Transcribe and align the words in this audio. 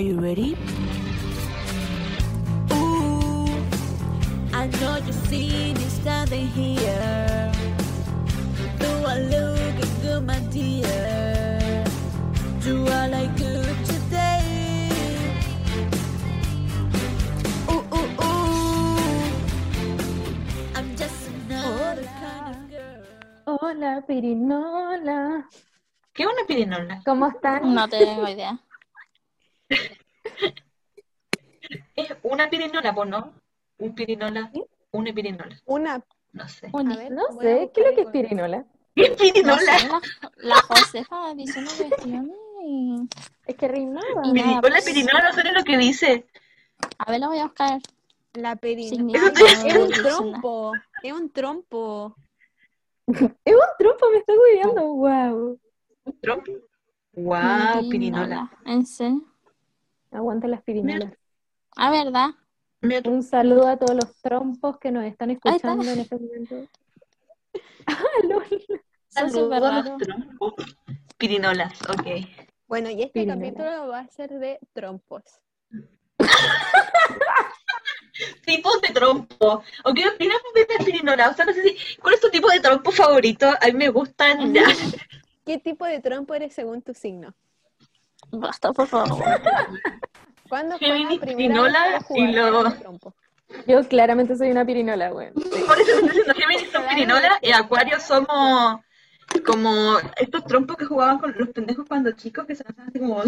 Are 0.00 0.02
you 0.02 0.18
ready? 0.18 0.56
Ooh, 2.72 3.44
I 4.50 4.66
know 4.80 4.96
you've 4.96 5.14
seen 5.28 5.76
it 5.76 5.90
standing 5.90 6.46
here. 6.46 7.52
Though 8.78 9.04
I 9.04 9.18
look 9.18 9.76
good, 10.00 10.24
my 10.24 10.40
dear. 10.48 11.84
Do 12.64 12.88
I 12.88 13.08
like 13.08 13.36
good 13.36 13.76
today? 13.84 14.88
Ooh, 17.68 17.84
ooh, 17.92 18.24
ooh. 18.24 18.96
I'm 20.76 20.96
just 20.96 21.28
another 21.28 22.08
kind 22.24 22.56
of 22.56 22.70
girl. 22.70 23.04
Hola, 23.60 24.02
Pirinola. 24.08 25.44
¿Qué 26.14 26.22
es 26.22 26.28
una 26.32 26.46
pirinola? 26.48 27.02
¿Cómo 27.04 27.26
están? 27.26 27.74
No 27.74 27.86
tengo 27.86 28.26
idea. 28.26 28.58
Es 32.00 32.16
una 32.22 32.48
pirinola, 32.50 32.94
pues 32.94 33.08
no. 33.08 33.32
Un 33.78 33.94
pirinola, 33.94 34.50
una 34.92 35.12
pirinola. 35.12 35.56
Una, 35.66 36.04
No 36.32 36.48
sé. 36.48 36.68
Uni. 36.72 36.94
a 36.94 36.96
ver, 36.96 37.12
No 37.12 37.22
sé, 37.40 37.70
¿qué 37.74 37.80
es 37.80 37.86
lo 37.90 37.94
que 37.96 38.00
es 38.02 38.08
Pirinola? 38.08 38.64
¿Qué 38.94 39.08
No 39.08 39.16
pirinola? 39.16 39.58
sé, 39.58 39.88
la, 39.88 40.00
la 40.36 40.54
Josefa 40.62 41.34
dice 41.34 41.58
una 41.60 41.70
cuestión 41.70 42.32
y... 42.66 43.08
Es 43.46 43.56
que 43.56 43.68
rimaba. 43.68 44.06
Hola, 44.22 44.60
pues. 44.60 44.84
pirinola, 44.84 45.22
no 45.22 45.32
sé 45.32 45.52
lo 45.52 45.64
que 45.64 45.78
dice. 45.78 46.26
A 46.98 47.10
ver, 47.10 47.20
la 47.20 47.28
voy 47.28 47.38
a 47.38 47.44
buscar. 47.44 47.80
La. 48.34 48.56
Significado 48.62 49.46
Es 49.46 49.76
un 49.76 49.90
trompo. 49.90 50.72
Es 51.02 51.12
un 51.12 51.30
trompo. 51.30 52.14
Es 53.44 53.54
un 53.54 53.60
trompo, 53.78 54.06
me 54.12 54.18
está 54.18 54.32
cuidando. 54.36 54.82
Wow. 54.94 55.58
¿Un 56.04 56.20
trompo? 56.20 56.52
Wow, 57.14 57.88
pirinola. 57.90 58.50
¿En 58.64 58.86
serio? 58.86 59.22
Aguanta 60.12 60.46
las 60.46 60.62
pirinolas. 60.62 61.12
Ah, 61.82 61.90
¿verdad? 61.90 62.28
Un 63.06 63.22
saludo 63.22 63.66
a 63.66 63.78
todos 63.78 63.94
los 63.94 64.14
trompos 64.20 64.78
que 64.78 64.92
nos 64.92 65.02
están 65.04 65.30
está. 65.30 65.48
escuchando 65.48 65.90
en 65.90 66.00
este 66.00 66.16
momento. 66.16 66.68
Ah, 67.86 68.04
Saludos 69.08 69.62
a 69.62 69.82
los 69.82 69.96
trompos. 69.96 70.54
Pirinolas, 71.16 71.72
ok. 71.88 72.06
Bueno, 72.68 72.90
y 72.90 73.02
este 73.02 73.26
capítulo 73.26 73.88
va 73.88 74.00
a 74.00 74.08
ser 74.08 74.28
de 74.30 74.58
trompos. 74.74 75.22
Tipos 78.44 78.80
de 78.82 78.88
trompo. 78.88 79.62
¿O 79.84 79.94
qué 79.94 80.06
opinas 80.06 80.36
de 80.54 80.66
las 80.76 80.84
pirinolas? 80.84 81.32
O 81.32 81.34
sea, 81.34 81.46
no 81.46 81.54
sé 81.54 81.62
si. 81.62 81.76
¿Cuál 81.98 82.14
es 82.14 82.20
tu 82.20 82.28
tipo 82.28 82.50
de 82.50 82.60
trompo 82.60 82.92
favorito? 82.92 83.48
A 83.48 83.66
mí 83.66 83.72
me 83.72 83.88
gustan. 83.88 84.52
ya. 84.54 84.64
¿Qué 85.46 85.58
tipo 85.58 85.86
de 85.86 86.00
trompo 86.00 86.34
eres 86.34 86.52
según 86.54 86.82
tu 86.82 86.92
signo? 86.92 87.34
Basta, 88.30 88.70
por 88.72 88.86
favor. 88.86 89.24
¿Cuándo 90.50 90.76
fue 90.78 90.88
la 90.88 90.94
Géminis, 90.94 91.18
primera 91.20 91.36
Pirinola 91.38 91.82
vez 91.84 91.92
que 91.98 92.04
jugaste 92.04 92.30
y 92.30 92.34
lo- 92.34 92.72
trompo? 92.74 93.14
Yo 93.66 93.88
claramente 93.88 94.36
soy 94.36 94.50
una 94.50 94.64
pirinola, 94.66 95.08
güey. 95.10 95.28
Sí. 95.34 95.62
Por 95.66 95.80
eso 95.80 95.90
estoy 95.92 96.08
diciendo 96.08 96.34
Géminis 96.36 96.70
son 96.70 96.84
pirinolas 96.86 97.32
y 97.42 97.50
Acuario 97.52 97.98
somos 97.98 98.80
como 99.46 99.96
estos 100.16 100.44
trompos 100.44 100.76
que 100.76 100.84
jugaban 100.84 101.18
con 101.18 101.34
los 101.36 101.48
pendejos 101.48 101.86
cuando 101.88 102.12
chicos 102.12 102.44
que 102.46 102.54
se 102.54 102.62
hacían 102.68 102.88
así 102.88 102.98
como 102.98 103.22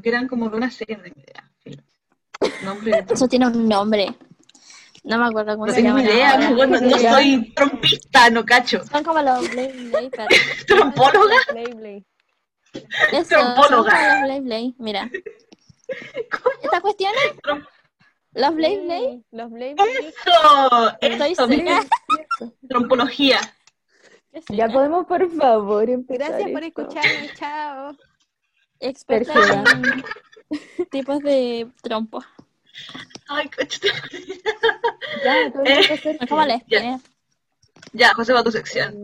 que 0.00 0.08
eran 0.08 0.26
como 0.28 0.48
de 0.48 0.56
una 0.56 0.70
serie 0.70 0.96
de 0.96 1.10
trompo. 1.10 1.42
Eso 3.12 3.28
tiene 3.28 3.46
un 3.48 3.68
nombre. 3.68 4.14
No 5.02 5.18
me 5.18 5.26
acuerdo 5.26 5.54
cómo 5.54 5.66
No 5.66 5.72
se 5.72 5.82
tengo 5.82 5.96
llama. 5.96 6.08
ni 6.08 6.14
idea, 6.14 6.36
no, 6.36 6.66
no- 6.66 6.80
no 6.80 6.98
soy 6.98 7.52
trompista, 7.54 8.28
no 8.30 8.44
cacho. 8.44 8.84
Son 8.84 9.02
como 9.02 9.20
los 9.22 9.50
Blade 9.50 9.72
Blade, 9.90 10.10
pero... 10.10 10.28
¿Trompóloga? 10.66 11.36
Blade 11.52 11.74
Blade. 11.74 12.04
Eso, 13.12 13.36
son 13.36 13.54
como 13.54 13.66
Trompóloga. 13.66 14.12
los 14.12 14.22
Blade 14.24 14.40
Blade. 14.42 14.74
Mira. 14.78 15.10
¿Estas 16.62 16.80
cuestiones? 16.80 17.20
Los 18.32 18.54
Blade 18.54 18.74
Sí, 18.76 18.84
Blade. 18.84 19.22
Los 19.32 19.50
Blade 19.50 19.74
Blade. 19.74 20.08
Eso, 20.08 20.98
Estoy 21.00 21.32
eso, 21.32 21.46
trompología. 22.68 23.40
Ya 24.48 24.68
podemos, 24.68 25.06
por 25.06 25.28
favor, 25.32 25.90
empezar. 25.90 26.28
Gracias 26.28 26.50
por 26.52 26.62
escucharme. 26.64 27.30
Chao. 27.34 27.96
Experta 28.78 29.34
en 29.72 30.86
tipos 30.90 31.18
de 31.20 31.68
trompo. 31.82 32.22
Ay, 33.28 33.48
coche. 33.50 33.88
Ya, 35.24 35.52
tú 35.52 35.58
a 35.60 35.94
hacer- 35.94 36.18
¿Cómo 36.28 36.44
les 36.46 36.60
Ya. 36.66 36.80
queda? 36.80 37.00
Ya, 37.92 38.14
José, 38.14 38.32
va 38.32 38.44
tu 38.44 38.52
sección. 38.52 38.94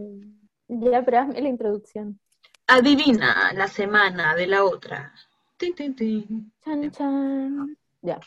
Ya, 0.68 1.02
pero 1.04 1.18
hazme 1.18 1.40
la 1.40 1.48
introducción. 1.48 2.20
Adivina 2.68 3.52
la 3.54 3.66
semana 3.68 4.34
de 4.36 4.46
la 4.46 4.64
otra. 4.64 5.12
Tin, 5.56 5.74
tin, 5.74 5.94
tin. 5.94 6.52
Chan, 6.62 6.90
chan. 6.90 7.76
Ya. 8.02 8.20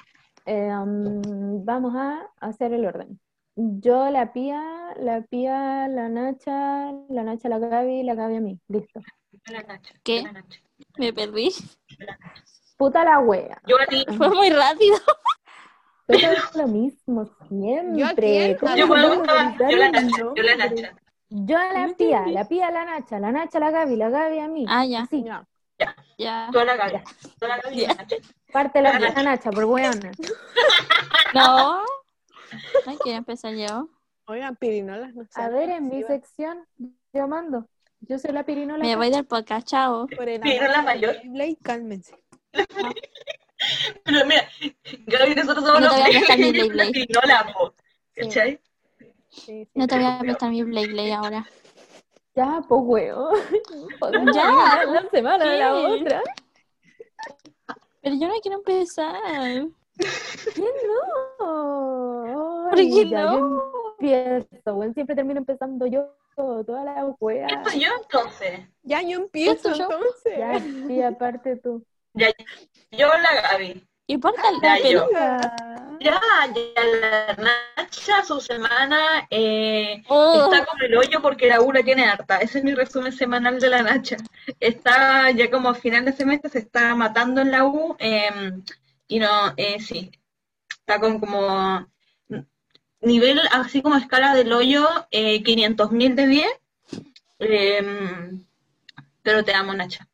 Eh, 0.45 0.73
um, 0.73 1.63
vamos 1.63 1.93
a 1.95 2.27
hacer 2.39 2.73
el 2.73 2.85
orden. 2.85 3.19
Yo, 3.55 4.09
la 4.09 4.33
Pía, 4.33 4.95
la 4.97 5.21
Pía, 5.21 5.87
la 5.87 6.09
Nacha, 6.09 6.91
la 7.09 7.23
Nacha, 7.23 7.49
la 7.49 7.59
Gaby, 7.59 8.03
la 8.03 8.15
Gaby 8.15 8.35
a 8.37 8.41
mí. 8.41 8.59
Listo. 8.67 9.01
La 9.45 9.61
Nacha, 9.61 9.93
¿Qué? 10.03 10.23
la 10.23 10.31
Nacha. 10.31 10.59
Me 10.97 11.13
perdí. 11.13 11.51
Puta 12.77 13.03
la 13.03 13.19
wea. 13.19 13.61
Yo 13.67 13.79
a 13.79 13.85
ti. 13.85 14.05
Fue 14.17 14.29
muy 14.29 14.49
rápido. 14.49 14.97
Todo 16.07 16.17
es 16.17 16.55
lo 16.55 16.67
mismo 16.67 17.25
siempre. 17.47 17.97
¿Yo 17.97 18.07
a 18.07 18.15
quién? 18.15 18.57
¿Cómo 18.57 18.75
Yo, 18.75 18.87
yo 18.87 19.77
la 19.77 19.91
Nacha, 19.91 20.33
yo 20.35 20.43
la? 20.43 20.55
Nacha. 20.57 20.95
Yo 21.29 21.57
a 21.57 21.73
la 21.73 21.93
Pía, 21.95 22.25
la 22.25 22.47
Pía, 22.47 22.71
la 22.71 22.85
Nacha, 22.85 23.19
la 23.19 23.31
Nacha, 23.31 23.59
la 23.59 23.69
Gaby, 23.69 23.95
la 23.97 24.09
Gaby 24.09 24.39
a 24.39 24.47
mí. 24.47 24.65
Ah, 24.67 24.85
ya. 24.85 25.05
Sí, 25.05 25.23
Ya. 25.79 25.95
Ya. 26.17 26.49
Toda 26.51 26.65
la 26.65 26.75
Gaby. 26.75 27.01
Toda 27.39 27.55
la 27.55 27.61
Gaby 27.63 27.83
y 27.83 27.87
la 27.87 27.93
Nacha. 27.93 28.15
parte 28.51 28.81
la, 28.81 28.99
la 28.99 29.23
Nacha. 29.23 29.49
Por 29.51 29.65
weona. 29.65 30.11
No. 31.33 31.83
Ay, 32.87 32.97
quiero 33.03 33.19
empezar 33.19 33.53
yo. 33.53 33.87
Oigan, 34.25 34.55
pirinolas, 34.55 35.13
no 35.13 35.23
sé. 35.25 35.39
A 35.39 35.49
ver, 35.49 35.69
en 35.69 35.89
mi 35.89 36.03
sección, 36.03 36.65
yo 37.13 37.27
mando. 37.27 37.67
Yo 38.01 38.17
soy 38.17 38.31
la 38.31 38.43
pirinola. 38.43 38.83
Me 38.83 38.95
voy 38.95 39.11
del 39.11 39.25
podcast, 39.25 39.67
chao. 39.67 40.07
Pirinola 40.07 40.81
mayor. 40.81 41.17
Blade, 41.25 41.57
cálmense. 41.61 42.17
Pero 44.03 44.25
mira, 44.25 44.49
Gaby, 45.05 45.35
nosotros 45.35 45.65
somos 45.65 45.81
No 45.81 45.87
los 45.87 46.29
a 46.29 46.35
pirinola. 46.35 47.53
¿Cachai? 48.15 48.59
Sí, 49.29 49.65
sí. 49.65 49.69
No 49.75 49.85
te 49.87 49.95
voy 49.95 50.05
a 50.05 50.19
prestar 50.19 50.49
mi 50.49 50.63
Blade 50.63 50.87
Blade 50.87 51.13
ahora. 51.13 51.45
Ya, 52.39 52.61
pues 52.67 52.81
huevo. 52.85 53.29
Podemos 53.99 54.33
Ya, 54.35 54.85
la 54.85 55.09
semana 55.11 55.43
de 55.45 55.57
la 55.59 55.71
¿qué? 55.73 55.85
otra. 55.87 56.21
Pero 58.01 58.15
yo 58.15 58.27
no 58.29 58.33
quiero 58.41 58.57
empezar. 58.59 59.13
¿Qué 59.97 60.61
no? 61.39 62.67
¿Por 62.69 62.75
qué 62.75 62.81
Ay, 62.81 63.09
ya, 63.09 63.23
no? 63.25 63.37
yo 63.39 63.93
empiezo, 63.99 64.73
bueno, 64.73 64.93
siempre 64.93 65.15
termino 65.17 65.39
empezando 65.39 65.85
yo 65.85 66.15
toda 66.37 66.85
la 66.85 67.05
wea. 67.19 67.47
¿Qué 67.47 67.69
soy 67.71 67.79
yo 67.81 67.89
entonces? 68.01 68.61
Ya 68.83 69.01
yo 69.01 69.17
empiezo 69.19 69.73
entonces. 69.73 70.37
Ya, 70.37 70.59
sí, 70.59 71.01
aparte 71.01 71.57
tú. 71.57 71.83
Ya, 72.13 72.29
yo 72.91 73.07
la 73.07 73.41
Gaby. 73.51 73.85
Importa 74.07 74.41
Ya, 74.61 74.79
la 74.79 74.89
yo. 74.89 75.09
Película. 75.99 76.21
Ya, 76.75 76.83
la 76.85 77.35
Nacha, 77.77 78.23
su 78.23 78.39
semana 78.41 79.27
eh, 79.29 80.03
Oh, 80.07 80.49
está 80.51 80.65
con 80.65 80.81
el 80.81 80.95
hoyo 80.97 81.21
porque 81.21 81.47
la 81.47 81.61
U 81.61 81.71
la 81.71 81.83
tiene 81.83 82.05
harta. 82.05 82.37
Ese 82.37 82.59
es 82.59 82.63
mi 82.63 82.73
resumen 82.73 83.11
semanal 83.11 83.59
de 83.59 83.69
la 83.69 83.83
Nacha. 83.83 84.17
Está 84.59 85.29
ya 85.31 85.49
como 85.51 85.69
a 85.69 85.75
final 85.75 86.05
de 86.05 86.13
semestre, 86.13 86.49
se 86.49 86.59
está 86.59 86.95
matando 86.95 87.41
en 87.41 87.51
la 87.51 87.65
U. 87.65 87.95
eh, 87.99 88.29
y 89.07 89.19
no, 89.19 89.53
eh, 89.57 89.79
sí, 89.79 90.11
está 90.69 90.99
con 90.99 91.19
como 91.19 91.87
nivel 93.01 93.39
así 93.51 93.81
como 93.81 93.95
escala 93.95 94.35
del 94.35 94.51
hoyo, 94.53 94.87
eh, 95.11 95.41
500.000 95.43 96.15
de 96.15 96.27
10. 96.27 96.47
Eh, 97.39 98.31
pero 99.23 99.43
te 99.43 99.53
amo, 99.53 99.73
Nacha. 99.73 100.07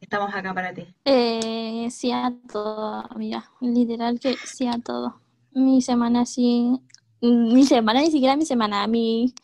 Estamos 0.00 0.32
acá 0.34 0.54
para 0.54 0.72
ti. 0.72 0.86
eh, 1.04 1.88
sí 1.90 2.12
a 2.12 2.32
todo, 2.50 3.04
amiga. 3.10 3.50
Literal 3.60 4.18
que 4.20 4.36
sí 4.36 4.66
a 4.68 4.78
todo. 4.78 5.20
Mi 5.52 5.82
semana 5.82 6.26
sí. 6.26 6.80
Mi 7.20 7.64
semana, 7.64 8.00
ni 8.00 8.10
siquiera 8.10 8.36
mi 8.36 8.46
semana, 8.46 8.86
mi. 8.86 9.34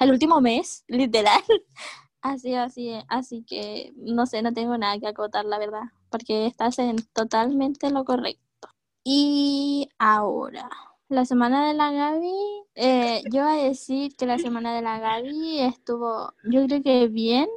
El 0.00 0.10
último 0.10 0.40
mes, 0.40 0.84
literal. 0.88 1.42
Así, 2.22 2.54
así, 2.54 2.92
así 3.08 3.42
que 3.42 3.92
no 3.96 4.26
sé, 4.26 4.42
no 4.42 4.52
tengo 4.52 4.78
nada 4.78 4.96
que 5.00 5.08
acotar, 5.08 5.44
la 5.44 5.58
verdad. 5.58 5.82
Porque 6.08 6.46
estás 6.46 6.78
en 6.78 6.96
totalmente 7.12 7.90
lo 7.90 8.04
correcto. 8.04 8.68
Y 9.02 9.88
ahora, 9.98 10.70
la 11.08 11.24
semana 11.24 11.66
de 11.66 11.74
la 11.74 11.90
Gaby, 11.90 12.32
eh, 12.76 13.22
yo 13.30 13.42
voy 13.42 13.58
a 13.58 13.64
decir 13.64 14.14
que 14.16 14.26
la 14.26 14.38
semana 14.38 14.72
de 14.74 14.82
la 14.82 15.00
Gaby 15.00 15.60
estuvo, 15.60 16.32
yo 16.44 16.64
creo 16.66 16.82
que 16.82 17.08
bien, 17.08 17.48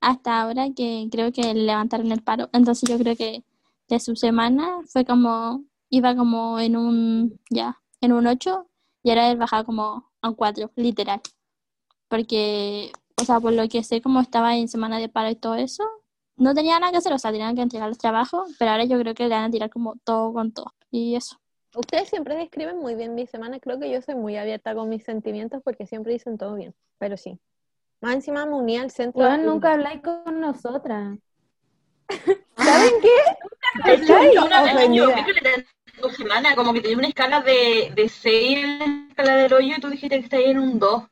hasta 0.00 0.40
ahora 0.40 0.68
que 0.74 1.08
creo 1.10 1.30
que 1.32 1.54
levantaron 1.54 2.10
el 2.10 2.22
paro. 2.22 2.48
Entonces 2.52 2.88
yo 2.88 2.98
creo 2.98 3.16
que 3.16 3.44
de 3.88 4.00
su 4.00 4.16
semana 4.16 4.80
fue 4.86 5.04
como, 5.04 5.64
iba 5.90 6.14
como 6.16 6.58
en 6.60 6.76
un, 6.76 7.40
ya, 7.50 7.80
en 8.00 8.12
un 8.12 8.26
8 8.26 8.68
y 9.02 9.10
ahora 9.10 9.30
él 9.30 9.36
bajaba 9.38 9.64
como 9.64 10.10
a 10.20 10.28
un 10.28 10.34
4, 10.34 10.70
literal. 10.76 11.20
Porque, 12.08 12.92
o 13.20 13.24
sea, 13.24 13.40
por 13.40 13.52
lo 13.52 13.68
que 13.68 13.82
sé, 13.82 14.00
como 14.00 14.20
estaba 14.20 14.56
en 14.56 14.68
semana 14.68 14.98
de 14.98 15.08
paro 15.08 15.30
y 15.30 15.36
todo 15.36 15.54
eso, 15.54 15.84
no 16.36 16.54
tenía 16.54 16.78
nada 16.78 16.92
que 16.92 16.98
hacer, 16.98 17.12
o 17.12 17.18
sea, 17.18 17.32
tenían 17.32 17.56
que 17.56 17.62
entregar 17.62 17.88
los 17.88 17.98
trabajos, 17.98 18.54
pero 18.58 18.72
ahora 18.72 18.84
yo 18.84 18.98
creo 18.98 19.14
que 19.14 19.24
le 19.24 19.34
van 19.34 19.44
a 19.44 19.50
tirar 19.50 19.70
como 19.70 19.94
todo 20.04 20.32
con 20.32 20.52
todo. 20.52 20.72
Y 20.90 21.16
eso. 21.16 21.36
Ustedes 21.74 22.08
siempre 22.08 22.36
describen 22.36 22.78
muy 22.78 22.94
bien 22.94 23.14
mi 23.14 23.26
semana. 23.26 23.60
Creo 23.60 23.78
que 23.78 23.90
yo 23.90 24.00
soy 24.00 24.14
muy 24.14 24.36
abierta 24.36 24.74
con 24.74 24.88
mis 24.88 25.04
sentimientos 25.04 25.62
porque 25.62 25.86
siempre 25.86 26.12
dicen 26.12 26.38
todo 26.38 26.54
bien. 26.54 26.74
Pero 26.98 27.16
sí. 27.16 27.38
Más 28.00 28.14
encima 28.14 28.46
me 28.46 28.54
uní 28.54 28.78
al 28.78 28.90
centro. 28.90 29.22
De- 29.22 29.38
nunca 29.38 29.72
habláis 29.72 30.00
con 30.00 30.40
nosotras. 30.40 31.18
¿Saben 32.56 32.92
qué? 33.02 33.92
Estoy 33.92 34.34
Yo 34.34 34.46
una 34.46 34.62
vez 34.62 34.74
me 34.74 34.80
ofendida. 34.80 35.26
Equivoqué 35.96 36.16
que 36.16 36.22
le 36.22 36.22
tu 36.22 36.22
semana, 36.22 36.54
como 36.56 36.72
que 36.72 36.80
tenía 36.80 36.96
una 36.98 37.08
escala 37.08 37.40
de, 37.40 37.92
de 37.94 38.08
6 38.08 38.58
en 38.58 38.78
la 38.78 39.06
escala 39.10 39.36
del 39.36 39.52
hoyo 39.52 39.74
y 39.76 39.80
tú 39.80 39.88
dijiste 39.90 40.18
que 40.18 40.24
está 40.24 40.36
ahí 40.36 40.46
en 40.50 40.58
un 40.58 40.78
2. 40.78 41.02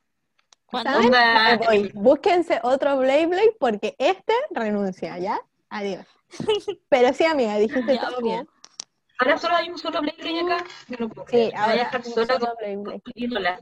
¿Cuándo? 0.67 0.91
¿Saben? 0.91 1.07
Onda, 1.07 1.57
voy. 1.67 1.91
Búsquense 1.95 2.61
otro 2.63 2.99
Blade 2.99 3.27
Blade 3.27 3.57
porque 3.61 3.95
este 3.99 4.33
renuncia, 4.51 5.19
¿ya? 5.19 5.41
Adiós. 5.71 6.07
Pero 6.89 7.13
sí, 7.15 7.25
amiga, 7.25 7.57
dijiste 7.59 7.95
Ya, 7.95 8.07
todo 8.07 8.17
po. 8.17 8.23
bien. 8.23 8.49
Ahora 9.19 9.39
solo 9.39 9.55
hay 9.55 9.71
un 9.71 9.79
solo 9.79 10.01
Blade 10.01 10.17
Blade 10.19 10.41
acá. 10.53 10.65
Yo 10.89 10.97
no 10.99 11.09
puedo 11.09 11.29
Sí. 11.29 11.37
Me 11.37 11.43
voy 11.45 11.53
a 11.55 11.63
ahora 11.63 11.75
dejar 11.77 12.03
sola 12.05 12.27
con 12.39 12.39
Blade 12.59 12.77
Blade. 12.77 12.83
dos 12.85 13.03
pirinolas. 13.15 13.61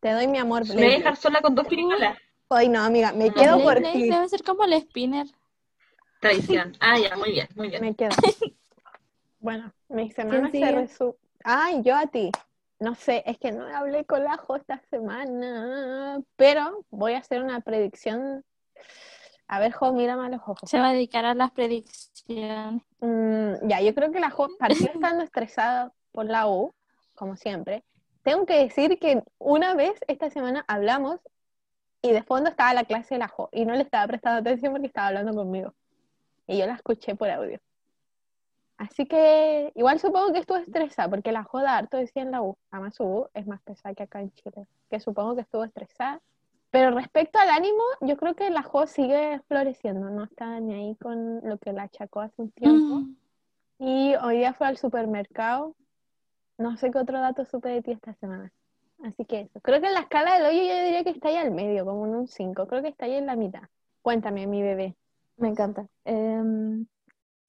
Te 0.00 0.10
doy 0.12 0.26
mi 0.26 0.38
amor, 0.38 0.62
Me 0.62 0.66
voy 0.68 0.72
a 0.72 0.76
Blade 0.76 0.90
dejar 0.98 1.12
Blade. 1.12 1.22
sola 1.22 1.40
con 1.40 1.54
dos 1.54 1.66
pirinolas. 1.66 2.18
Hoy 2.48 2.68
no, 2.68 2.82
amiga, 2.84 3.12
me 3.12 3.28
No, 3.28 3.34
quedo 3.34 3.44
Blade 3.56 3.62
por 3.62 3.78
Blade 3.78 3.92
ti. 3.94 4.10
debe 4.10 4.28
ser 4.28 4.42
como 4.42 4.64
el 4.64 4.74
spinner. 4.82 5.26
Tradición. 6.20 6.76
Ah, 6.80 6.98
ya, 6.98 7.16
muy 7.16 7.32
bien, 7.32 7.48
muy 7.54 7.68
bien. 7.68 7.80
Me 7.80 7.94
quedo. 7.94 8.10
Bueno, 9.42 9.72
mi 9.88 10.08
semana 10.12 10.46
se 10.50 10.58
sigue? 10.58 10.70
resume. 10.70 11.14
Ay, 11.42 11.82
yo 11.82 11.96
a 11.96 12.06
ti. 12.06 12.30
No 12.78 12.94
sé, 12.94 13.24
es 13.26 13.38
que 13.38 13.50
no 13.50 13.66
hablé 13.66 14.04
con 14.04 14.22
la 14.22 14.36
Jo 14.36 14.54
esta 14.54 14.80
semana, 14.88 16.20
pero 16.36 16.84
voy 16.90 17.14
a 17.14 17.18
hacer 17.18 17.42
una 17.42 17.60
predicción. 17.60 18.44
A 19.48 19.58
ver, 19.58 19.72
Jo, 19.72 19.92
mírame 19.92 20.26
a 20.26 20.28
los 20.28 20.40
ojos. 20.42 20.70
Se 20.70 20.78
va 20.78 20.90
a 20.90 20.92
dedicar 20.92 21.24
a 21.24 21.34
las 21.34 21.50
predicciones. 21.50 22.82
Mm, 23.00 23.68
ya, 23.68 23.80
yo 23.80 23.92
creo 23.96 24.12
que 24.12 24.20
la 24.20 24.30
Jo 24.30 24.48
partió 24.60 24.86
estando 24.94 25.24
estresada 25.24 25.92
por 26.12 26.26
la 26.26 26.48
U, 26.48 26.72
como 27.16 27.34
siempre. 27.34 27.82
Tengo 28.22 28.46
que 28.46 28.58
decir 28.58 29.00
que 29.00 29.24
una 29.38 29.74
vez 29.74 29.98
esta 30.06 30.30
semana 30.30 30.64
hablamos 30.68 31.18
y 32.00 32.12
de 32.12 32.22
fondo 32.22 32.48
estaba 32.48 32.74
la 32.74 32.84
clase 32.84 33.16
de 33.16 33.18
la 33.18 33.28
Jo 33.28 33.48
y 33.50 33.64
no 33.64 33.74
le 33.74 33.82
estaba 33.82 34.06
prestando 34.06 34.38
atención 34.38 34.72
porque 34.72 34.86
estaba 34.86 35.08
hablando 35.08 35.34
conmigo. 35.34 35.74
Y 36.46 36.58
yo 36.58 36.66
la 36.66 36.74
escuché 36.74 37.16
por 37.16 37.28
audio. 37.28 37.58
Así 38.82 39.06
que 39.06 39.70
igual 39.76 40.00
supongo 40.00 40.32
que 40.32 40.40
estuvo 40.40 40.58
estresada 40.58 41.08
porque 41.08 41.30
la 41.30 41.44
Jo 41.44 41.60
da 41.60 41.76
harto 41.76 41.98
decía 41.98 42.22
en 42.22 42.32
la 42.32 42.42
U. 42.42 42.56
Además 42.72 42.96
su 42.96 43.04
U 43.04 43.28
es 43.32 43.46
más 43.46 43.62
pesada 43.62 43.94
que 43.94 44.02
acá 44.02 44.20
en 44.20 44.32
Chile. 44.32 44.66
Que 44.90 44.98
supongo 44.98 45.36
que 45.36 45.42
estuvo 45.42 45.62
estresada. 45.62 46.20
Pero 46.72 46.90
respecto 46.90 47.38
al 47.38 47.50
ánimo, 47.50 47.80
yo 48.00 48.16
creo 48.16 48.34
que 48.34 48.50
la 48.50 48.64
Jo 48.64 48.88
sigue 48.88 49.40
floreciendo. 49.46 50.10
No 50.10 50.24
está 50.24 50.58
ni 50.58 50.74
ahí 50.74 50.96
con 50.96 51.48
lo 51.48 51.58
que 51.58 51.72
la 51.72 51.84
achacó 51.84 52.22
hace 52.22 52.42
un 52.42 52.50
tiempo. 52.50 52.96
Mm. 52.96 53.16
Y 53.78 54.16
hoy 54.16 54.38
día 54.38 54.52
fue 54.52 54.66
al 54.66 54.76
supermercado. 54.76 55.76
No 56.58 56.76
sé 56.76 56.90
qué 56.90 56.98
otro 56.98 57.20
dato 57.20 57.44
supe 57.44 57.68
de 57.68 57.82
ti 57.82 57.92
esta 57.92 58.14
semana. 58.14 58.52
Así 59.04 59.24
que 59.24 59.42
eso. 59.42 59.60
Creo 59.60 59.80
que 59.80 59.86
en 59.86 59.94
la 59.94 60.00
escala 60.00 60.34
del 60.34 60.46
hoyo 60.46 60.60
yo 60.60 60.84
diría 60.84 61.04
que 61.04 61.10
está 61.10 61.28
ahí 61.28 61.36
al 61.36 61.52
medio, 61.52 61.84
como 61.84 62.04
en 62.06 62.16
un 62.16 62.26
5. 62.26 62.66
Creo 62.66 62.82
que 62.82 62.88
está 62.88 63.04
ahí 63.04 63.14
en 63.14 63.26
la 63.26 63.36
mitad. 63.36 63.62
Cuéntame, 64.02 64.48
mi 64.48 64.60
bebé. 64.60 64.96
Me 65.36 65.46
encanta. 65.46 65.86
Em, 66.04 66.84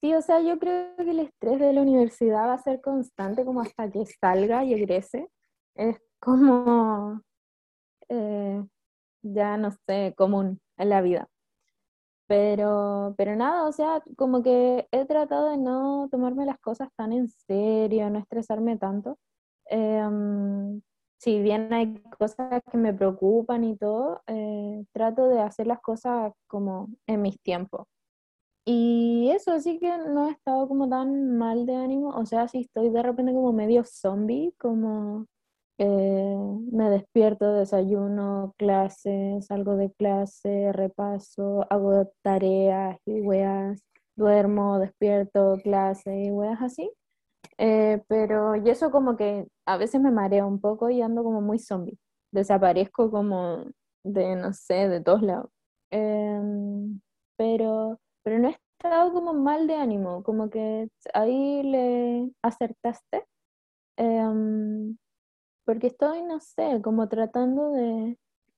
sí, 0.04 0.14
o 0.14 0.22
sea, 0.22 0.42
yo 0.42 0.60
creo 0.60 0.96
que 0.98 1.12
el 1.12 1.20
estrés 1.22 1.60
de 1.60 1.72
la 1.74 1.82
universidad 1.82 2.48
va 2.50 2.56
a 2.56 2.58
ser 2.58 2.82
constante 2.82 3.46
como 3.46 3.62
hasta 3.62 3.90
que 3.90 4.06
salga 4.06 4.66
y 4.66 4.74
egrese. 4.74 5.30
Es 5.76 5.98
como, 6.20 7.22
eh, 8.10 8.64
ya 9.24 9.58
no 9.58 9.72
sé, 9.88 10.14
común 10.18 10.60
en 10.78 10.90
la 10.90 11.02
vida. 11.02 11.30
Pero, 12.28 13.16
pero 13.18 13.36
nada, 13.36 13.66
o 13.68 13.72
sea, 13.72 14.04
como 14.18 14.44
que 14.44 14.88
he 14.92 15.06
tratado 15.06 15.50
de 15.52 15.58
no 15.58 16.10
tomarme 16.12 16.46
las 16.46 16.60
cosas 16.60 16.90
tan 16.98 17.14
en 17.14 17.30
serio, 17.30 18.10
no 18.10 18.20
estresarme 18.20 18.78
tanto. 18.78 19.18
Em, 19.66 20.82
si 21.20 21.42
bien 21.42 21.72
hay 21.74 21.96
cosas 22.20 22.62
que 22.72 22.78
me 22.78 22.94
preocupan 22.94 23.64
y 23.64 23.78
todo, 23.78 24.22
eh, 24.28 24.86
trato 24.94 25.28
de 25.30 25.42
hacer 25.42 25.68
las 25.68 25.82
cosas 25.82 26.34
como 26.48 26.90
en 27.08 27.22
mis 27.22 27.40
tiempos. 27.42 27.88
Y 28.66 29.30
eso, 29.32 29.52
así 29.54 29.80
que 29.80 29.90
no 29.98 30.28
he 30.28 30.32
estado 30.32 30.68
como 30.68 30.88
tan 30.90 31.38
mal 31.38 31.66
de 31.66 31.76
ánimo, 31.76 32.10
o 32.10 32.26
sea, 32.26 32.48
si 32.48 32.62
estoy 32.62 32.90
de 32.90 33.04
repente 33.04 33.34
como 33.34 33.52
medio 33.54 33.84
zombie, 33.86 34.54
como 34.58 35.28
eh, 35.78 36.38
me 36.72 36.90
despierto, 36.90 37.54
desayuno, 37.54 38.54
clases, 38.58 39.46
salgo 39.48 39.76
de 39.76 39.92
clase, 39.94 40.72
repaso, 40.72 41.66
hago 41.70 42.12
tareas 42.22 42.98
y 43.06 43.22
weas, 43.22 43.82
duermo, 44.16 44.80
despierto, 44.80 45.58
clase 45.64 46.24
y 46.26 46.32
weas 46.32 46.62
así. 46.62 46.92
Eh, 47.58 48.02
pero 48.08 48.56
y 48.56 48.70
eso 48.70 48.92
como 48.92 49.16
que 49.18 49.48
a 49.66 49.78
veces 49.78 50.02
me 50.02 50.12
mareo 50.12 50.48
un 50.48 50.60
poco 50.62 50.90
y 50.90 51.02
ando 51.02 51.24
como 51.24 51.42
muy 51.42 51.60
zombie. 51.60 51.98
Desaparezco 52.32 53.12
como 53.12 53.66
de, 54.04 54.36
no 54.36 54.54
sé, 54.54 54.90
de 54.90 55.02
todos 55.02 55.22
lados. 55.22 55.50
Em, 55.92 57.00
pero, 57.38 58.00
pero 58.24 58.40
no 58.40 58.50
he 58.50 58.52
estado 58.52 59.14
como 59.14 59.34
mal 59.34 59.68
de 59.68 59.76
ánimo, 59.76 60.24
como 60.24 60.50
que 60.50 60.90
ahí 61.14 61.64
le 61.64 62.32
acertaste. 62.42 63.26
Em, 63.98 64.98
porque 65.66 65.88
estoy, 65.88 66.24
no 66.24 66.40
sé, 66.40 66.82
como 66.84 67.08
tratando 67.10 67.72
de 67.72 68.18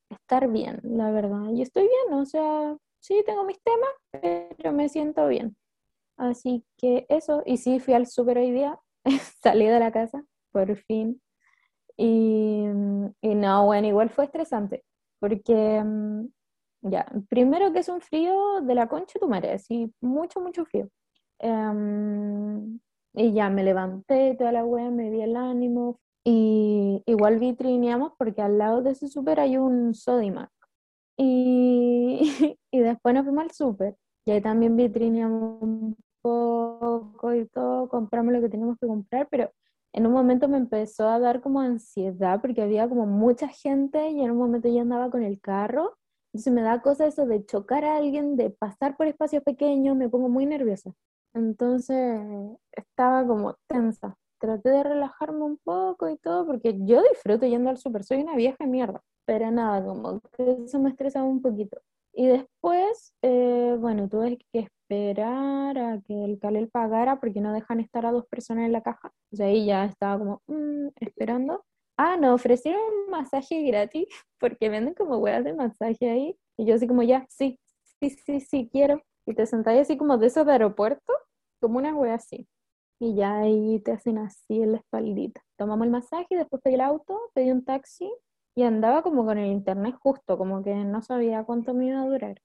estar 0.09 0.49
bien, 0.49 0.79
la 0.83 1.11
verdad. 1.11 1.49
Y 1.53 1.61
estoy 1.61 1.83
bien, 1.87 2.19
o 2.19 2.25
sea, 2.25 2.77
sí 2.99 3.23
tengo 3.25 3.43
mis 3.45 3.61
temas, 3.61 3.89
pero 4.57 4.73
me 4.73 4.89
siento 4.89 5.27
bien. 5.27 5.55
Así 6.17 6.65
que 6.77 7.05
eso, 7.09 7.43
y 7.45 7.57
sí, 7.57 7.79
fui 7.79 7.93
al 7.93 8.07
súper 8.07 8.37
hoy 8.37 8.51
día, 8.51 8.79
salí 9.43 9.65
de 9.67 9.79
la 9.79 9.91
casa, 9.91 10.25
por 10.51 10.75
fin. 10.77 11.21
Y, 11.97 12.65
y 13.21 13.35
no, 13.35 13.65
bueno, 13.65 13.87
igual 13.87 14.09
fue 14.09 14.25
estresante, 14.25 14.83
porque 15.19 15.81
mm, 15.83 16.27
ya, 16.89 17.05
primero 17.29 17.71
que 17.73 17.79
es 17.79 17.89
un 17.89 18.01
frío 18.01 18.61
de 18.61 18.75
la 18.75 18.87
concha 18.87 19.19
tu 19.19 19.27
madre, 19.27 19.53
así, 19.53 19.91
mucho, 20.01 20.39
mucho 20.41 20.65
frío. 20.65 20.89
Em, 21.39 22.79
y 23.13 23.33
ya 23.33 23.49
me 23.49 23.63
levanté, 23.63 24.35
toda 24.37 24.51
la 24.51 24.65
wea, 24.65 24.89
me 24.91 25.11
di 25.11 25.21
el 25.21 25.35
ánimo, 25.35 25.99
y 26.23 27.03
igual 27.05 27.39
vitrineamos 27.39 28.13
porque 28.17 28.41
al 28.41 28.57
lado 28.57 28.81
de 28.81 28.91
ese 28.91 29.07
súper 29.07 29.39
hay 29.39 29.57
un 29.57 29.93
Sodimac. 29.93 30.51
Y, 31.17 32.19
y 32.71 32.79
después 32.79 33.15
nos 33.15 33.25
fuimos 33.25 33.43
al 33.45 33.51
súper. 33.51 33.95
Y 34.25 34.31
ahí 34.31 34.41
también 34.41 34.75
vitrineamos 34.75 35.61
un 35.61 35.97
poco 36.21 37.33
y 37.35 37.45
todo, 37.47 37.87
compramos 37.89 38.33
lo 38.33 38.41
que 38.41 38.49
teníamos 38.49 38.77
que 38.79 38.87
comprar, 38.87 39.27
pero 39.29 39.51
en 39.93 40.07
un 40.07 40.13
momento 40.13 40.47
me 40.49 40.57
empezó 40.57 41.07
a 41.07 41.19
dar 41.19 41.41
como 41.41 41.61
ansiedad 41.61 42.41
porque 42.41 42.63
había 42.63 42.89
como 42.89 43.05
mucha 43.05 43.47
gente 43.47 44.09
y 44.09 44.21
en 44.21 44.31
un 44.31 44.37
momento 44.37 44.67
yo 44.67 44.81
andaba 44.81 45.11
con 45.11 45.23
el 45.23 45.39
carro. 45.39 45.95
Entonces 46.35 46.51
me 46.51 46.63
da 46.63 46.81
cosa 46.81 47.07
eso 47.07 47.25
de 47.25 47.45
chocar 47.45 47.85
a 47.85 47.95
alguien, 47.95 48.35
de 48.35 48.49
pasar 48.49 48.97
por 48.97 49.07
espacios 49.07 49.41
pequeños, 49.41 49.95
me 49.95 50.09
pongo 50.09 50.27
muy 50.27 50.45
nerviosa. 50.45 50.91
Entonces 51.33 52.19
estaba 52.73 53.25
como 53.25 53.55
tensa. 53.69 54.17
Traté 54.37 54.67
de 54.67 54.83
relajarme 54.83 55.45
un 55.45 55.57
poco 55.63 56.09
y 56.09 56.17
todo 56.17 56.45
porque 56.45 56.77
yo 56.81 57.01
disfruto 57.03 57.45
yendo 57.45 57.69
al 57.69 57.77
súper, 57.77 58.03
soy 58.03 58.21
una 58.21 58.35
vieja 58.35 58.65
mierda, 58.65 59.01
pero 59.25 59.49
nada, 59.49 59.81
como 59.85 60.19
que 60.35 60.57
eso 60.65 60.77
me 60.81 60.89
estresaba 60.89 61.25
un 61.25 61.41
poquito. 61.41 61.79
Y 62.11 62.27
después, 62.27 63.13
eh, 63.21 63.77
bueno, 63.79 64.09
tuve 64.09 64.37
que 64.51 64.59
esperar 64.59 65.77
a 65.77 66.01
que 66.01 66.25
el 66.25 66.37
Calel 66.37 66.67
pagara 66.69 67.17
porque 67.21 67.39
no 67.39 67.53
dejan 67.53 67.79
estar 67.79 68.05
a 68.05 68.11
dos 68.11 68.25
personas 68.27 68.65
en 68.65 68.73
la 68.73 68.81
caja. 68.81 69.13
O 69.31 69.37
sea, 69.37 69.45
ahí 69.47 69.67
ya 69.67 69.85
estaba 69.85 70.19
como 70.19 70.41
mm, 70.47 70.87
esperando. 70.99 71.63
Ah, 71.97 72.17
no, 72.17 72.33
ofrecieron 72.33 72.81
un 73.05 73.11
masaje 73.11 73.63
gratis 73.63 74.07
porque 74.39 74.69
venden 74.69 74.93
como 74.93 75.17
huevas 75.17 75.43
de 75.43 75.53
masaje 75.53 76.09
ahí. 76.09 76.37
Y 76.57 76.65
yo 76.65 76.75
así 76.75 76.87
como, 76.87 77.03
ya, 77.03 77.25
sí, 77.29 77.59
sí, 78.01 78.09
sí, 78.09 78.39
sí, 78.41 78.69
quiero. 78.71 79.01
Y 79.25 79.33
te 79.33 79.45
sentáis 79.45 79.81
así 79.81 79.97
como 79.97 80.17
de 80.17 80.27
esos 80.27 80.45
de 80.45 80.53
aeropuerto, 80.53 81.13
como 81.61 81.77
una 81.77 81.95
hueá 81.95 82.15
así. 82.15 82.47
Y 82.99 83.15
ya 83.15 83.37
ahí 83.39 83.79
te 83.81 83.91
hacen 83.93 84.17
así 84.17 84.61
en 84.61 84.73
la 84.73 84.77
espaldita. 84.79 85.41
Tomamos 85.57 85.85
el 85.85 85.91
masaje, 85.91 86.35
después 86.35 86.61
pedí 86.61 86.75
el 86.75 86.81
auto, 86.81 87.19
pedí 87.33 87.51
un 87.51 87.63
taxi 87.63 88.11
y 88.55 88.63
andaba 88.63 89.01
como 89.03 89.25
con 89.25 89.37
el 89.37 89.51
internet 89.51 89.95
justo, 90.01 90.37
como 90.37 90.63
que 90.63 90.73
no 90.75 91.01
sabía 91.01 91.43
cuánto 91.43 91.73
me 91.73 91.87
iba 91.87 92.01
a 92.01 92.05
durar. 92.05 92.41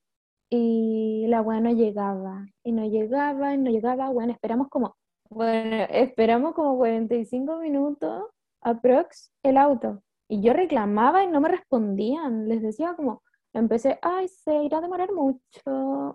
Y 0.51 1.27
la 1.29 1.43
weá 1.43 1.61
no 1.61 1.71
llegaba, 1.71 2.47
y 2.65 2.73
no 2.73 2.85
llegaba, 2.87 3.55
y 3.55 3.59
no 3.59 3.71
llegaba. 3.71 4.11
Bueno, 4.11 4.33
esperamos 4.33 4.69
como, 4.69 4.97
bueno, 5.29 5.87
esperamos 5.91 6.55
como 6.55 6.77
45 6.77 7.59
minutos 7.59 8.25
aprox 8.63 9.33
el 9.43 9.57
auto. 9.57 10.03
Y 10.29 10.43
yo 10.43 10.53
reclamaba 10.53 11.25
y 11.25 11.27
no 11.29 11.41
me 11.41 11.49
respondían. 11.49 12.49
Les 12.49 12.63
decía 12.63 12.95
como, 12.95 13.23
empecé, 13.53 13.99
ay, 14.03 14.29
se 14.29 14.63
irá 14.65 14.79
a 14.79 14.81
demorar 14.81 15.13
mucho, 15.13 15.41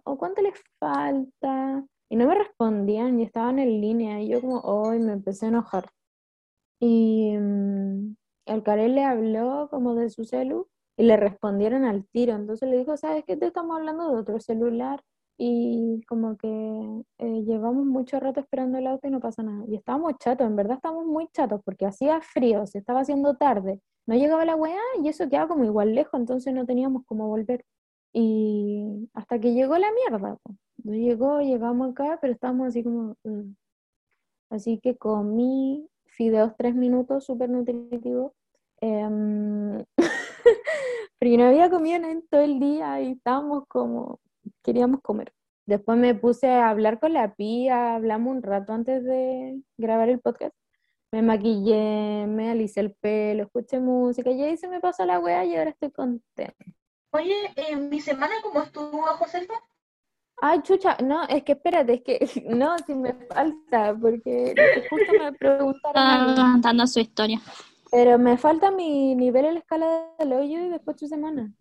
o 0.03 0.17
cuánto 0.17 0.41
les 0.41 0.53
falta. 0.79 1.85
Y 2.09 2.15
no 2.15 2.27
me 2.27 2.35
respondían 2.35 3.19
y 3.19 3.23
estaban 3.23 3.59
en 3.59 3.81
línea. 3.81 4.21
Y 4.21 4.29
yo 4.29 4.41
como, 4.41 4.59
hoy 4.59 4.99
me 4.99 5.13
empecé 5.13 5.45
a 5.47 5.49
enojar. 5.49 5.89
Y 6.79 7.35
mm, 7.37 8.15
el 8.45 8.63
Karel 8.63 8.95
le 8.95 9.03
habló 9.03 9.67
como 9.69 9.95
de 9.95 10.09
su 10.09 10.25
celu 10.25 10.67
y 10.97 11.03
le 11.03 11.17
respondieron 11.17 11.83
al 11.85 12.05
tiro. 12.07 12.35
Entonces 12.35 12.69
le 12.69 12.77
dijo, 12.77 12.95
¿sabes 12.97 13.23
qué? 13.25 13.37
Te 13.37 13.47
estamos 13.47 13.77
hablando 13.77 14.09
de 14.11 14.19
otro 14.19 14.39
celular. 14.39 15.01
Y 15.37 16.01
como 16.07 16.37
que 16.37 16.47
eh, 17.19 17.43
llevamos 17.43 17.85
mucho 17.85 18.19
rato 18.19 18.39
esperando 18.39 18.77
el 18.77 18.87
auto 18.87 19.07
y 19.07 19.11
no 19.11 19.19
pasa 19.19 19.43
nada. 19.43 19.65
Y 19.67 19.75
estábamos 19.75 20.13
chatos, 20.19 20.47
en 20.47 20.55
verdad 20.55 20.77
estábamos 20.77 21.05
muy 21.05 21.27
chatos 21.33 21.61
porque 21.65 21.85
hacía 21.85 22.21
frío, 22.21 22.65
se 22.67 22.79
estaba 22.79 23.01
haciendo 23.01 23.35
tarde, 23.35 23.81
no 24.07 24.15
llegaba 24.15 24.45
la 24.45 24.55
weá 24.55 24.79
y 25.03 25.09
eso 25.09 25.27
quedaba 25.29 25.47
como 25.49 25.65
igual 25.65 25.93
lejos, 25.95 26.19
entonces 26.19 26.53
no 26.53 26.65
teníamos 26.65 27.03
cómo 27.05 27.27
volver. 27.27 27.65
Y 28.13 29.09
hasta 29.13 29.39
que 29.39 29.53
llegó 29.53 29.77
la 29.77 29.89
mierda. 29.91 30.37
po. 30.41 30.55
No 30.83 30.93
llegó, 30.93 31.41
llegamos 31.41 31.91
acá, 31.91 32.17
pero 32.21 32.33
estábamos 32.33 32.67
así 32.69 32.83
como... 32.83 33.15
"Ugh". 33.23 33.55
Así 34.49 34.79
que 34.79 34.95
comí 34.97 35.89
fideos 36.05 36.53
tres 36.57 36.75
minutos, 36.75 37.25
súper 37.25 37.49
nutritivo. 37.49 38.33
Em, 38.81 39.83
porque 41.19 41.37
no 41.37 41.45
había 41.45 41.69
comido 41.69 41.97
en 42.07 42.25
todo 42.27 42.41
el 42.41 42.59
día 42.59 43.01
y 43.01 43.13
estábamos 43.13 43.63
como, 43.67 44.19
queríamos 44.65 44.99
comer. 45.01 45.31
Después 45.67 45.97
me 45.97 46.15
puse 46.15 46.49
a 46.49 46.69
hablar 46.69 46.99
con 46.99 47.13
la 47.13 47.35
pía, 47.35 47.95
hablamos 47.95 48.35
un 48.35 48.43
rato 48.43 48.73
antes 48.73 49.03
de 49.03 49.61
grabar 49.77 50.09
el 50.09 50.19
podcast. 50.19 50.55
Me 51.11 51.21
maquillé, 51.21 52.25
me 52.27 52.51
alicé 52.51 52.81
el 52.81 52.93
pelo, 52.93 53.43
escuché 53.43 53.79
música 53.79 54.31
y 54.31 54.43
ahí 54.43 54.57
se 54.57 54.67
me 54.67 54.79
pasó 54.79 55.05
la 55.05 55.19
wea 55.19 55.45
y 55.45 55.55
ahora 55.55 55.69
estoy 55.69 55.91
contenta. 55.91 56.65
Oye, 57.11 57.35
eh, 57.55 57.75
mi 57.75 58.01
semana, 58.01 58.33
¿cómo 58.43 58.61
estuvo, 58.61 59.01
Josefa? 59.01 59.53
Ay, 60.41 60.61
chucha, 60.63 60.97
no, 61.01 61.23
es 61.23 61.43
que 61.43 61.53
espérate, 61.53 61.93
es 61.93 62.01
que 62.01 62.43
no, 62.49 62.77
si 62.79 62.93
me 62.93 63.13
falta, 63.13 63.95
porque 63.99 64.53
justo 64.89 65.13
me 65.17 65.31
preguntaron 65.33 66.03
a 66.03 66.25
mí. 66.25 66.29
Está 66.31 66.51
contando 66.51 66.87
su 66.87 66.99
historia. 66.99 67.39
Pero 67.91 68.19
me 68.19 68.37
falta 68.37 68.71
mi 68.71 69.15
nivel 69.15 69.45
en 69.45 69.53
la 69.53 69.59
escala 69.61 70.09
del 70.19 70.33
hoyo 70.33 70.59
y 70.59 70.69
después 70.69 70.97
tu 70.97 71.07
semana. 71.07 71.53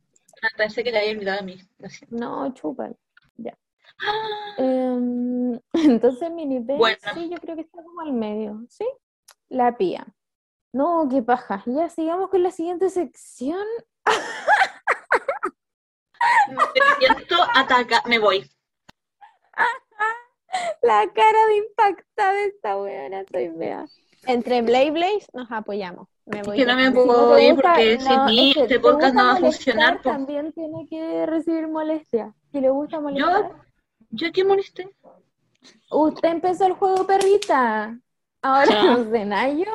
Ah, 0.44 0.48
pensé 0.58 0.84
que 0.84 0.92
le 0.92 0.98
había 0.98 1.12
olvidado 1.12 1.40
a 1.40 1.42
mí. 1.42 1.58
No, 2.10 2.52
chupa. 2.52 2.90
Ya. 3.36 3.56
Em, 4.58 5.58
entonces 5.72 6.30
mi 6.30 6.44
nivel, 6.44 6.76
Bueno. 6.76 6.98
sí, 7.14 7.30
yo 7.30 7.38
creo 7.38 7.56
que 7.56 7.62
está 7.62 7.82
como 7.82 8.02
al 8.02 8.12
medio, 8.12 8.62
¿sí? 8.68 8.86
La 9.48 9.76
pía. 9.78 10.06
No, 10.72 11.08
qué 11.10 11.22
paja. 11.22 11.62
Ya 11.66 11.88
sigamos 11.88 12.28
con 12.28 12.42
la 12.42 12.50
siguiente 12.50 12.90
sección. 12.90 13.64
Me 16.48 16.56
siento 16.98 17.36
ataca, 17.54 18.02
me 18.06 18.18
voy. 18.18 18.50
La 20.82 21.10
cara 21.12 21.46
de 21.46 21.56
impactada 21.56 22.32
de 22.32 22.44
esta 22.46 22.76
weona, 22.76 23.24
soy 23.32 23.48
mea. 23.48 23.86
Entre 24.26 24.62
Blay 24.62 24.90
Blaze 24.90 25.26
nos 25.32 25.50
apoyamos. 25.50 26.08
Me 26.26 26.42
voy 26.42 26.56
que 26.56 26.64
no 26.64 26.74
me 26.76 26.84
con- 26.84 26.92
Si 26.92 26.98
no 26.98 27.04
puedo 27.04 27.38
ir 27.38 27.52
gusta- 27.54 27.68
porque 27.74 27.98
no, 27.98 28.00
sin 28.02 28.24
mí 28.26 28.48
es 28.50 28.54
que 28.54 28.62
este 28.62 28.74
te 28.74 28.80
podcast 28.80 29.14
no 29.14 29.24
va 29.24 29.32
a 29.32 29.36
funcionar. 29.36 29.96
po. 30.02 30.10
También 30.10 30.52
tiene 30.52 30.86
que 30.88 31.26
recibir 31.26 31.68
molestia. 31.68 32.32
Si 32.50 32.60
le 32.60 32.70
gusta 32.70 33.00
molestar. 33.00 33.50
¿Yo 34.10 34.32
qué 34.32 34.44
molesté? 34.44 34.88
Usted 35.90 36.28
empezó 36.28 36.66
el 36.66 36.72
juego, 36.74 37.06
perrita. 37.06 37.98
Ahora 38.42 38.70
Ya. 38.70 38.82
no 38.96 39.10
sé, 39.10 39.24
Nayo. 39.24 39.66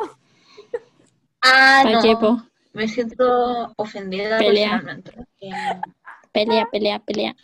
Ah, 1.42 1.82
¿Para 1.84 1.96
no. 1.96 2.02
qué, 2.02 2.16
po? 2.18 2.42
Me 2.74 2.88
siento 2.88 3.74
ofendida 3.78 4.38
Pelea. 4.38 4.72
personalmente. 4.82 5.12
Pelea, 6.32 6.66
pelea, 6.72 7.00
pelea. 7.00 7.36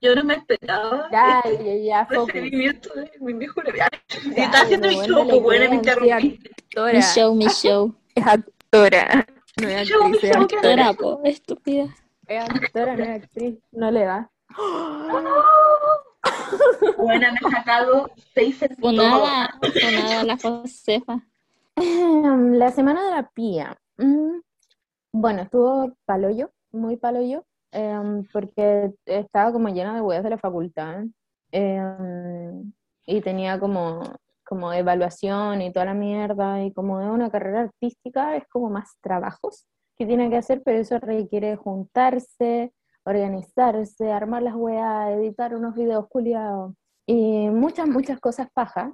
yo 0.00 0.14
no 0.16 0.24
me 0.24 0.34
esperaba 0.34 1.08
Ya, 1.12 1.42
ya, 1.44 1.74
ya, 1.76 2.04
recibimiento 2.10 2.92
de 2.94 3.12
mi 3.20 3.34
mejor 3.34 3.68
amiga. 3.68 3.88
Y 4.24 4.34
Ya, 4.34 4.44
está 4.46 4.62
haciendo 4.62 4.88
bueno, 4.88 5.06
show, 5.14 5.24
le 5.24 5.30
pues 5.30 5.42
bueno, 5.42 5.70
me 5.70 5.76
interrumpí. 5.76 6.40
Mi 6.92 7.00
show, 7.02 7.34
mi 7.34 7.46
show. 7.46 7.94
Actora. 8.72 9.26
No 9.60 9.68
es 9.68 9.92
actriz, 9.92 10.24
es 10.24 10.34
actora. 10.34 10.92
Po, 10.94 11.20
estúpida. 11.24 11.94
Es 12.26 12.42
actora, 12.42 12.96
no 12.96 13.04
es 13.04 13.22
actriz. 13.22 13.58
No 13.70 13.90
le 13.90 14.04
da. 14.04 14.30
Bueno, 16.96 17.32
me 17.32 17.48
he 17.48 17.50
sacado 17.50 18.10
seis. 18.32 18.64
Funada, 18.80 19.50
funada 19.60 20.24
la 20.24 20.38
Josefa. 20.38 21.20
Em, 21.76 22.52
La 22.54 22.70
semana 22.70 23.04
de 23.04 23.10
la 23.10 23.28
pía. 23.28 23.76
Mm, 23.98 24.40
Bueno, 25.12 25.42
estuvo 25.42 25.92
paloyo, 26.06 26.50
muy 26.70 26.96
paloyo, 26.96 27.44
em, 27.72 28.24
porque 28.32 28.92
estaba 29.04 29.52
como 29.52 29.68
llena 29.68 29.94
de 29.94 30.00
weas 30.00 30.22
de 30.24 30.30
la 30.30 30.38
facultad. 30.38 31.04
em, 31.50 32.72
y 33.04 33.20
tenía 33.20 33.58
como, 33.60 34.00
como 34.52 34.70
evaluación 34.70 35.62
y 35.62 35.72
toda 35.72 35.86
la 35.86 35.94
mierda. 35.94 36.62
Y 36.62 36.74
como 36.74 37.00
es 37.00 37.08
una 37.08 37.30
carrera 37.30 37.62
artística, 37.62 38.36
es 38.36 38.46
como 38.48 38.68
más 38.68 38.98
trabajos 39.00 39.66
que 39.96 40.04
tiene 40.04 40.28
que 40.28 40.36
hacer, 40.36 40.60
pero 40.62 40.78
eso 40.78 40.98
requiere 40.98 41.56
juntarse, 41.56 42.70
organizarse, 43.02 44.12
armar 44.12 44.42
las 44.42 44.54
weas, 44.54 45.12
editar 45.12 45.54
unos 45.54 45.74
videos 45.74 46.06
culiados. 46.06 46.74
Y 47.06 47.48
muchas, 47.48 47.88
muchas 47.88 48.20
cosas 48.20 48.48
pajas. 48.52 48.92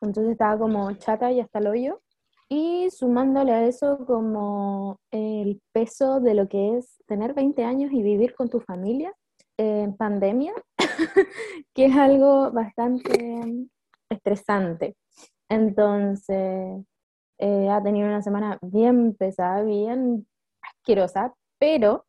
Entonces 0.00 0.32
estaba 0.32 0.58
como 0.58 0.92
chata 0.94 1.30
y 1.30 1.38
hasta 1.38 1.60
el 1.60 1.68
hoyo. 1.68 2.00
Y 2.48 2.90
sumándole 2.90 3.52
a 3.52 3.66
eso 3.66 4.04
como 4.04 4.98
el 5.12 5.62
peso 5.70 6.18
de 6.18 6.34
lo 6.34 6.48
que 6.48 6.78
es 6.78 7.00
tener 7.06 7.34
20 7.34 7.62
años 7.62 7.92
y 7.92 8.02
vivir 8.02 8.34
con 8.34 8.48
tu 8.48 8.58
familia 8.58 9.14
en 9.58 9.96
pandemia, 9.96 10.54
que 11.72 11.86
es 11.86 11.96
algo 11.96 12.50
bastante 12.50 13.68
estresante. 14.14 14.96
Entonces, 15.48 16.84
eh, 17.38 17.68
ha 17.68 17.82
tenido 17.82 18.08
una 18.08 18.22
semana 18.22 18.58
bien 18.62 19.14
pesada, 19.14 19.62
bien 19.62 20.26
asquerosa, 20.62 21.34
pero 21.58 22.06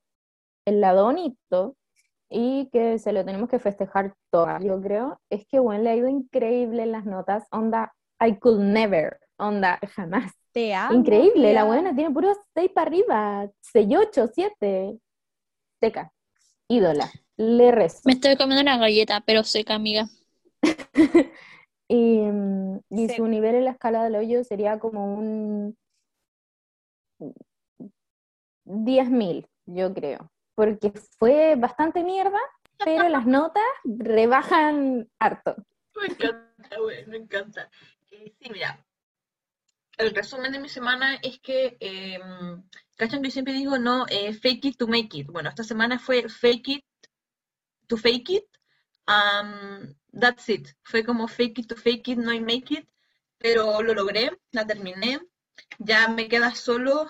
el 0.65 0.81
lado 0.81 1.05
bonito 1.05 1.75
y 2.29 2.69
que 2.71 2.99
se 2.99 3.13
lo 3.13 3.23
tenemos 3.23 3.49
que 3.49 3.59
festejar 3.59 4.15
todas, 4.31 4.63
yo 4.63 4.81
creo, 4.81 5.19
es 5.29 5.45
que 5.47 5.59
bueno, 5.59 5.83
le 5.83 5.91
ha 5.91 5.95
ido 5.95 6.07
increíble 6.07 6.83
en 6.83 6.91
las 6.91 7.05
notas, 7.05 7.45
onda, 7.51 7.93
I 8.19 8.37
could 8.37 8.59
never, 8.59 9.19
onda, 9.37 9.79
jamás. 9.95 10.31
Te 10.51 10.73
amo, 10.73 10.97
Increíble, 10.97 11.53
la 11.53 11.65
buena 11.65 11.93
tiene 11.93 12.11
puros 12.11 12.37
6 12.53 12.71
para 12.73 12.87
arriba, 12.87 13.49
6, 13.59 13.87
8, 13.97 14.27
7. 14.33 14.97
Seca, 15.81 16.13
ídola, 16.69 17.11
le 17.35 17.71
rezo. 17.71 17.99
Me 18.05 18.13
estoy 18.13 18.37
comiendo 18.37 18.61
una 18.61 18.77
galleta, 18.77 19.21
pero 19.25 19.43
seca, 19.43 19.75
amiga. 19.75 20.07
Y, 21.87 22.19
mm, 22.19 22.79
y 22.89 23.07
Sí. 23.09 23.15
su 23.15 23.27
nivel 23.27 23.55
en 23.55 23.65
la 23.65 23.71
escala 23.71 24.03
del 24.03 24.15
hoyo 24.15 24.43
sería 24.43 24.79
como 24.79 25.15
un 25.15 25.77
10.000, 28.63 29.47
yo 29.65 29.93
creo, 29.93 30.31
porque 30.55 30.91
fue 31.19 31.55
bastante 31.55 32.03
mierda, 32.03 32.39
pero 32.83 33.07
las 33.09 33.25
notas 33.27 33.63
rebajan 33.85 35.07
harto. 35.19 35.55
Me 35.95 36.07
encanta, 36.07 36.79
güey, 36.79 37.05
me 37.05 37.17
encanta. 37.17 37.69
Eh, 38.11 38.33
sí, 38.39 38.49
mira, 38.51 38.83
el 39.97 40.13
resumen 40.13 40.51
de 40.51 40.59
mi 40.59 40.67
semana 40.67 41.15
es 41.21 41.39
que, 41.39 41.77
eh, 41.79 42.19
¿cachan 42.97 43.21
que 43.21 43.29
yo 43.29 43.33
siempre 43.33 43.53
digo, 43.53 43.77
no, 43.77 44.05
eh, 44.09 44.33
fake 44.33 44.65
it 44.65 44.77
to 44.77 44.87
make 44.87 45.15
it? 45.17 45.27
Bueno, 45.27 45.49
esta 45.49 45.63
semana 45.63 45.99
fue 45.99 46.27
fake 46.27 46.67
it 46.69 46.85
to 47.87 47.97
fake 47.97 48.29
it. 48.31 48.45
um, 49.07 49.93
that's 50.15 50.49
it. 50.49 50.69
Fue 50.83 51.03
como 51.03 51.27
fake 51.27 51.59
it 51.59 51.67
to 51.67 51.75
fake 51.75 52.07
it, 52.09 52.17
no 52.17 52.33
I 52.33 52.39
make 52.39 52.73
it. 52.73 52.87
Pero 53.37 53.81
lo 53.81 53.93
logré, 53.93 54.31
la 54.51 54.65
terminé. 54.65 55.19
Ya 55.79 56.07
me 56.07 56.27
queda 56.27 56.55
solo, 56.55 57.09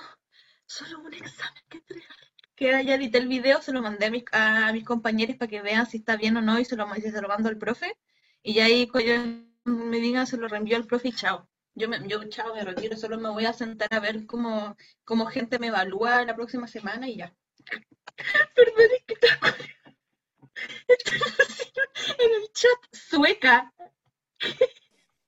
solo 0.66 1.00
un 1.00 1.14
examen 1.14 1.64
que 1.70 1.78
entregar. 1.78 2.18
Que 2.56 2.86
ya 2.86 2.96
edité 2.96 3.18
el 3.18 3.28
video, 3.28 3.62
se 3.62 3.72
lo 3.72 3.82
mandé 3.82 4.06
a 4.06 4.12
mis, 4.12 4.24
a 4.32 4.72
mis 4.74 4.86
compañeros 4.86 5.36
para 5.36 5.50
que 5.50 5.62
vean 5.62 5.86
si 5.86 5.98
está 5.98 6.16
bien 6.16 6.38
o 6.38 6.42
no 6.42 6.60
y 6.60 6.66
se 6.66 6.76
lo, 6.76 6.88
se 6.94 7.22
lo 7.22 7.28
mando 7.28 7.50
al 7.50 7.58
profe. 7.58 7.98
Y 8.42 8.54
ya 8.54 8.66
ahí 8.66 8.88
cuando 8.88 9.46
me 9.66 9.98
digan, 10.00 10.28
se 10.28 10.38
lo 10.38 10.48
reenvío 10.48 10.78
al 10.78 10.86
profe 10.88 11.10
y 11.10 11.14
chao. 11.14 11.50
Yo, 11.74 11.90
me, 11.90 12.08
yo 12.08 12.24
chao, 12.30 12.56
me 12.56 12.64
retiro, 12.64 12.96
solo 12.96 13.18
me 13.20 13.30
voy 13.30 13.46
a 13.46 13.54
sentar 13.54 13.90
a 13.92 14.00
ver 14.00 14.26
cómo, 14.26 14.78
cómo 15.04 15.26
gente 15.26 15.60
me 15.60 15.68
evalúa 15.68 16.24
la 16.24 16.36
próxima 16.36 16.68
semana 16.68 17.10
y 17.10 17.18
ya. 17.18 17.36
Perdón, 18.56 18.90
es 18.96 19.04
que 19.06 19.16
en 22.20 22.32
el 22.32 22.52
chat 22.54 22.80
sueca. 22.92 23.74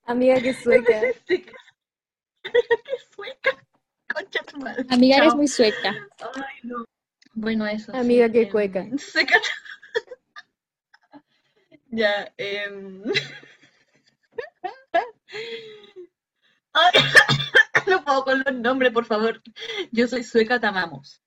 Amiga 0.05 0.41
que 0.41 0.53
sueca. 0.63 1.01
¿Qué 1.25 1.43
sueca? 3.15 3.65
Concha 4.13 4.43
tu 4.43 4.57
madre. 4.57 4.85
Amiga, 4.89 5.17
eres 5.17 5.35
muy 5.35 5.47
sueca. 5.47 5.95
Ay, 6.35 6.59
no. 6.63 6.85
Bueno, 7.33 7.67
eso. 7.67 7.91
sí, 7.91 7.97
Amiga, 7.97 8.29
qué 8.31 8.43
em, 8.43 8.49
cueca. 8.49 8.85
Sueca. 8.97 9.39
ya, 11.89 12.33
em. 12.37 13.03
Ay, 16.73 16.91
no 17.87 18.03
puedo 18.03 18.23
con 18.23 18.43
los 18.45 18.53
nombres, 18.53 18.91
por 18.91 19.05
favor. 19.05 19.41
Yo 19.91 20.07
soy 20.07 20.23
sueca, 20.23 20.59
te 20.59 20.67
amamos. 20.67 21.21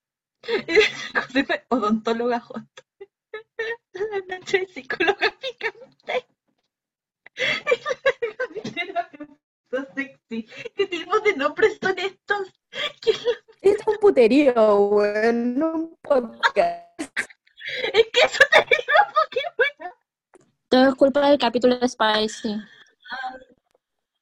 Josefa, 1.14 1.62
odontóloga 1.68 2.40
hot. 2.40 2.64
La 3.92 4.36
noche 4.36 4.58
de 4.58 4.66
terapeuta 8.70 9.94
sexy. 9.94 10.46
¿Qué 10.74 10.86
tipo 10.86 11.18
de 11.20 11.36
nombres 11.36 11.78
son 11.80 11.98
estos? 11.98 12.52
¿Quién 13.00 13.16
Es 13.62 13.78
un 13.86 13.96
puterío, 14.00 14.52
weón, 14.86 15.58
no 15.58 15.72
un 15.74 15.96
podcast. 16.02 17.00
Es 17.92 18.06
que 18.12 18.20
eso 18.24 18.44
te 18.50 18.58
digo, 18.58 18.98
porque 19.14 19.40
bueno. 19.56 20.96
culpa 20.96 21.28
del 21.30 21.38
capítulo 21.38 21.78
de 21.78 21.88
Spicy. 21.88 22.56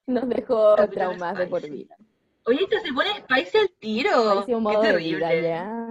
Nos 0.06 0.28
dejó 0.28 0.74
Capítulo 0.76 0.94
traumas 0.94 1.38
de 1.38 1.46
por 1.46 1.60
spicy. 1.60 1.76
vida. 1.76 1.96
Oye, 2.46 2.64
esta 2.64 2.80
se 2.80 2.92
pone 2.92 3.10
spicy 3.20 3.58
al 3.58 3.70
tiro. 3.78 4.42
Spicy 4.42 4.54
un 4.54 4.64
Qué 4.66 4.72
modo 4.72 4.82
de 4.82 4.96
vida, 4.96 5.28
terrible. 5.28 5.48
ya. 5.48 5.84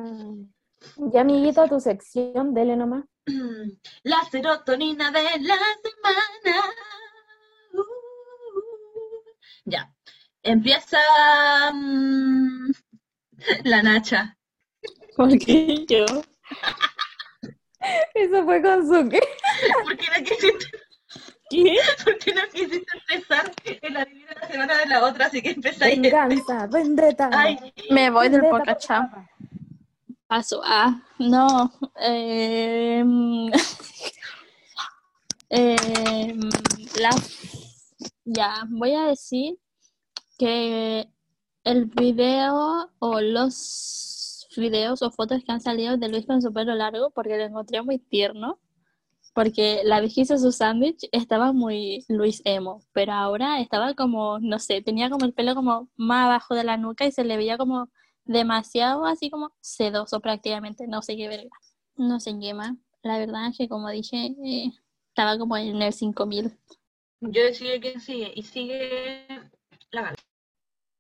Ya, 1.12 1.22
amiguita, 1.22 1.68
tu 1.68 1.80
sección, 1.80 2.54
dele 2.54 2.76
nomás. 2.76 3.06
La 4.04 4.24
serotonina 4.32 5.12
de 5.12 5.22
la 5.42 5.58
semana. 5.84 6.64
Uh, 7.74 7.84
ya. 9.66 9.92
Empieza 10.44 10.98
mm, 11.74 12.72
la 13.66 13.84
Nacha. 13.84 14.38
¿Por 15.16 15.38
qué 15.40 15.86
yo? 15.88 16.06
Eso 18.14 18.44
fue 18.46 18.62
con 18.62 18.88
su 18.88 19.10
qué. 19.10 19.20
¿Por 19.84 19.98
qué 19.98 20.06
no 20.08 20.24
quisiste, 20.24 20.66
¿Qué? 21.50 21.78
por 22.04 22.18
qué 22.18 22.34
no 22.34 22.42
quisiste 22.52 22.86
empezar 23.10 23.52
en 23.66 23.94
la 23.94 24.02
adivina 24.02 24.32
la 24.42 24.48
semana 24.48 24.78
de 24.78 24.86
la 24.88 25.04
otra? 25.04 25.26
Así 25.28 25.42
que 25.42 25.52
empezáis. 25.52 26.02
Venganza, 26.02 26.68
vendetta. 26.68 27.30
Ay, 27.34 27.58
Me 27.90 28.10
voy 28.10 28.30
del 28.30 28.42
podcast, 28.42 28.82
chao. 28.88 29.10
Paso 30.28 30.62
a. 30.64 31.02
No. 31.20 31.72
em, 31.96 33.50
em, 35.50 36.40
la, 37.00 37.10
ya, 38.26 38.66
voy 38.70 38.94
a 38.94 39.06
decir 39.08 39.58
que 40.38 41.08
el 41.64 41.86
video 41.86 42.92
o 43.00 43.22
los 43.22 44.48
videos 44.58 45.02
o 45.02 45.12
fotos 45.12 45.44
que 45.44 45.52
han 45.52 45.62
salido 45.62 45.98
de 45.98 46.10
Luis 46.10 46.26
con 46.26 46.42
su 46.42 46.54
pelo 46.54 46.76
largo, 46.76 47.12
porque 47.12 47.38
lo 47.38 47.44
encontré 47.44 47.82
muy 47.82 48.00
tierno, 48.00 48.60
porque 49.34 49.82
la 49.86 50.02
vez 50.02 50.16
que 50.16 50.26
su 50.26 50.52
sándwich 50.52 51.08
estaba 51.12 51.54
muy 51.54 52.06
Luis 52.10 52.42
emo, 52.46 52.82
pero 52.94 53.14
ahora 53.14 53.62
estaba 53.62 53.94
como, 53.96 54.40
no 54.40 54.60
sé, 54.60 54.82
tenía 54.82 55.10
como 55.10 55.26
el 55.26 55.34
pelo 55.34 55.56
como 55.56 55.90
más 55.96 56.26
abajo 56.26 56.56
de 56.56 56.64
la 56.66 56.78
nuca 56.78 57.06
y 57.06 57.12
se 57.12 57.24
le 57.24 57.38
veía 57.38 57.58
como 57.58 57.90
demasiado 58.28 59.06
así 59.06 59.30
como 59.30 59.52
sedoso 59.62 60.20
prácticamente, 60.20 60.88
no 60.88 61.02
sé 61.02 61.16
qué 61.16 61.28
verga, 61.28 61.50
no 61.96 62.20
sé 62.20 62.38
qué 62.40 62.54
más. 62.54 62.74
La 63.04 63.18
verdad 63.18 63.48
es 63.48 63.58
que 63.58 63.70
como 63.70 63.90
dije, 63.90 64.36
eh, 64.46 64.72
estaba 65.10 65.38
como 65.38 65.58
en 65.58 65.82
el 65.82 65.94
5000. 65.94 66.52
yo 67.22 67.44
decido 67.44 67.80
quién 67.82 68.00
sigue. 68.00 68.32
Y 68.36 68.44
sigue 68.44 69.28
la 69.92 70.02
gala. 70.02 70.16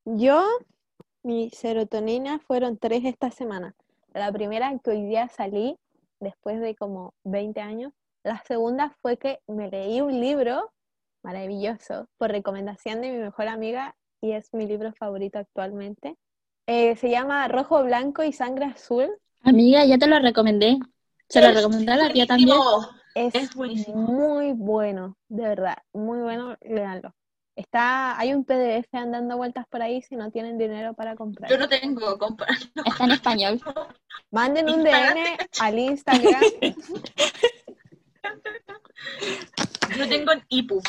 Yo, 0.05 0.43
mi 1.23 1.49
serotonina 1.49 2.39
fueron 2.39 2.77
tres 2.77 3.03
esta 3.05 3.29
semana. 3.29 3.75
La 4.13 4.31
primera 4.31 4.77
que 4.83 4.91
hoy 4.91 5.03
día 5.03 5.27
salí, 5.27 5.77
después 6.19 6.59
de 6.59 6.75
como 6.75 7.13
20 7.23 7.61
años. 7.61 7.93
La 8.23 8.41
segunda 8.45 8.95
fue 9.01 9.17
que 9.17 9.39
me 9.47 9.69
leí 9.69 10.01
un 10.01 10.19
libro 10.19 10.71
maravilloso 11.23 12.07
por 12.17 12.31
recomendación 12.31 13.01
de 13.01 13.11
mi 13.11 13.17
mejor 13.17 13.47
amiga 13.47 13.95
y 14.21 14.31
es 14.31 14.53
mi 14.53 14.65
libro 14.65 14.93
favorito 14.93 15.39
actualmente. 15.39 16.17
Eh, 16.67 16.97
se 16.97 17.09
llama 17.09 17.47
Rojo, 17.47 17.81
Blanco 17.83 18.23
y 18.23 18.33
Sangre 18.33 18.65
Azul. 18.65 19.09
Amiga, 19.41 19.85
ya 19.85 19.97
te 19.97 20.05
lo 20.05 20.19
recomendé. 20.19 20.77
Se 21.29 21.41
lo 21.41 21.51
recomendé 21.53 21.93
a 21.93 21.97
la 21.97 22.11
tía 22.11 22.27
también. 22.27 22.57
Es, 23.15 23.33
Es 23.33 23.55
buenísimo. 23.55 23.97
muy 24.01 24.51
bueno, 24.51 25.17
de 25.29 25.43
verdad, 25.43 25.77
muy 25.93 26.19
bueno, 26.19 26.57
léanlo. 26.61 27.13
Está, 27.55 28.19
hay 28.19 28.33
un 28.33 28.43
PDF 28.43 28.93
andando 28.93 29.37
vueltas 29.37 29.65
por 29.67 29.81
ahí 29.81 30.01
si 30.03 30.15
no 30.15 30.29
tienen 30.29 30.57
dinero 30.57 30.93
para 30.93 31.15
comprar. 31.15 31.49
Yo 31.49 31.57
no 31.57 31.67
tengo 31.67 32.17
comprar. 32.19 32.49
Está 32.85 33.05
en 33.05 33.11
español. 33.11 33.61
Manden 34.31 34.69
un. 34.69 34.83
DM 34.83 35.37
al 35.59 35.79
Instagram. 35.79 36.41
Yo 39.97 40.09
tengo 40.09 40.33
en 40.33 40.43
IPU. 40.49 40.81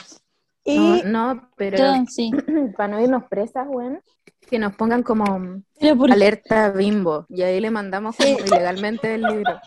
Y 0.64 0.78
No, 0.78 1.34
no, 1.34 1.50
pero 1.56 1.78
Yo, 1.78 2.04
sí. 2.08 2.30
para 2.76 2.88
no 2.88 3.00
irnos 3.00 3.24
presas, 3.30 3.66
weón, 3.68 4.02
que 4.48 4.58
nos 4.58 4.74
pongan 4.74 5.02
como 5.02 5.24
por- 5.96 6.10
alerta 6.12 6.70
bimbo 6.70 7.26
y 7.28 7.42
ahí 7.42 7.60
le 7.60 7.70
mandamos 7.70 8.16
como 8.16 8.38
ilegalmente 8.38 9.14
el 9.14 9.22
libro. 9.22 9.60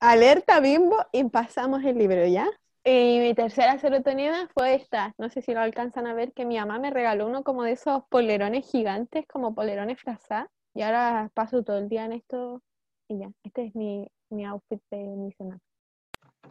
alerta 0.00 0.60
bimbo 0.60 0.96
y 1.12 1.24
pasamos 1.24 1.82
el 1.84 1.98
libro, 1.98 2.26
¿ya? 2.26 2.48
Y 2.86 3.18
mi 3.20 3.34
tercera 3.34 3.78
serotonina 3.78 4.48
fue 4.52 4.74
esta. 4.74 5.14
No 5.16 5.30
sé 5.30 5.40
si 5.40 5.54
lo 5.54 5.60
alcanzan 5.60 6.06
a 6.06 6.12
ver, 6.12 6.32
que 6.34 6.44
mi 6.44 6.58
mamá 6.58 6.78
me 6.78 6.90
regaló 6.90 7.26
uno 7.26 7.42
como 7.42 7.62
de 7.62 7.72
esos 7.72 8.02
polerones 8.10 8.70
gigantes, 8.70 9.24
como 9.26 9.54
polerones 9.54 9.98
frazá. 9.98 10.50
Y 10.74 10.82
ahora 10.82 11.30
paso 11.32 11.62
todo 11.62 11.78
el 11.78 11.88
día 11.88 12.04
en 12.04 12.12
esto 12.12 12.60
y 13.08 13.20
ya. 13.20 13.30
Este 13.42 13.66
es 13.66 13.74
mi, 13.74 14.06
mi 14.28 14.44
outfit 14.44 14.82
de 14.90 14.98
mi 14.98 15.32
semana. 15.32 15.60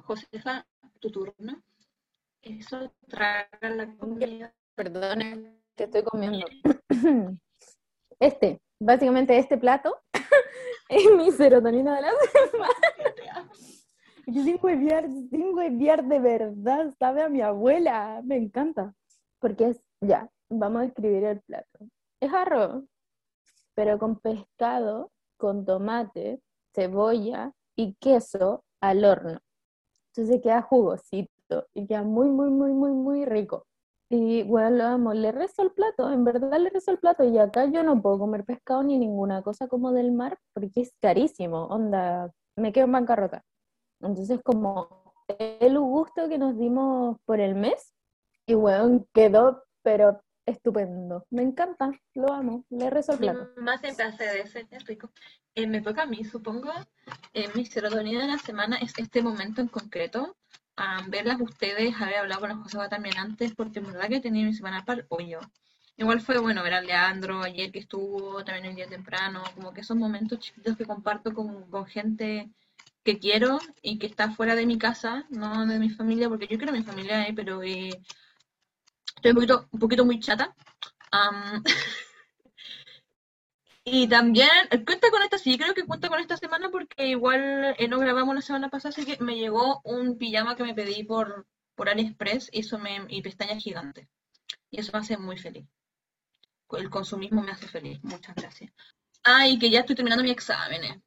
Josefa, 0.05 0.65
tu 0.99 1.11
turno. 1.11 1.61
Eso 2.41 2.91
traga 3.07 3.69
la 3.69 3.95
comida. 3.95 4.51
Perdón, 4.75 5.19
que 5.75 5.83
estoy 5.83 6.01
comiendo. 6.03 6.47
Este, 8.19 8.61
básicamente 8.79 9.37
este 9.37 9.57
plato 9.57 9.97
es 10.89 11.11
mi 11.15 11.31
serotonina 11.31 11.95
de 11.95 12.01
la 12.01 12.11
semana. 12.51 13.49
Sin 14.25 14.59
huevear, 14.61 15.05
sin 15.29 15.53
huevear 15.53 16.03
de 16.05 16.19
verdad, 16.19 16.93
sabe 16.97 17.23
a 17.23 17.29
mi 17.29 17.41
abuela, 17.41 18.21
me 18.23 18.37
encanta. 18.37 18.93
Porque 19.39 19.69
es, 19.69 19.81
ya, 20.01 20.29
vamos 20.49 20.83
a 20.83 20.85
escribir 20.85 21.23
el 21.25 21.41
plato. 21.41 21.79
Es 22.21 22.33
arroz, 22.33 22.85
pero 23.75 23.99
con 23.99 24.17
pescado, 24.19 25.11
con 25.37 25.65
tomate, 25.65 26.41
cebolla 26.73 27.51
y 27.75 27.95
queso 27.95 28.63
al 28.81 29.03
horno. 29.03 29.39
Entonces 30.15 30.41
queda 30.41 30.61
jugosito 30.61 31.67
y 31.73 31.85
queda 31.87 32.03
muy, 32.03 32.29
muy, 32.29 32.49
muy, 32.49 32.71
muy, 32.71 32.91
muy 32.91 33.25
rico. 33.25 33.65
Y 34.15 34.43
bueno, 34.43 34.69
lo 34.69 34.83
amo, 34.83 35.13
le 35.15 35.31
rezo 35.31 35.63
el 35.63 35.71
plato, 35.71 36.11
en 36.11 36.23
verdad 36.23 36.59
le 36.59 36.69
rezo 36.69 36.91
el 36.91 36.99
plato. 36.99 37.23
Y 37.23 37.39
acá 37.39 37.65
yo 37.65 37.81
no 37.81 37.99
puedo 37.99 38.19
comer 38.19 38.45
pescado 38.45 38.83
ni 38.83 38.99
ninguna 38.99 39.41
cosa 39.41 39.67
como 39.67 39.91
del 39.91 40.11
mar 40.11 40.37
porque 40.53 40.81
es 40.81 40.93
carísimo, 41.01 41.65
onda, 41.65 42.31
me 42.55 42.71
quedo 42.71 42.85
en 42.85 42.91
bancarrota. 42.91 43.43
Entonces, 44.01 44.39
como 44.43 45.15
el 45.37 45.79
gusto 45.79 46.29
que 46.29 46.37
nos 46.37 46.55
dimos 46.59 47.17
por 47.25 47.39
el 47.39 47.55
mes, 47.55 47.95
y 48.45 48.53
bueno, 48.53 49.03
quedó, 49.15 49.63
pero 49.81 50.21
estupendo. 50.45 51.25
Me 51.31 51.41
encanta, 51.41 51.89
lo 52.13 52.31
amo, 52.31 52.65
le 52.69 52.91
rezo 52.91 53.13
el 53.13 53.17
plato. 53.17 53.49
mamá 53.57 53.79
siempre 53.79 54.05
hace 54.05 54.25
de 54.25 54.41
ese, 54.41 54.67
es 54.69 54.85
rico. 54.85 55.09
Eh, 55.55 55.65
me 55.65 55.81
toca 55.81 56.03
a 56.03 56.05
mí, 56.05 56.23
supongo. 56.23 56.71
Eh, 57.33 57.49
mi 57.55 57.65
serotonina 57.65 58.21
de 58.21 58.27
la 58.27 58.37
semana 58.37 58.77
es 58.77 58.93
este 58.95 59.23
momento 59.23 59.59
en 59.59 59.69
concreto. 59.69 60.35
A 60.75 61.03
verlas 61.07 61.39
ustedes, 61.39 61.95
haber 62.01 62.17
hablado 62.17 62.41
con 62.41 62.49
la 62.49 62.55
Josefa 62.55 62.89
también 62.89 63.17
antes, 63.17 63.53
porque 63.53 63.79
en 63.79 63.85
verdad 63.85 64.07
que 64.09 64.15
he 64.15 64.21
tenido 64.21 64.47
mi 64.47 64.55
semana 64.55 64.83
para 64.85 65.05
hoyo. 65.09 65.39
Igual 65.97 66.21
fue 66.21 66.39
bueno 66.39 66.63
ver 66.63 66.73
a 66.73 66.81
Leandro 66.81 67.43
ayer 67.43 67.71
que 67.71 67.79
estuvo, 67.79 68.43
también 68.43 68.65
el 68.65 68.75
día 68.75 68.87
temprano, 68.87 69.43
como 69.55 69.71
que 69.73 69.81
esos 69.81 69.95
momentos 69.95 70.39
chiquitos 70.39 70.75
que 70.75 70.85
comparto 70.85 71.33
con, 71.33 71.69
con 71.69 71.85
gente 71.85 72.49
que 73.03 73.19
quiero 73.19 73.59
y 73.81 73.99
que 73.99 74.07
está 74.07 74.31
fuera 74.31 74.55
de 74.55 74.65
mi 74.65 74.77
casa, 74.77 75.25
no 75.29 75.65
de 75.67 75.77
mi 75.77 75.89
familia, 75.89 76.29
porque 76.29 76.47
yo 76.47 76.57
quiero 76.57 76.73
mi 76.73 76.83
familia, 76.83 77.27
eh, 77.27 77.33
pero 77.35 77.61
eh, 77.61 78.01
estoy 79.15 79.31
un 79.31 79.35
poquito, 79.35 79.67
un 79.71 79.79
poquito 79.79 80.05
muy 80.05 80.19
chata. 80.19 80.55
Am, 81.11 81.63
y 83.85 84.07
también, 84.07 84.49
eh, 84.71 84.83
cuenta 84.85 85.09
con 85.11 85.21
esta, 85.23 85.37
sí, 85.37 85.57
creo 85.57 85.73
que 85.73 85.83
cuenta 85.85 86.09
con 86.09 86.19
esta 86.19 86.37
semana 86.37 86.69
porque 86.69 87.07
igual 87.07 87.75
eh, 87.77 87.87
no 87.87 87.99
grabamos 87.99 88.33
la 88.35 88.41
semana 88.41 88.69
pasada, 88.69 88.89
así 88.89 89.05
que 89.05 89.23
me 89.23 89.35
llegó 89.35 89.81
un 89.83 90.17
pijama 90.17 90.55
que 90.55 90.63
me 90.63 90.73
pedí 90.73 91.03
por, 91.03 91.45
por 91.75 91.89
AliExpress 91.89 92.49
y, 92.53 92.59
eso 92.59 92.79
me, 92.79 93.05
y 93.09 93.21
pestañas 93.21 93.61
gigantes. 93.63 94.07
Y 94.71 94.79
eso 94.79 94.91
me 94.93 94.99
hace 94.99 95.17
muy 95.17 95.37
feliz. 95.37 95.65
El 96.71 96.89
consumismo 96.89 97.41
me 97.43 97.51
hace 97.51 97.67
feliz. 97.67 97.99
Muchas 98.03 98.35
gracias. 98.35 98.71
Ah, 99.23 99.47
y 99.47 99.59
que 99.59 99.69
ya 99.69 99.81
estoy 99.81 99.95
terminando 99.95 100.23
mis 100.23 100.31
exámenes. 100.33 100.97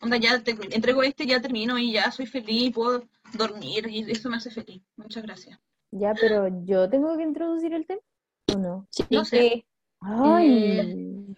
Onda, 0.00 0.18
ya 0.18 0.42
te- 0.42 0.56
entrego 0.74 1.02
este, 1.02 1.26
ya 1.26 1.40
termino 1.40 1.78
y 1.78 1.92
ya 1.92 2.10
soy 2.10 2.26
feliz, 2.26 2.72
puedo 2.74 3.08
dormir 3.32 3.86
y 3.88 4.10
eso 4.10 4.28
me 4.28 4.36
hace 4.36 4.50
feliz. 4.50 4.82
Muchas 4.96 5.22
gracias. 5.22 5.58
Ya, 5.90 6.12
pero 6.14 6.48
yo 6.64 6.90
tengo 6.90 7.16
que 7.16 7.22
introducir 7.22 7.72
el 7.72 7.86
tema, 7.86 8.02
¿o 8.54 8.58
no? 8.58 8.86
Sí. 8.90 9.04
No 9.10 9.24
sé. 9.24 9.64
Ay, 10.00 11.34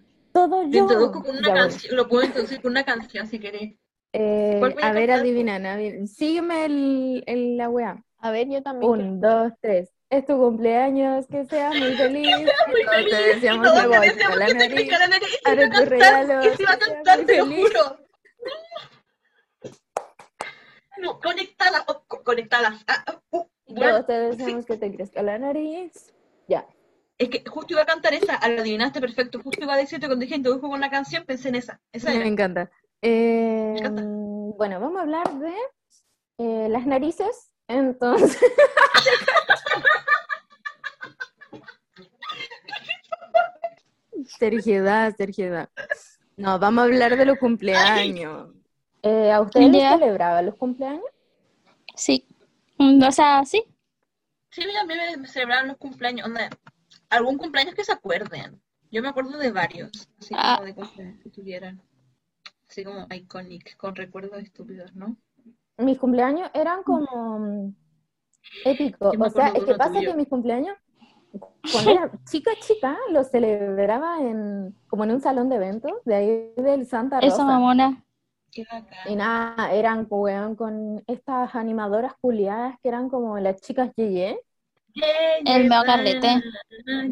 todo 0.47 0.63
lo 0.63 0.69
yo. 0.71 0.79
introduzco 0.81 1.23
con 1.23 1.37
una 1.37 1.53
canción, 1.55 1.97
lo 1.97 2.09
puedo 2.09 2.25
introducir 2.25 2.61
con 2.63 2.71
una 2.71 2.85
canción 2.85 3.27
si 3.27 3.39
querés. 3.41 3.75
Eh, 4.13 4.57
¿Cuál 4.59 4.75
voy 4.75 4.83
a 4.83 4.87
a 4.89 4.93
ver, 4.93 5.11
adivinan. 5.11 6.07
Sígueme 6.07 6.65
el, 6.65 7.25
el- 7.27 7.57
la 7.57 7.69
weá. 7.69 8.03
A 8.21 8.31
ver, 8.31 8.49
yo 8.49 8.63
también. 8.63 8.93
quiero- 8.93 9.09
Un, 9.11 9.21
dos, 9.21 9.53
tres. 9.61 9.91
Es 10.11 10.25
tu 10.25 10.39
cumpleaños, 10.39 11.27
que 11.27 11.45
seas 11.45 11.75
muy 11.79 11.95
feliz. 11.95 12.29
Que 12.37 12.85
todos 12.85 13.07
te 13.11 13.17
deseamos 13.35 13.67
todos 13.67 13.77
la 13.77 13.83
te 13.83 13.89
bolsa 13.99 14.13
deseamos 14.13 14.37
a 14.37 14.39
la 14.41 14.47
que 14.47 14.55
nariz. 14.55 14.75
crezca 14.75 14.99
la 14.99 15.07
nariz 15.09 15.29
y 15.45 15.49
Abre 15.51 15.65
iba 15.65 15.67
a 15.77 15.81
tus 15.81 15.89
cantar, 15.89 15.99
regalos, 16.27 16.47
y 16.47 16.57
se 16.57 16.63
iba 16.63 16.73
a 16.73 16.79
que 16.79 16.85
cantar, 16.87 17.25
te 17.27 17.37
lo 17.37 17.47
juro. 17.47 17.99
No, 21.01 21.21
conectalas, 21.21 21.85
oh, 21.89 22.03
co- 22.09 22.23
conectalas. 22.25 22.85
Ah, 22.89 23.05
ah, 23.07 23.21
uh, 23.31 23.45
bueno, 23.69 23.91
Todos 23.93 24.07
te 24.07 24.13
deseamos 24.15 24.67
que 24.67 24.77
te 24.77 24.93
crezca 24.93 25.23
la 25.23 25.39
nariz. 25.39 26.13
Ya. 26.49 26.67
Es 27.19 27.31
que 27.31 27.43
justo 27.45 27.75
iba 27.75 27.83
a 27.83 27.87
cantar 27.87 28.15
esa, 28.15 28.39
lo 28.49 28.61
adivinaste 28.61 29.01
perfecto. 29.01 29.41
Justo 29.43 29.65
iba 29.65 29.75
a 29.75 29.79
decirte 29.79 30.07
cuando 30.07 30.23
dije 30.23 30.37
introdujo 30.37 30.69
con 30.69 30.79
una 30.79 30.89
canción, 30.89 31.25
pensé 31.25 31.49
en 31.49 31.57
esa. 31.57 31.81
esa. 31.93 32.11
Me, 32.11 32.29
encanta. 32.29 32.71
Me 33.03 33.77
encanta. 33.77 34.03
Eh, 34.03 34.53
bueno, 34.57 34.81
vamos 34.81 34.99
a 34.99 35.03
hablar 35.03 35.39
de 35.39 35.55
eh, 36.39 36.69
las 36.69 36.87
narices. 36.87 37.51
Entonces. 37.67 38.41
seriedad, 44.39 45.13
seriedad. 45.17 45.69
No, 46.37 46.61
vamos 46.61 46.83
a 46.83 46.85
hablar 46.85 47.17
de 47.17 47.25
los 47.25 47.39
cumpleaños. 47.39 48.51
Eh, 49.03 49.33
¿A 49.33 49.41
ustedes 49.41 49.73
les 49.73 49.83
celebraban 49.83 50.47
los 50.47 50.55
cumpleaños? 50.55 51.03
Sí. 51.97 52.25
Mm, 52.79 53.03
o 53.03 53.13
sea, 53.13 53.45
sí. 53.45 53.65
Sí, 54.51 54.63
a 54.63 54.85
mí 54.85 54.95
me 55.19 55.27
celebraban 55.27 55.67
los 55.69 55.77
cumpleaños. 55.79 56.27
Onda, 56.27 56.49
algún 57.11 57.39
cumpleaños 57.39 57.75
que 57.75 57.85
se 57.85 57.93
acuerden. 57.93 58.61
Yo 58.91 59.03
me 59.03 59.09
acuerdo 59.09 59.37
de 59.39 59.51
varios, 59.53 60.09
así 60.19 60.35
Ah. 60.37 60.57
como 60.57 60.67
de 60.67 60.75
cumpleaños 60.75 61.21
que 61.23 61.31
tuvieran. 61.31 61.81
Así 62.69 62.85
como 62.85 63.07
iconic, 63.15 63.77
con 63.77 63.95
recuerdos 63.97 64.43
estúpidos, 64.43 64.95
¿no? 64.95 65.17
Mis 65.79 65.99
cumpleaños 65.99 66.51
eran 66.55 66.83
como 66.83 67.39
mm, 67.39 67.75
épicos. 68.65 69.15
O 69.19 69.31
sea, 69.31 69.49
es 69.49 69.65
que 69.65 69.75
pasa 69.75 69.93
tuyo. 69.95 70.11
que 70.11 70.17
mis 70.17 70.29
cumpleaños, 70.29 70.77
cuando 71.73 71.91
era 71.91 72.11
chica, 72.31 72.51
chica, 72.61 72.97
los 73.11 73.31
celebraba 73.31 74.21
en, 74.23 74.75
como 74.89 75.05
en 75.05 75.13
un 75.13 75.21
salón 75.21 75.49
de 75.49 75.57
eventos, 75.57 75.93
de 76.05 76.15
ahí 76.15 76.53
del 76.57 76.87
Santa 76.87 77.19
Esa 77.21 77.29
Rosa. 77.31 77.45
mamona. 77.45 78.05
Qué 78.51 78.65
bacán. 78.71 78.99
Y 79.13 79.17
nada, 79.17 79.73
eran 79.73 80.07
weón, 80.09 80.57
con 80.57 81.03
estas 81.07 81.55
animadoras 81.55 82.15
culiadas 82.21 82.79
que 82.83 82.89
eran 82.89 83.09
como 83.11 83.39
las 83.39 83.61
chicas 83.61 83.93
Yeye. 83.97 84.41
El 85.45 85.69
meo 85.69 85.83
carrete. 85.85 86.43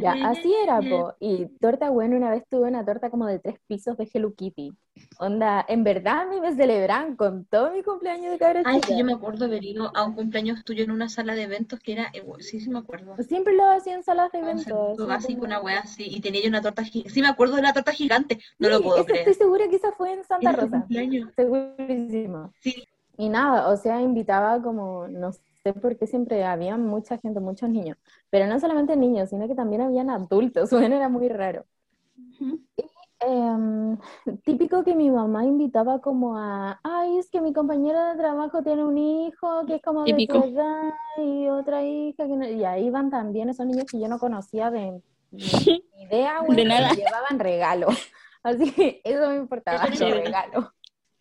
Ya, 0.00 0.12
así 0.22 0.52
era, 0.54 0.80
po. 0.82 1.14
Y 1.20 1.46
torta, 1.60 1.90
bueno, 1.90 2.16
una 2.16 2.30
vez 2.30 2.44
tuve 2.48 2.68
una 2.68 2.84
torta 2.84 3.10
como 3.10 3.26
de 3.26 3.38
tres 3.38 3.56
pisos 3.66 3.96
de 3.96 4.08
Hello 4.12 4.34
Kitty. 4.34 4.72
Onda, 5.18 5.64
en 5.68 5.84
verdad 5.84 6.20
a 6.22 6.26
mí 6.26 6.40
me 6.40 6.54
celebran 6.54 7.16
con 7.16 7.44
todo 7.46 7.70
mi 7.72 7.82
cumpleaños 7.82 8.32
de 8.32 8.38
cabra 8.38 8.62
Ay, 8.64 8.80
sí, 8.82 8.96
yo 8.98 9.04
me 9.04 9.12
acuerdo 9.12 9.44
haber 9.44 9.64
ido 9.64 9.94
a 9.94 10.04
un 10.04 10.14
cumpleaños 10.14 10.64
tuyo 10.64 10.84
en 10.84 10.90
una 10.90 11.08
sala 11.08 11.34
de 11.34 11.42
eventos 11.42 11.80
que 11.80 11.92
era, 11.92 12.10
eh, 12.14 12.22
sí, 12.40 12.60
sí 12.60 12.70
me 12.70 12.78
acuerdo. 12.78 13.14
Siempre 13.22 13.54
lo 13.54 13.70
hacía 13.70 13.94
en 13.94 14.02
salas 14.02 14.32
de 14.32 14.38
Un 14.38 14.44
eventos. 14.44 14.96
básico, 15.06 15.34
como- 15.34 15.44
una 15.44 15.60
wea 15.60 15.80
así, 15.80 16.04
y 16.06 16.20
tenía 16.20 16.42
yo 16.42 16.48
una 16.48 16.62
torta 16.62 16.82
gigante. 16.84 17.10
Sí, 17.14 17.20
me 17.22 17.28
acuerdo 17.28 17.56
de 17.56 17.62
la 17.62 17.72
torta 17.72 17.92
gigante, 17.92 18.38
no 18.58 18.68
lo 18.68 18.78
Sí, 18.78 18.84
puedo 18.84 18.96
esa 18.96 19.04
creer. 19.04 19.28
Estoy 19.28 19.34
segura 19.46 19.68
que 19.68 19.76
esa 19.76 19.92
fue 19.92 20.12
en 20.12 20.24
Santa 20.24 20.52
Rosa. 20.52 20.86
Segurísimo. 21.36 22.52
Sí, 22.60 22.84
Y 23.18 23.28
nada, 23.28 23.68
o 23.68 23.76
sea, 23.76 24.00
invitaba 24.02 24.62
como, 24.62 25.08
no 25.08 25.30
sé 25.72 25.80
por 25.80 25.96
qué 25.96 26.06
siempre 26.06 26.44
había 26.44 26.76
mucha 26.76 27.18
gente, 27.18 27.40
muchos 27.40 27.68
niños. 27.68 27.96
Pero 28.30 28.46
no 28.46 28.58
solamente 28.60 28.96
niños, 28.96 29.30
sino 29.30 29.48
que 29.48 29.54
también 29.54 29.82
habían 29.82 30.10
adultos. 30.10 30.70
Bueno, 30.86 30.96
era 30.96 31.08
muy 31.08 31.28
raro. 31.28 31.64
Ujú. 32.40 32.60
Em, 33.18 33.96
típico 34.44 34.84
que 34.84 34.94
mi 34.94 35.10
mamá 35.10 35.44
invitaba 35.44 36.00
como 36.00 36.36
a, 36.36 36.78
ay, 36.84 37.18
es 37.18 37.30
que 37.30 37.40
mi 37.40 37.52
compañero 37.52 37.98
de 38.10 38.16
trabajo 38.16 38.62
tiene 38.62 38.84
un 38.84 38.98
hijo 38.98 39.64
que 39.66 39.76
es 39.76 39.82
como 39.82 40.04
de 40.04 40.12
Típico. 40.12 40.44
edad 40.44 40.92
y 41.16 41.48
otra 41.48 41.82
hija 41.82 42.26
que 42.26 42.36
no-". 42.36 42.46
y 42.46 42.64
ahí 42.64 42.86
iban 42.86 43.10
también 43.10 43.48
esos 43.48 43.66
niños 43.66 43.86
que 43.90 43.98
yo 43.98 44.08
no 44.08 44.18
conocía 44.18 44.70
de 44.70 45.00
ni 45.30 46.02
idea, 46.02 46.40
güey, 46.40 46.56
De 46.58 46.64
nada. 46.66 46.94
llevaban 46.94 47.38
regalo. 47.38 47.88
Así 48.42 48.70
que 48.72 49.00
eso 49.02 49.28
me 49.30 49.36
importaba, 49.36 49.86
los 49.86 49.98
regalos. 49.98 50.66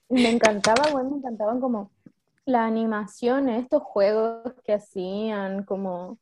Me 0.10 0.30
encantaba, 0.30 0.90
güey, 0.92 1.06
me 1.06 1.18
encantaban 1.18 1.60
como 1.60 1.90
la 2.46 2.66
animación, 2.66 3.50
estos 3.50 3.84
juegos 3.84 4.54
que 4.64 4.74
hacían 4.74 5.64
como 5.64 6.20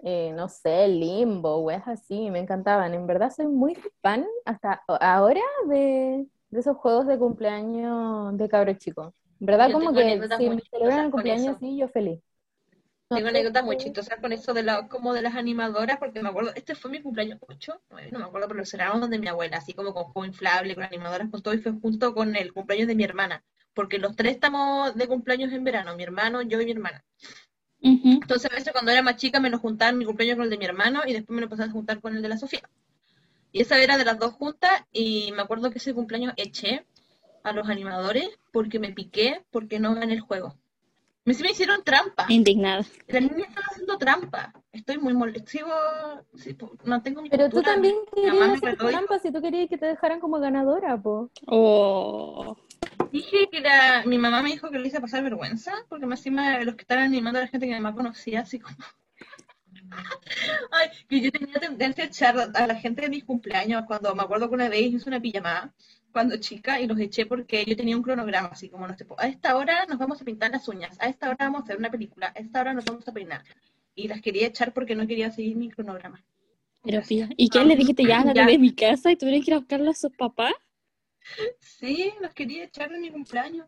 eh, 0.00 0.32
no 0.34 0.48
sé, 0.50 0.88
limbo, 0.88 1.60
weas 1.62 1.88
así, 1.88 2.30
me 2.30 2.40
encantaban. 2.40 2.94
En 2.94 3.06
verdad 3.06 3.32
soy 3.34 3.48
muy 3.48 3.76
fan 4.02 4.26
hasta 4.44 4.82
ahora 4.88 5.40
de, 5.68 6.26
de 6.50 6.60
esos 6.60 6.76
juegos 6.76 7.06
de 7.06 7.18
cumpleaños 7.18 8.36
de 8.38 8.48
cabros 8.48 8.78
chicos. 8.78 9.14
En 9.40 9.46
verdad, 9.46 9.70
Yo 9.70 9.72
como 9.72 9.92
que 9.94 10.22
si 10.36 10.50
me 10.50 10.60
celebran 10.70 11.06
el 11.06 11.10
cumpleaños 11.12 11.48
eso. 11.50 11.56
así, 11.56 11.76
yo 11.78 11.88
feliz. 11.88 12.20
No 13.10 13.16
tengo 13.16 13.28
anécdotas 13.28 13.64
muy 13.64 13.76
chistosas 13.76 14.18
con 14.20 14.32
eso 14.32 14.54
de 14.54 14.62
la, 14.62 14.88
como 14.88 15.12
de 15.14 15.22
las 15.22 15.34
animadoras, 15.36 15.98
porque 15.98 16.22
me 16.22 16.28
acuerdo, 16.30 16.52
este 16.54 16.74
fue 16.74 16.90
mi 16.90 17.02
cumpleaños 17.02 17.38
8, 17.48 17.80
no 18.12 18.18
me 18.18 18.24
acuerdo, 18.24 18.48
pero 18.48 18.58
lo 18.60 18.66
celebramos 18.66 19.00
donde 19.02 19.18
mi 19.18 19.28
abuela, 19.28 19.58
así 19.58 19.72
como 19.74 19.94
con 19.94 20.04
juego 20.04 20.26
inflable, 20.26 20.74
con 20.74 20.84
animadoras, 20.84 21.30
con 21.30 21.42
todo, 21.42 21.54
y 21.54 21.58
fue 21.58 21.72
junto 21.72 22.14
con 22.14 22.34
el 22.36 22.52
cumpleaños 22.52 22.88
de 22.88 22.94
mi 22.94 23.04
hermana, 23.04 23.44
porque 23.74 23.98
los 23.98 24.16
tres 24.16 24.32
estamos 24.32 24.94
de 24.94 25.08
cumpleaños 25.08 25.52
en 25.52 25.64
verano, 25.64 25.96
mi 25.96 26.02
hermano, 26.02 26.42
yo 26.42 26.60
y 26.60 26.64
mi 26.64 26.72
hermana. 26.72 27.04
Entonces 27.80 28.50
a 28.50 28.54
veces 28.54 28.72
cuando 28.72 28.92
era 28.92 29.02
más 29.02 29.16
chica 29.16 29.40
me 29.40 29.50
lo 29.50 29.58
juntaban 29.58 29.98
mi 29.98 30.06
cumpleaños 30.06 30.36
con 30.36 30.44
el 30.44 30.50
de 30.50 30.56
mi 30.56 30.64
hermano 30.64 31.02
y 31.06 31.12
después 31.12 31.34
me 31.34 31.42
lo 31.42 31.50
pasaban 31.50 31.68
a 31.70 31.72
juntar 31.74 32.00
con 32.00 32.16
el 32.16 32.22
de 32.22 32.28
la 32.30 32.38
Sofía. 32.38 32.62
Y 33.52 33.60
esa 33.60 33.78
era 33.78 33.98
de 33.98 34.06
las 34.06 34.18
dos 34.18 34.32
juntas 34.32 34.72
y 34.90 35.32
me 35.32 35.42
acuerdo 35.42 35.70
que 35.70 35.78
ese 35.78 35.92
cumpleaños 35.92 36.32
eché 36.36 36.86
a 37.42 37.52
los 37.52 37.68
animadores 37.68 38.30
porque 38.52 38.78
me 38.78 38.92
piqué 38.92 39.44
porque 39.50 39.78
no 39.78 39.94
gané 39.94 40.14
el 40.14 40.20
juego. 40.20 40.56
Me, 41.26 41.32
hicieron 41.32 41.82
trampa. 41.84 42.26
Indignada. 42.28 42.84
La 43.08 43.20
niña 43.20 43.46
estaba 43.48 43.66
haciendo 43.70 43.96
trampa. 43.96 44.52
Estoy 44.72 44.98
muy 44.98 45.14
sí, 46.36 46.52
po- 46.52 46.76
mantengo 46.84 47.22
mi 47.22 47.30
Pero 47.30 47.48
tú 47.48 47.56
postura. 47.56 47.72
también 47.74 47.96
querías 48.14 48.50
hacer 48.50 48.76
trampa 48.76 49.18
si 49.18 49.32
tú 49.32 49.40
querías 49.40 49.68
que 49.70 49.78
te 49.78 49.86
dejaran 49.86 50.20
como 50.20 50.38
ganadora, 50.38 51.00
po. 51.00 51.30
Oh. 51.46 52.56
Dije 53.14 53.48
que 53.48 53.60
la, 53.60 54.02
mi 54.04 54.18
mamá 54.18 54.42
me 54.42 54.50
dijo 54.50 54.72
que 54.72 54.78
le 54.80 54.88
hice 54.88 55.00
pasar 55.00 55.22
vergüenza, 55.22 55.72
porque 55.88 56.04
más 56.04 56.18
encima 56.18 56.58
los 56.64 56.74
que 56.74 56.82
estaban 56.82 57.04
animando 57.04 57.38
a 57.38 57.42
la 57.42 57.48
gente 57.48 57.68
que 57.68 57.72
mamá 57.72 57.94
conocía, 57.94 58.40
así 58.40 58.58
como... 58.58 58.76
Ay, 60.72 60.88
que 61.08 61.20
yo 61.20 61.30
tenía 61.30 61.60
tendencia 61.60 62.02
a 62.02 62.06
echar 62.08 62.36
a 62.52 62.66
la 62.66 62.74
gente 62.74 63.02
de 63.02 63.08
mis 63.08 63.22
cumpleaños, 63.22 63.84
cuando 63.86 64.12
me 64.16 64.22
acuerdo 64.24 64.48
que 64.48 64.56
una 64.56 64.68
vez 64.68 64.92
hice 64.92 65.08
una 65.08 65.20
pijamada, 65.20 65.72
cuando 66.10 66.36
chica, 66.38 66.80
y 66.80 66.88
los 66.88 66.98
eché 66.98 67.24
porque 67.24 67.64
yo 67.64 67.76
tenía 67.76 67.96
un 67.96 68.02
cronograma, 68.02 68.48
así 68.48 68.68
como, 68.68 68.88
no 68.88 68.98
sé, 68.98 69.06
a 69.16 69.28
esta 69.28 69.56
hora 69.56 69.86
nos 69.86 69.98
vamos 69.98 70.20
a 70.20 70.24
pintar 70.24 70.50
las 70.50 70.66
uñas, 70.66 71.00
a 71.00 71.06
esta 71.06 71.28
hora 71.28 71.36
vamos 71.38 71.60
a 71.60 71.64
hacer 71.66 71.76
una 71.76 71.92
película, 71.92 72.32
a 72.34 72.40
esta 72.40 72.62
hora 72.62 72.74
nos 72.74 72.84
vamos 72.84 73.06
a 73.06 73.12
peinar. 73.12 73.44
Y 73.94 74.08
las 74.08 74.20
quería 74.22 74.48
echar 74.48 74.72
porque 74.72 74.96
no 74.96 75.06
quería 75.06 75.30
seguir 75.30 75.54
mi 75.54 75.70
cronograma. 75.70 76.20
Pero 76.82 77.00
pía. 77.02 77.28
¿Y 77.36 77.48
qué 77.48 77.64
le 77.64 77.76
dijiste 77.76 78.04
ya? 78.04 78.24
Ya. 78.34 78.44
de 78.44 78.58
mi 78.58 78.74
casa 78.74 79.12
y 79.12 79.16
tuvieron 79.16 79.40
que 79.44 79.50
ir 79.52 79.54
a 79.54 79.58
buscarla 79.58 79.92
a 79.92 79.94
sus 79.94 80.10
papás? 80.16 80.52
Sí, 81.60 82.12
los 82.20 82.32
quería 82.34 82.64
echar 82.64 82.90
de 82.90 82.98
mi 82.98 83.10
cumpleaños. 83.10 83.66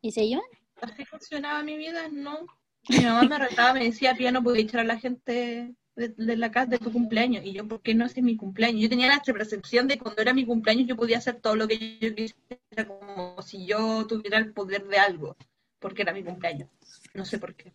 ¿Y 0.00 0.12
se 0.12 0.24
iban? 0.24 0.44
así 0.80 1.04
funcionaba 1.04 1.62
mi 1.62 1.76
vida, 1.76 2.08
no. 2.08 2.46
Mi 2.88 3.00
mamá 3.00 3.24
me 3.24 3.38
retaba, 3.38 3.74
me 3.74 3.84
decía, 3.84 4.14
tía, 4.14 4.32
no 4.32 4.42
podía 4.42 4.62
echar 4.62 4.80
a 4.80 4.84
la 4.84 4.98
gente 4.98 5.74
de, 5.96 6.08
de 6.08 6.36
la 6.36 6.50
casa 6.50 6.66
de 6.66 6.78
tu 6.78 6.92
cumpleaños. 6.92 7.44
Y 7.44 7.52
yo, 7.52 7.66
¿por 7.66 7.82
qué 7.82 7.94
no 7.94 8.06
es 8.06 8.16
mi 8.22 8.36
cumpleaños? 8.36 8.80
Yo 8.82 8.88
tenía 8.88 9.08
la 9.08 9.20
percepción 9.20 9.88
de 9.88 9.98
cuando 9.98 10.22
era 10.22 10.32
mi 10.32 10.46
cumpleaños 10.46 10.86
yo 10.86 10.96
podía 10.96 11.18
hacer 11.18 11.40
todo 11.40 11.56
lo 11.56 11.66
que 11.68 11.98
yo 11.98 12.14
quisiera, 12.14 12.86
como 12.86 13.42
si 13.42 13.66
yo 13.66 14.06
tuviera 14.06 14.38
el 14.38 14.52
poder 14.52 14.86
de 14.86 14.98
algo, 14.98 15.36
porque 15.80 16.02
era 16.02 16.12
mi 16.12 16.22
cumpleaños. 16.22 16.70
No 17.14 17.24
sé 17.24 17.38
por 17.38 17.54
qué. 17.54 17.72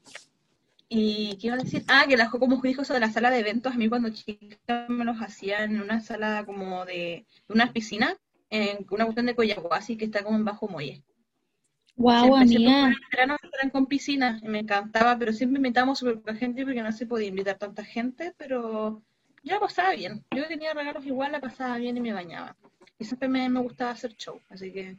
¿Y 0.89 1.37
qué 1.37 1.47
iba 1.47 1.55
a 1.55 1.59
decir? 1.59 1.83
Ah, 1.87 2.05
que 2.07 2.15
la 2.15 2.29
como 2.29 2.61
eso 2.63 2.93
de 2.93 2.99
la 2.99 3.11
sala 3.11 3.31
de 3.31 3.39
eventos, 3.39 3.73
a 3.73 3.77
mí 3.77 3.89
cuando 3.89 4.09
chica 4.09 4.85
me 4.89 5.05
los 5.05 5.17
hacía 5.21 5.63
en 5.63 5.81
una 5.81 6.01
sala 6.01 6.43
como 6.45 6.85
de, 6.85 7.25
de 7.47 7.53
una 7.53 7.73
piscina, 7.73 8.17
en 8.53 8.85
una 8.91 9.05
cuestión 9.05 9.25
de 9.25 9.35
Coyahuasi 9.35 9.97
que 9.97 10.05
está 10.05 10.23
como 10.23 10.37
en 10.37 10.45
Bajo 10.45 10.67
Muelle. 10.67 11.01
Guau, 11.95 12.37
siempre 12.45 12.71
amiga. 12.71 12.93
verano 13.11 13.37
fueron 13.49 13.69
con 13.71 13.87
piscina, 13.87 14.39
y 14.43 14.47
me 14.47 14.59
encantaba, 14.59 15.17
pero 15.17 15.33
siempre 15.33 15.57
invitábamos 15.57 15.97
súper 15.97 16.19
poca 16.19 16.35
gente 16.35 16.63
porque 16.63 16.83
no 16.83 16.91
se 16.91 17.07
podía 17.07 17.27
invitar 17.27 17.57
tanta 17.57 17.83
gente, 17.83 18.33
pero 18.37 19.01
yo 19.43 19.53
la 19.55 19.59
pasaba 19.59 19.93
bien. 19.93 20.23
Yo 20.35 20.47
tenía 20.47 20.73
regalos 20.73 21.03
igual, 21.05 21.31
la 21.31 21.41
pasaba 21.41 21.77
bien 21.77 21.97
y 21.97 22.01
me 22.01 22.13
bañaba. 22.13 22.55
Y 22.99 23.05
siempre 23.05 23.27
me, 23.27 23.49
me 23.49 23.59
gustaba 23.59 23.91
hacer 23.91 24.15
show, 24.15 24.39
así 24.49 24.71
que 24.71 24.97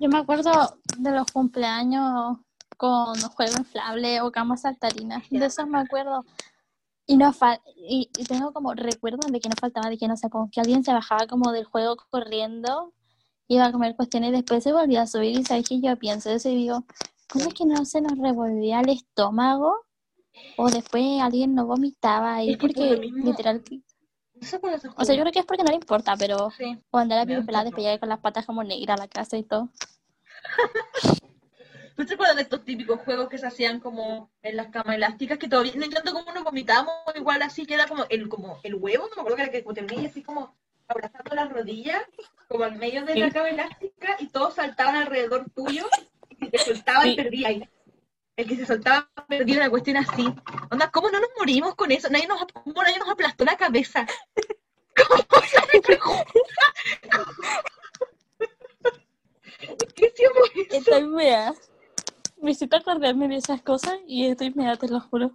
Yo 0.00 0.08
me 0.08 0.18
acuerdo 0.18 0.78
de 0.98 1.10
los 1.10 1.26
cumpleaños 1.30 2.38
con 2.78 3.20
juego 3.20 3.52
inflable 3.58 4.22
o 4.22 4.32
camas 4.32 4.62
saltarinas. 4.62 5.28
De 5.28 5.44
esos 5.44 5.66
me 5.66 5.78
acuerdo. 5.78 6.24
Y, 7.06 7.16
no 7.16 7.32
y, 7.76 8.10
y 8.16 8.24
tengo 8.24 8.52
como 8.52 8.74
recuerdos 8.74 9.30
de 9.30 9.40
que 9.40 9.48
no 9.48 9.56
faltaba, 9.60 9.90
de 9.90 9.98
que 9.98 10.06
no 10.08 10.16
sé, 10.16 10.30
como 10.30 10.50
que 10.50 10.60
alguien 10.60 10.84
se 10.84 10.92
bajaba 10.92 11.26
como 11.26 11.50
del 11.52 11.64
juego 11.64 11.96
corriendo, 12.10 12.92
iba 13.48 13.66
a 13.66 13.72
comer 13.72 13.96
cuestiones 13.96 14.30
y 14.30 14.32
después 14.32 14.62
se 14.62 14.72
volvía 14.72 15.02
a 15.02 15.06
subir. 15.06 15.38
Y 15.38 15.44
sabes 15.44 15.68
que 15.68 15.80
yo 15.80 15.96
pienso 15.98 16.30
eso 16.30 16.48
y 16.48 16.54
digo, 16.56 16.84
¿cómo 17.28 17.46
es 17.46 17.54
que 17.54 17.66
no 17.66 17.84
se 17.84 18.00
nos 18.00 18.16
revolvía 18.18 18.80
el 18.80 18.90
estómago? 18.90 19.74
O 20.56 20.70
después 20.70 21.20
alguien 21.20 21.54
no 21.54 21.66
vomitaba 21.66 22.36
ahí 22.36 22.56
porque 22.56 22.96
literal. 22.96 23.62
se 24.40 24.58
O 24.96 25.04
sea, 25.04 25.14
yo 25.14 25.22
creo 25.22 25.32
que 25.32 25.40
es 25.40 25.44
porque 25.44 25.62
no 25.62 25.70
le 25.70 25.76
importa, 25.76 26.14
pero 26.16 26.50
Sí. 26.52 26.78
cuando 26.90 27.14
era 27.14 27.26
pipi 27.26 27.42
pelada 27.42 27.70
llegué 27.70 27.98
con 27.98 28.08
las 28.08 28.20
patas 28.20 28.46
como 28.46 28.62
negras 28.64 28.98
a 28.98 29.02
la 29.02 29.08
casa 29.08 29.36
y 29.36 29.42
todo. 29.42 29.70
¿No 31.96 32.06
te 32.06 32.14
acuerdas 32.14 32.36
de 32.36 32.42
estos 32.42 32.64
típicos 32.64 33.00
juegos 33.00 33.28
que 33.28 33.38
se 33.38 33.46
hacían 33.46 33.80
como 33.80 34.30
en 34.42 34.56
las 34.56 34.68
camas 34.68 34.96
elásticas 34.96 35.38
que 35.38 35.48
todavía 35.48 35.72
no 35.76 35.84
entiendo 35.84 36.12
cómo 36.12 36.32
nos 36.32 36.44
vomitábamos 36.44 36.94
igual 37.14 37.42
así 37.42 37.66
que 37.66 37.74
era 37.74 37.86
como 37.86 38.06
el 38.08 38.28
como 38.28 38.58
el 38.62 38.76
huevo, 38.76 39.08
no 39.08 39.16
me 39.16 39.20
acuerdo 39.20 39.36
que 39.36 39.42
era 39.42 39.52
que 39.52 39.62
como 39.62 39.74
tenías 39.74 40.10
así 40.10 40.22
como 40.22 40.54
abrazando 40.88 41.34
las 41.34 41.50
rodillas, 41.50 42.02
como 42.48 42.64
al 42.64 42.76
medio 42.76 43.04
de 43.04 43.16
la 43.16 43.30
cama 43.30 43.50
elástica 43.50 44.16
y 44.18 44.28
todos 44.28 44.54
saltaban 44.54 44.96
alrededor 44.96 45.44
tuyo 45.54 45.86
y 46.40 46.48
te 46.48 46.58
soltaba 46.58 47.06
y 47.06 47.16
perdías. 47.16 47.68
El 48.36 48.48
que 48.48 48.56
se 48.56 48.66
soltaba 48.66 49.08
perdía 49.28 49.58
una 49.58 49.70
cuestión 49.70 49.98
así. 49.98 50.26
Onda, 50.70 50.90
¿cómo 50.90 51.10
no 51.10 51.20
nos 51.20 51.28
morimos 51.38 51.74
con 51.74 51.92
eso? 51.92 52.08
Nadie 52.08 52.26
nos, 52.26 52.46
¿Cómo 52.46 52.82
nadie 52.82 52.98
nos 52.98 53.10
aplastó 53.10 53.44
la 53.44 53.56
cabeza? 53.56 54.06
¿Cómo? 54.96 55.22
¿Qué 59.94 60.06
hacíamos 60.06 60.50
eso? 60.54 60.76
Estoy 60.76 61.04
mea. 61.04 61.52
Me 62.42 62.50
hiciste 62.50 62.76
acordarme 62.76 63.28
de 63.28 63.36
esas 63.36 63.62
cosas 63.62 63.94
y 64.06 64.26
estoy 64.26 64.52
mea, 64.52 64.76
te 64.76 64.88
lo 64.88 65.00
juro. 65.00 65.30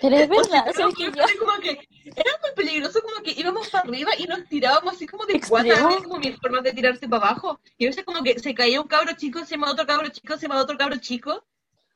Pero 0.00 0.16
es 0.16 0.28
verdad, 0.28 0.64
Porque 0.64 0.72
¿sabes 0.74 0.94
que 0.96 1.10
no, 1.10 1.16
yo? 1.16 1.38
como 1.38 1.52
que 1.60 1.88
éramos 2.04 2.50
peligroso 2.56 3.00
como 3.02 3.22
que 3.22 3.32
íbamos 3.32 3.68
para 3.68 3.84
arriba 3.88 4.10
y 4.18 4.24
nos 4.24 4.44
tirábamos 4.48 4.94
así 4.94 5.06
como 5.06 5.24
de 5.26 5.40
cuatro, 5.46 5.74
como 6.02 6.18
mi 6.18 6.32
forma 6.32 6.60
de 6.62 6.72
tirarse 6.72 7.06
para 7.08 7.28
abajo. 7.28 7.60
Y 7.78 7.84
a 7.84 7.88
veces 7.88 8.04
como 8.04 8.22
que 8.22 8.38
se 8.38 8.54
caía 8.54 8.80
un 8.80 8.88
cabro 8.88 9.12
chico 9.14 9.38
encima 9.38 9.66
de 9.66 9.72
otro 9.74 9.86
cabro 9.86 10.08
chico 10.08 10.32
encima 10.34 10.56
de 10.56 10.62
otro 10.62 10.76
cabro 10.78 10.96
chico. 10.96 11.44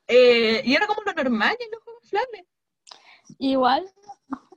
Eh, 0.06 0.62
y 0.64 0.74
era 0.74 0.86
como 0.86 1.02
lo 1.04 1.12
normal 1.12 1.56
en 1.58 1.70
los 1.70 1.82
juegos 1.82 2.04
inflables. 2.04 2.44
Igual, 3.38 3.90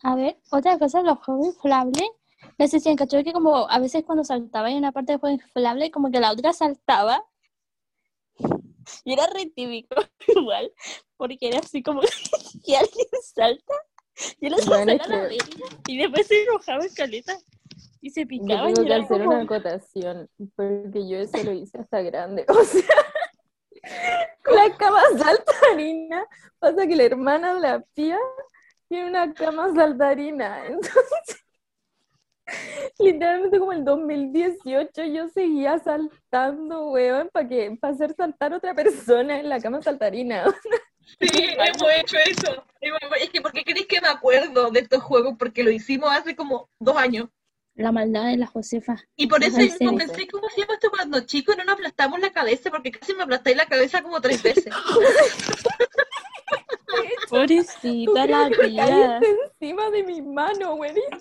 a 0.04 0.16
ver, 0.16 0.38
otra 0.50 0.78
cosa, 0.80 1.02
los 1.02 1.18
juegos 1.20 1.48
inflables, 1.48 2.10
no 2.58 2.68
sé 2.68 2.80
si 2.80 2.90
en 2.90 2.98
cachorro 2.98 3.24
que 3.24 3.34
como 3.34 3.70
a 3.70 3.80
veces 3.80 4.04
cuando 4.06 4.24
saltaba 4.24 4.70
en 4.70 4.78
una 4.78 4.92
parte 4.92 5.14
del 5.14 5.20
juego 5.20 5.36
inflable, 5.36 5.92
como 5.92 6.12
que 6.12 6.20
la 6.20 6.32
otra 6.32 6.54
saltaba. 6.54 7.26
Y 9.06 9.14
era 9.14 9.28
re 9.28 9.46
típico, 9.56 9.96
igual, 10.28 10.72
porque 11.18 11.48
era 11.50 11.60
así 11.60 11.82
como 11.84 12.02
que 12.66 12.78
alguien 12.78 13.08
salta 13.36 13.74
y 14.40 14.48
él 14.48 14.56
Bueno, 14.68 14.92
es 14.92 14.98
la 15.00 15.06
que- 15.06 15.12
verga, 15.12 15.36
y 15.88 15.98
después 15.98 16.28
se 16.28 16.44
enojaba 16.44 16.84
en 16.86 16.94
caleta 16.94 17.38
y 18.02 18.10
se 18.10 18.22
Yo 18.22 18.28
picaba 18.28 18.70
y 18.70 18.74
tengo 18.74 18.88
que 18.88 18.94
era 18.94 19.04
hacer 19.04 19.18
como... 19.24 19.30
una 19.32 19.42
acotación, 19.44 20.30
porque 20.56 21.08
yo 21.08 21.18
eso 21.20 21.44
lo 21.44 21.52
hice 21.54 21.78
hasta 21.80 22.02
grande. 22.02 22.46
O 22.50 22.64
sea, 22.64 22.84
la 24.46 24.76
cama 24.78 25.02
saltarina, 25.18 26.26
pasa 26.60 26.86
que 26.88 26.96
la 26.96 27.04
hermana 27.04 27.54
de 27.56 27.60
la 27.62 27.82
tía 27.94 28.18
tiene 28.88 29.08
una 29.10 29.34
cama 29.34 29.74
saltarina. 29.74 30.66
Entonces, 30.68 31.41
literalmente 33.00 33.60
como 33.60 33.74
el 33.74 33.84
2018 33.84 35.06
yo 35.06 35.28
seguía 35.30 35.80
saltando, 35.80 36.90
weón, 36.92 37.30
para 37.32 37.48
que, 37.48 37.78
para 37.80 37.94
hacer 37.94 38.14
saltar 38.14 38.54
otra 38.54 38.74
persona 38.74 39.40
en 39.40 39.50
la 39.50 39.60
cama 39.60 39.82
saltarina. 39.82 40.46
Sí, 41.20 41.28
hemos 41.34 41.92
hecho 41.98 42.16
eso. 42.26 42.64
Es 43.20 43.30
que, 43.32 43.42
¿por 43.42 43.52
qué 43.52 43.64
creéis 43.64 43.88
que 43.88 44.00
me 44.00 44.08
acuerdo 44.08 44.72
de 44.72 44.80
estos 44.80 45.04
juegos? 45.04 45.36
Porque 45.38 45.64
lo 45.64 45.72
hicimos 45.72 46.10
hace 46.10 46.36
como 46.36 46.70
dos 46.80 46.96
años. 46.96 47.28
La 47.76 47.92
maldad 47.92 48.28
de 48.28 48.38
la 48.38 48.48
Josefa. 48.48 48.96
Y 49.16 49.28
por 49.28 49.44
eso 49.44 49.58
sí. 49.60 49.88
pensé, 49.98 50.28
¿cómo 50.28 50.48
hacíamos 50.48 50.76
esto 50.76 50.90
cuando 50.90 51.22
chicos? 51.22 51.58
No 51.58 51.64
nos 51.64 51.74
aplastamos 51.74 52.20
la 52.20 52.32
cabeza, 52.32 52.70
porque 52.70 52.92
casi 52.92 53.14
me 53.14 53.24
aplastáis 53.24 53.58
la 53.58 53.66
cabeza 53.66 54.02
como 54.02 54.22
tres 54.22 54.42
veces. 54.44 54.74
Pobrecita 57.30 58.26
la 58.28 58.50
tía. 58.50 59.20
caíste 59.20 59.38
encima 59.46 59.90
de 59.90 60.04
mi 60.04 60.22
mano, 60.22 60.76
buenísimo. 60.76 61.12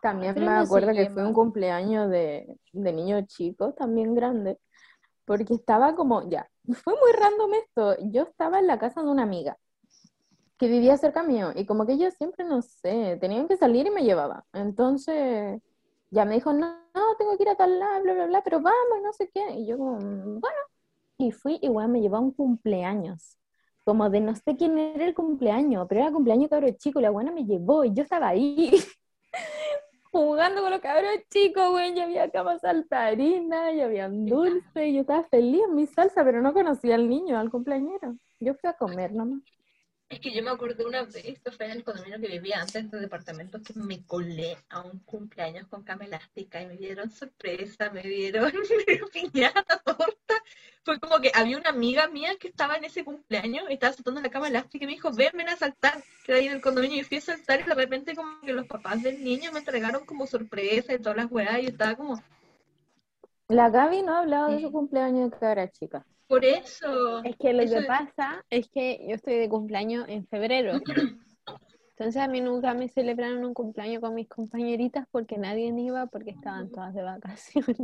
También 0.00 0.34
Pero 0.34 0.46
me 0.46 0.52
no 0.52 0.60
acuerdo 0.60 0.92
que 0.92 1.10
fue 1.10 1.26
un 1.26 1.32
cumpleaños 1.34 2.08
de, 2.10 2.58
de 2.72 2.92
niños 2.92 3.26
chicos, 3.26 3.74
también 3.74 4.14
grande, 4.14 4.58
porque 5.24 5.54
estaba 5.54 5.94
como, 5.96 6.28
ya, 6.28 6.48
fue 6.84 6.94
muy 6.94 7.12
random 7.12 7.54
esto. 7.54 7.96
Yo 8.12 8.22
estaba 8.22 8.60
en 8.60 8.66
la 8.68 8.78
casa 8.78 9.02
de 9.02 9.08
una 9.08 9.24
amiga 9.24 9.56
que 10.56 10.68
vivía 10.68 10.96
cerca 10.96 11.22
mío 11.22 11.52
y 11.54 11.66
como 11.66 11.86
que 11.86 11.92
ellos 11.92 12.14
siempre, 12.14 12.44
no 12.44 12.62
sé, 12.62 13.16
tenían 13.20 13.46
que 13.48 13.56
salir 13.56 13.86
y 13.86 13.90
me 13.90 14.02
llevaba. 14.02 14.44
Entonces, 14.52 15.60
ya 16.10 16.24
me 16.24 16.34
dijo, 16.34 16.52
no, 16.52 16.66
no, 16.94 17.16
tengo 17.16 17.36
que 17.36 17.42
ir 17.44 17.48
a 17.48 17.56
tal 17.56 17.78
lado, 17.78 18.02
bla, 18.02 18.14
bla, 18.14 18.26
bla, 18.26 18.42
pero 18.42 18.60
vamos, 18.60 18.98
y 18.98 19.02
no 19.02 19.12
sé 19.12 19.30
qué. 19.32 19.50
Y 19.52 19.66
yo 19.66 19.78
como, 19.78 19.96
"Mm, 19.98 20.40
bueno, 20.40 20.58
y 21.18 21.32
fui, 21.32 21.58
igual 21.62 21.88
me 21.88 22.00
llevó 22.00 22.16
a 22.16 22.20
un 22.20 22.32
cumpleaños. 22.32 23.36
Como 23.84 24.08
de 24.08 24.20
no 24.20 24.36
sé 24.36 24.56
quién 24.56 24.78
era 24.78 25.04
el 25.04 25.14
cumpleaños, 25.14 25.86
pero 25.88 26.02
era 26.02 26.12
cumpleaños 26.12 26.48
cabro 26.48 26.70
chico, 26.70 27.00
y 27.00 27.02
la 27.02 27.10
buena 27.10 27.32
me 27.32 27.44
llevó 27.44 27.84
y 27.84 27.92
yo 27.92 28.02
estaba 28.04 28.28
ahí 28.28 28.70
jugando 30.12 30.62
con 30.62 30.70
los 30.70 30.80
cabros 30.80 31.10
chicos, 31.30 31.70
güey, 31.70 31.94
ya 31.94 32.04
había 32.04 32.30
camas 32.30 32.60
saltarinas, 32.60 33.74
ya 33.74 33.86
habían 33.86 34.26
dulces, 34.26 34.86
y 34.86 34.94
yo 34.94 35.00
estaba 35.00 35.24
feliz 35.24 35.62
en 35.68 35.74
mi 35.74 35.86
salsa, 35.86 36.24
pero 36.24 36.40
no 36.40 36.52
conocía 36.52 36.94
al 36.94 37.08
niño, 37.08 37.38
al 37.38 37.50
cumpleañero. 37.50 38.16
Yo 38.38 38.54
fui 38.54 38.70
a 38.70 38.74
comer 38.74 39.12
nomás. 39.12 39.42
Es 40.10 40.20
que 40.20 40.32
yo 40.32 40.42
me 40.42 40.50
acordé 40.50 40.86
una 40.86 41.02
vez, 41.02 41.16
esto 41.16 41.52
fue 41.52 41.66
en 41.66 41.72
el 41.72 41.84
condominio 41.84 42.18
que 42.18 42.28
vivía 42.28 42.60
antes 42.60 42.72
de 42.72 42.80
este 42.80 42.96
departamento, 42.96 43.60
que 43.62 43.74
me 43.74 44.06
colé 44.06 44.56
a 44.70 44.80
un 44.80 45.00
cumpleaños 45.00 45.66
con 45.68 45.82
cama 45.82 46.06
elástica 46.06 46.62
y 46.62 46.66
me 46.66 46.78
dieron 46.78 47.10
sorpresa, 47.10 47.90
me 47.90 48.00
dieron 48.00 48.50
piñata, 49.12 49.78
torta. 49.84 50.34
Fue 50.82 50.98
como 50.98 51.20
que 51.20 51.30
había 51.34 51.58
una 51.58 51.68
amiga 51.68 52.08
mía 52.08 52.36
que 52.40 52.48
estaba 52.48 52.76
en 52.76 52.84
ese 52.84 53.04
cumpleaños, 53.04 53.64
estaba 53.68 53.92
saltando 53.92 54.20
en 54.20 54.24
la 54.24 54.30
cama 54.30 54.48
elástica 54.48 54.84
y 54.84 54.86
me 54.86 54.94
dijo, 54.94 55.12
ven, 55.12 55.32
ven 55.34 55.50
a 55.50 55.56
saltar, 55.56 56.02
que 56.24 56.32
ahí 56.32 56.46
en 56.46 56.54
el 56.54 56.62
condominio. 56.62 57.02
Y 57.02 57.04
fui 57.04 57.18
a 57.18 57.20
saltar 57.20 57.60
y 57.60 57.64
de 57.64 57.74
repente 57.74 58.16
como 58.16 58.40
que 58.40 58.54
los 58.54 58.66
papás 58.66 59.02
del 59.02 59.22
niño 59.22 59.52
me 59.52 59.58
entregaron 59.58 60.06
como 60.06 60.26
sorpresa 60.26 60.94
y 60.94 61.00
todas 61.00 61.18
las 61.18 61.30
weas 61.30 61.58
y 61.58 61.64
yo 61.64 61.68
estaba 61.68 61.94
como, 61.96 62.22
La 63.48 63.68
Gaby 63.68 64.00
no 64.00 64.14
ha 64.14 64.20
hablado 64.20 64.52
de 64.52 64.62
su 64.62 64.72
cumpleaños 64.72 65.30
de 65.32 65.36
cabra 65.36 65.70
chica. 65.70 66.06
Por 66.28 66.44
eso. 66.44 67.24
Es 67.24 67.36
que 67.36 67.52
lo 67.52 67.64
que 67.64 67.78
es- 67.78 67.86
pasa 67.86 68.44
es 68.50 68.68
que 68.68 69.04
yo 69.08 69.14
estoy 69.16 69.34
de 69.36 69.48
cumpleaños 69.48 70.04
en 70.08 70.26
febrero. 70.28 70.80
Entonces 71.90 72.22
a 72.22 72.28
mí 72.28 72.40
nunca 72.40 72.74
me 72.74 72.88
celebraron 72.88 73.44
un 73.44 73.54
cumpleaños 73.54 74.00
con 74.00 74.14
mis 74.14 74.28
compañeritas 74.28 75.06
porque 75.10 75.36
nadie 75.36 75.66
iba 75.76 76.06
porque 76.06 76.30
estaban 76.30 76.70
todas 76.70 76.94
de 76.94 77.02
vacaciones. 77.02 77.76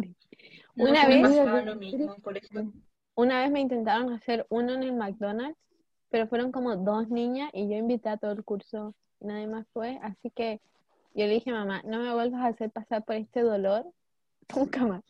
No, 0.77 0.85
Una 0.91 1.07
vez- 1.09 1.23
pasaba 1.23 1.63
lo 1.63 1.75
mismo 1.77 2.15
en 2.15 2.21
colegio. 2.21 2.73
Una 3.17 3.41
vez 3.43 3.51
me 3.51 3.61
intentaron 3.61 4.13
hacer 4.13 4.47
uno 4.51 4.73
en 4.75 4.83
el 4.85 4.93
McDonald's, 4.93 5.59
pero 6.11 6.29
fueron 6.29 6.53
como 6.53 6.77
dos 6.77 7.09
niñas 7.09 7.51
y 7.53 7.69
yo 7.69 7.77
invité 7.77 8.09
a 8.09 8.17
todo 8.17 8.33
el 8.33 8.45
curso 8.45 8.95
nadie 9.21 9.47
más 9.47 9.67
fue. 9.73 9.99
Así 10.03 10.31
que 10.31 10.61
yo 11.15 11.27
le 11.27 11.35
dije, 11.35 11.51
mamá, 11.51 11.83
no 11.85 11.99
me 12.01 12.13
vuelvas 12.13 12.43
a 12.43 12.49
hacer 12.49 12.71
pasar 12.71 13.05
por 13.05 13.17
este 13.17 13.41
dolor 13.43 13.85
nunca 14.57 14.85
más. 14.87 15.03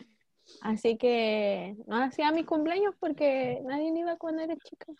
Así 0.60 0.96
que 0.96 1.76
no 1.86 1.96
hacía 1.96 2.30
mis 2.32 2.46
cumpleaños 2.46 2.94
porque 2.98 3.60
nadie 3.64 3.92
iba 3.96 4.16
cuando 4.16 4.42
era 4.42 4.56
chica. 4.56 4.92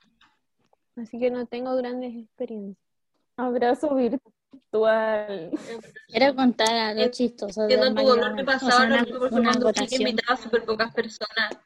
Así 0.97 1.19
que 1.19 1.31
no 1.31 1.47
tengo 1.47 1.75
grandes 1.77 2.15
experiencias. 2.15 2.79
Abrazo 3.37 3.95
virtual. 3.95 5.51
Quiero 6.09 6.35
contar 6.37 6.73
algo 6.75 7.11
chistoso 7.11 7.63
Entiendo 7.63 7.87
del 7.87 7.95
tu 7.95 8.03
dolor, 8.03 8.35
me 8.35 8.45
McDonald's, 8.45 8.63
o 8.63 8.69
pasaba 8.69 8.87
una, 8.87 9.03
una 9.39 9.61
cuando 9.61 9.73
invitaba 9.91 10.35
a 10.35 10.43
súper 10.43 10.65
pocas 10.65 10.95
personas. 10.95 11.59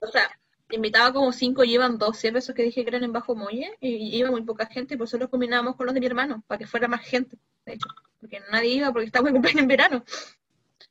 O 0.00 0.06
sea, 0.08 0.28
invitaba 0.70 1.12
como 1.12 1.32
cinco 1.32 1.64
y 1.64 1.74
iban 1.74 1.98
dos, 1.98 2.18
¿cierto? 2.18 2.38
Esos 2.38 2.54
que 2.54 2.62
dije 2.62 2.82
que 2.82 2.90
eran 2.90 3.04
en 3.04 3.12
Bajo 3.12 3.34
Molle, 3.34 3.76
y, 3.80 3.94
y 3.96 4.16
iba 4.16 4.30
muy 4.30 4.42
poca 4.42 4.66
gente, 4.66 4.94
y 4.94 4.96
por 4.96 5.06
eso 5.06 5.16
los 5.18 5.28
combinábamos 5.28 5.76
con 5.76 5.86
los 5.86 5.94
de 5.94 6.00
mi 6.00 6.06
hermano, 6.06 6.42
para 6.46 6.58
que 6.58 6.66
fuera 6.66 6.88
más 6.88 7.00
gente, 7.00 7.38
de 7.64 7.74
hecho. 7.74 7.88
Porque 8.20 8.40
nadie 8.50 8.70
iba 8.70 8.92
porque 8.92 9.06
estaba 9.06 9.22
muy 9.24 9.32
cumpleaños 9.32 9.62
en 9.62 9.68
verano. 9.68 10.04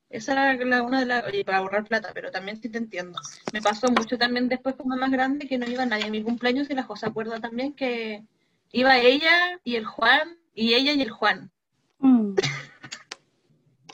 Esa 0.10 0.32
era 0.34 0.66
la- 0.66 0.84
una 0.84 1.00
de 1.02 1.06
las... 1.06 1.26
Oye, 1.26 1.44
para 1.44 1.58
ahorrar 1.58 1.84
plata, 1.86 2.12
pero 2.14 2.32
también 2.32 2.62
sí 2.62 2.70
te 2.70 2.78
entiendo. 2.78 3.20
Me 3.52 3.62
pasó 3.62 3.88
mucho 3.92 4.18
también 4.18 4.48
después 4.48 4.76
como 4.76 4.96
más 4.96 5.12
grande 5.12 5.48
que 5.48 5.58
no 5.58 5.70
iba 5.70 5.86
nadie 5.86 6.06
a 6.06 6.10
mi 6.10 6.24
cumpleaños 6.24 6.70
y 6.70 6.74
la 6.76 6.84
José 6.84 7.08
acuerda 7.08 7.40
también 7.40 7.74
que 7.74 8.24
iba 8.72 8.98
ella 9.00 9.60
y 9.64 9.76
el 9.76 9.86
Juan, 9.86 10.38
y 10.54 10.74
ella 10.74 10.94
y 10.94 11.02
el 11.02 11.10
Juan. 11.12 11.52
Mm. 12.00 12.36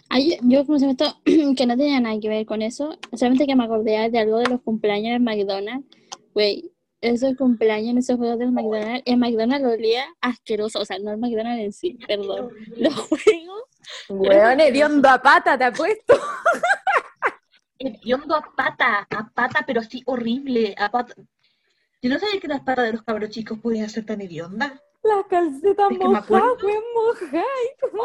Ay, 0.09 0.37
yo 0.43 0.65
como 0.65 0.77
se 0.77 0.85
me 0.85 0.91
esto 0.91 1.17
que 1.57 1.65
no 1.65 1.75
tenía 1.75 1.99
nada 1.99 2.19
que 2.19 2.29
ver 2.29 2.45
con 2.45 2.61
eso, 2.61 2.97
solamente 3.13 3.47
que 3.47 3.55
me 3.55 3.63
acordé 3.63 4.09
de 4.11 4.19
algo 4.19 4.37
de 4.37 4.49
los 4.49 4.61
cumpleaños 4.61 5.15
en 5.15 5.23
McDonald's. 5.23 5.87
Güey, 6.35 6.71
esos 7.01 7.35
cumpleaños 7.35 7.89
en 7.89 7.97
esos 7.97 8.17
juegos 8.17 8.37
del 8.37 8.51
McDonald's, 8.51 9.01
el 9.05 9.17
McDonald's 9.17 9.67
olía 9.67 10.05
asqueroso, 10.21 10.79
o 10.79 10.85
sea, 10.85 10.99
no 10.99 11.11
el 11.11 11.17
McDonald's 11.17 11.63
en 11.63 11.73
sí, 11.73 11.97
perdón. 12.07 12.49
Los 12.77 12.93
juegos, 13.09 13.63
Weón, 14.09 14.59
hediondo 14.59 15.09
a 15.09 15.21
pata, 15.21 15.57
te 15.57 15.63
apuesto. 15.65 16.19
hediondo 17.79 18.35
a 18.35 18.55
pata, 18.55 19.07
a 19.09 19.29
pata, 19.29 19.63
pero 19.65 19.81
sí 19.81 20.01
horrible, 20.05 20.75
a 20.77 20.89
pata. 20.89 21.13
Yo 22.01 22.09
no 22.09 22.19
sabía 22.19 22.39
que 22.39 22.47
las 22.47 22.61
patas 22.61 22.85
de 22.85 22.93
los 22.93 23.03
cabros 23.03 23.29
chicos 23.29 23.59
podían 23.59 23.89
ser 23.89 24.05
tan 24.05 24.21
hediondas. 24.21 24.73
Las 25.03 25.25
calcetas 25.29 25.91
Es 25.91 25.97
que 25.97 26.05
mojadas, 26.05 26.63
weón, 26.63 26.83
mojadas. 26.93 27.45
¿Cómo 27.79 28.03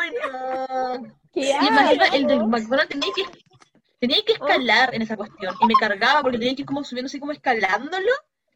¡Ay, 0.00 0.10
no! 0.22 1.16
¿Qué 1.32 1.50
encima 1.50 1.90
el 2.14 2.26
del 2.26 2.46
McDonald's 2.46 2.88
tenía 2.88 3.12
que, 3.14 3.24
tenía 3.98 4.22
que 4.24 4.32
escalar 4.32 4.94
en 4.94 5.02
esa 5.02 5.16
cuestión. 5.16 5.54
Y 5.60 5.66
me 5.66 5.74
cargaba 5.74 6.22
porque 6.22 6.38
tenía 6.38 6.54
que 6.54 6.62
ir 6.62 6.66
como 6.66 6.84
subiendo 6.84 7.08
así 7.08 7.20
como 7.20 7.32
escalándolo. 7.32 8.12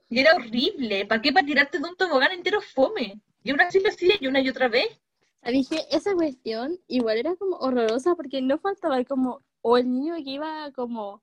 Y 0.08 0.20
era 0.20 0.34
horrible. 0.34 1.06
¿Para 1.06 1.22
qué? 1.22 1.32
Para 1.32 1.46
tirarte 1.46 1.78
de 1.78 1.88
un 1.88 1.96
tobogán 1.96 2.32
entero 2.32 2.60
fome. 2.60 3.20
Y 3.42 3.50
aún 3.50 3.60
así 3.60 3.80
lo 3.80 3.88
hacía 3.88 4.14
y 4.20 4.26
una 4.26 4.40
y 4.40 4.48
otra 4.48 4.68
vez. 4.68 5.00
Dije, 5.48 5.86
esa 5.90 6.14
cuestión 6.14 6.78
igual 6.86 7.18
era 7.18 7.34
como 7.36 7.56
horrorosa 7.56 8.14
porque 8.14 8.42
no 8.42 8.58
faltaba 8.58 9.02
como, 9.04 9.42
o 9.62 9.78
el 9.78 9.90
niño 9.90 10.14
que 10.16 10.30
iba 10.30 10.70
como 10.72 11.22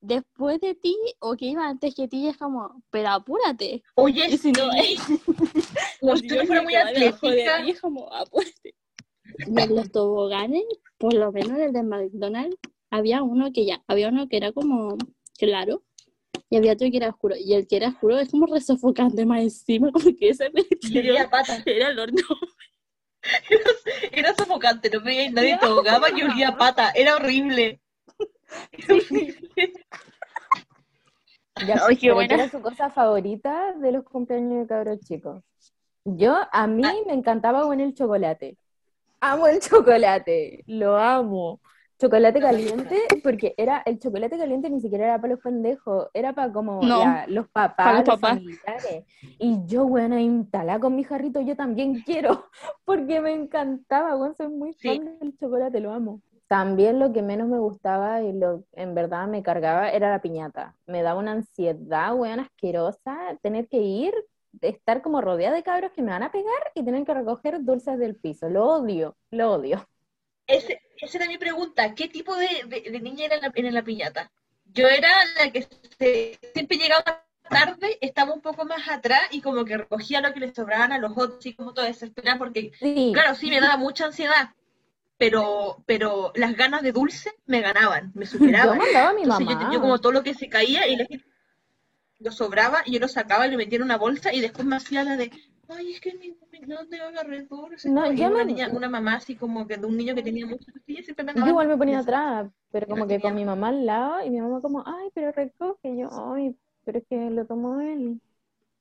después 0.00 0.60
de 0.60 0.74
ti 0.74 0.96
o 1.20 1.36
que 1.36 1.46
iba 1.46 1.66
antes 1.66 1.94
que 1.94 2.08
ti, 2.08 2.24
y 2.24 2.28
es 2.28 2.36
como, 2.36 2.82
pero 2.90 3.08
apúrate. 3.08 3.82
Oye, 3.94 4.28
Y 4.28 4.38
si 4.38 4.52
no, 4.52 4.70
si 6.16 6.28
tú 6.28 6.34
no 6.36 6.44
fueras 6.46 6.64
muy 6.64 6.74
atlética. 6.74 7.64
Y 7.64 7.70
es 7.70 7.80
como, 7.80 8.12
apúrate. 8.12 8.74
En 9.38 9.74
los 9.74 9.90
toboganes, 9.90 10.64
por 10.98 11.14
lo 11.14 11.32
menos 11.32 11.58
en 11.58 11.64
el 11.64 11.72
de 11.72 11.82
McDonald's, 11.82 12.56
había 12.90 13.22
uno 13.22 13.52
que 13.52 13.66
ya, 13.66 13.82
había 13.88 14.08
uno 14.08 14.28
que 14.28 14.36
era 14.36 14.52
como 14.52 14.96
claro 15.38 15.82
y 16.48 16.56
había 16.56 16.72
otro 16.72 16.88
que 16.90 16.96
era 16.96 17.08
oscuro. 17.08 17.34
Y 17.36 17.54
el 17.54 17.66
que 17.66 17.76
era 17.76 17.88
oscuro 17.88 18.18
es 18.18 18.30
como 18.30 18.46
resofocante 18.46 19.26
más 19.26 19.42
encima, 19.42 19.90
como 19.92 20.16
que 20.16 20.30
ese 20.30 20.50
era 21.66 21.90
el 21.90 21.98
horno. 21.98 22.22
Era 24.12 24.34
sofocante, 24.34 24.90
no 24.90 25.00
veía 25.02 25.30
nadie 25.30 25.58
te 25.58 25.66
ahogaba 25.66 26.10
y 26.10 26.22
olía 26.22 26.56
pata. 26.56 26.90
Era 26.94 27.16
horrible. 27.16 27.80
Era 28.72 28.94
horrible. 28.94 29.72
Ya, 31.66 31.80
pero 32.00 32.14
buena. 32.14 32.28
¿qué 32.28 32.34
era 32.42 32.50
su 32.50 32.60
cosa 32.60 32.90
favorita 32.90 33.72
de 33.74 33.92
los 33.92 34.04
cumpleaños 34.04 34.60
de 34.62 34.66
cabros 34.66 35.00
chicos? 35.00 35.42
Yo, 36.04 36.36
a 36.52 36.66
mí 36.66 36.82
Ah. 36.84 36.94
me 37.06 37.14
encantaba 37.14 37.64
bueno 37.64 37.82
el 37.84 37.94
chocolate. 37.94 38.56
Amo 39.20 39.46
el 39.48 39.60
chocolate, 39.60 40.62
lo 40.66 40.96
amo. 40.96 41.60
Chocolate 41.98 42.40
caliente, 42.40 42.96
porque 43.22 43.54
era 43.56 43.82
el 43.86 43.98
chocolate 43.98 44.36
caliente 44.36 44.68
ni 44.68 44.80
siquiera 44.80 45.06
era 45.06 45.20
para 45.20 45.32
los 45.34 45.42
pendejos, 45.42 46.08
era 46.12 46.34
para 46.34 46.52
como 46.52 46.82
No, 46.86 47.04
los 47.28 47.48
papás, 47.48 48.04
los 48.06 48.20
papás. 48.20 48.38
familiares. 48.38 49.04
Y 49.38 49.64
yo, 49.66 49.86
bueno, 49.86 50.18
instalada 50.18 50.78
con 50.78 50.94
mi 50.94 51.04
jarrito, 51.04 51.40
yo 51.40 51.56
también 51.56 52.02
quiero, 52.06 52.44
porque 52.84 53.20
me 53.20 53.32
encantaba, 53.32 54.14
bueno, 54.14 54.34
soy 54.34 54.48
muy 54.48 54.74
Sí. 54.74 54.88
fan 54.88 55.18
del 55.18 55.36
chocolate, 55.38 55.80
lo 55.80 55.92
amo. 55.92 56.20
También 56.48 57.00
lo 57.00 57.12
que 57.12 57.22
menos 57.22 57.48
me 57.48 57.58
gustaba 57.58 58.22
y 58.22 58.32
lo 58.32 58.62
en 58.72 58.94
verdad 58.94 59.26
me 59.26 59.42
cargaba 59.42 59.90
era 59.90 60.10
la 60.10 60.20
piñata. 60.20 60.76
Me 60.86 61.02
daba 61.02 61.18
una 61.18 61.32
ansiedad, 61.32 62.14
weón, 62.14 62.40
asquerosa, 62.40 63.36
tener 63.42 63.68
que 63.68 63.78
ir, 63.78 64.14
estar 64.60 65.02
como 65.02 65.20
rodeada 65.22 65.56
de 65.56 65.62
cabros 65.64 65.92
que 65.92 66.02
me 66.02 66.10
van 66.12 66.22
a 66.22 66.30
pegar 66.30 66.72
y 66.74 66.84
tener 66.84 67.04
que 67.04 67.14
recoger 67.14 67.64
dulces 67.64 67.98
del 67.98 68.16
piso. 68.16 68.48
Lo 68.48 68.66
odio, 68.68 69.16
lo 69.30 69.52
odio. 69.54 69.86
Ese- 70.46 70.80
esa 70.98 71.18
era 71.18 71.26
mi 71.28 71.38
pregunta. 71.38 71.94
¿Qué 71.94 72.08
tipo 72.08 72.36
de, 72.36 72.48
de- 72.66 72.90
de 72.90 73.00
niña 73.00 73.26
era 73.26 73.36
en 73.36 73.42
la, 73.42 73.52
en 73.54 73.74
la 73.74 73.82
piñata? 73.84 74.30
Yo 74.72 74.88
era 74.88 75.08
la 75.38 75.50
que 75.52 75.62
se- 75.98 76.38
siempre 76.54 76.76
llegaba 76.78 77.22
tarde, 77.48 77.98
estaba 78.00 78.32
un 78.32 78.40
poco 78.40 78.64
más 78.64 78.88
atrás 78.88 79.20
y 79.30 79.40
como 79.40 79.64
que 79.64 79.76
recogía 79.76 80.20
lo 80.20 80.32
que 80.34 80.40
les 80.40 80.54
sobraban 80.54 80.92
a 80.92 80.98
los 80.98 81.12
otros 81.16 81.44
y 81.46 81.54
como 81.54 81.72
todo 81.72 81.84
desesperada 81.84 82.38
porque, 82.38 82.72
Sí, 82.78 83.10
claro, 83.14 83.34
sí, 83.36 83.48
me 83.50 83.60
daba 83.60 83.76
mucha 83.76 84.06
ansiedad, 84.06 84.50
pero, 85.18 85.82
pero 85.86 86.32
las 86.34 86.56
ganas 86.56 86.82
de 86.82 86.92
dulce 86.92 87.32
me 87.46 87.60
ganaban, 87.60 88.12
me 88.14 88.26
yo 88.32 88.38
superaban. 88.38 88.78
mandaba 88.78 89.10
a 89.10 89.14
mi 89.14 89.22
Entonces 89.22 89.46
yo, 89.48 89.54
mamá. 89.54 89.72
yo 89.72 89.80
como 89.80 90.00
todo 90.00 90.12
lo 90.12 90.22
que 90.24 90.34
se 90.34 90.48
caía 90.48 90.86
y 90.88 90.96
la 90.96 91.06
gente 91.06 91.24
lo 92.18 92.32
sobraba 92.32 92.82
y 92.84 92.92
yo 92.94 93.00
lo 93.00 93.08
sacaba 93.08 93.46
y 93.46 93.50
lo 93.50 93.58
metía 93.58 93.76
en 93.76 93.84
una 93.84 93.96
bolsa 93.98 94.32
y 94.32 94.40
después 94.40 94.66
me 94.66 94.76
hacía 94.76 95.04
la 95.04 95.16
de, 95.16 95.30
ay, 95.68 95.92
es 95.92 96.00
que 96.00 96.14
mi, 96.14 96.30
mi- 96.52 96.60
no 96.66 96.86
te 96.88 97.00
agarré 97.00 97.42
dulce. 97.42 97.88
No, 97.90 98.12
yo 98.12 98.26
una 98.28 98.38
me- 98.38 98.44
niña, 98.44 98.68
una 98.72 98.88
mamá 98.88 99.16
así 99.16 99.36
como 99.36 99.66
que 99.66 99.76
de 99.76 99.86
un 99.86 99.96
niño 99.96 100.14
que 100.14 100.22
tenía 100.22 100.46
muchas 100.46 100.72
pastillas 100.74 101.04
siempre 101.04 101.24
me 101.24 101.32
Yo 101.34 101.46
igual 101.48 101.68
me 101.68 101.76
ponía 101.76 101.98
atrás, 102.00 102.50
pero 102.70 102.86
como 102.88 103.02
no 103.02 103.08
que 103.08 103.20
con 103.20 103.34
mi 103.34 103.44
mamá 103.44 103.68
al 103.68 103.86
lado 103.86 104.24
y 104.24 104.30
mi 104.30 104.40
mamá 104.40 104.60
como, 104.60 104.82
ay, 104.86 105.10
pero 105.14 105.32
recoge. 105.32 105.88
Y 105.90 105.98
yo, 106.00 106.08
ay, 106.32 106.56
pero 106.84 106.98
es 106.98 107.04
que 107.08 107.30
lo 107.30 107.46
tomó 107.46 107.80
él. 107.80 108.20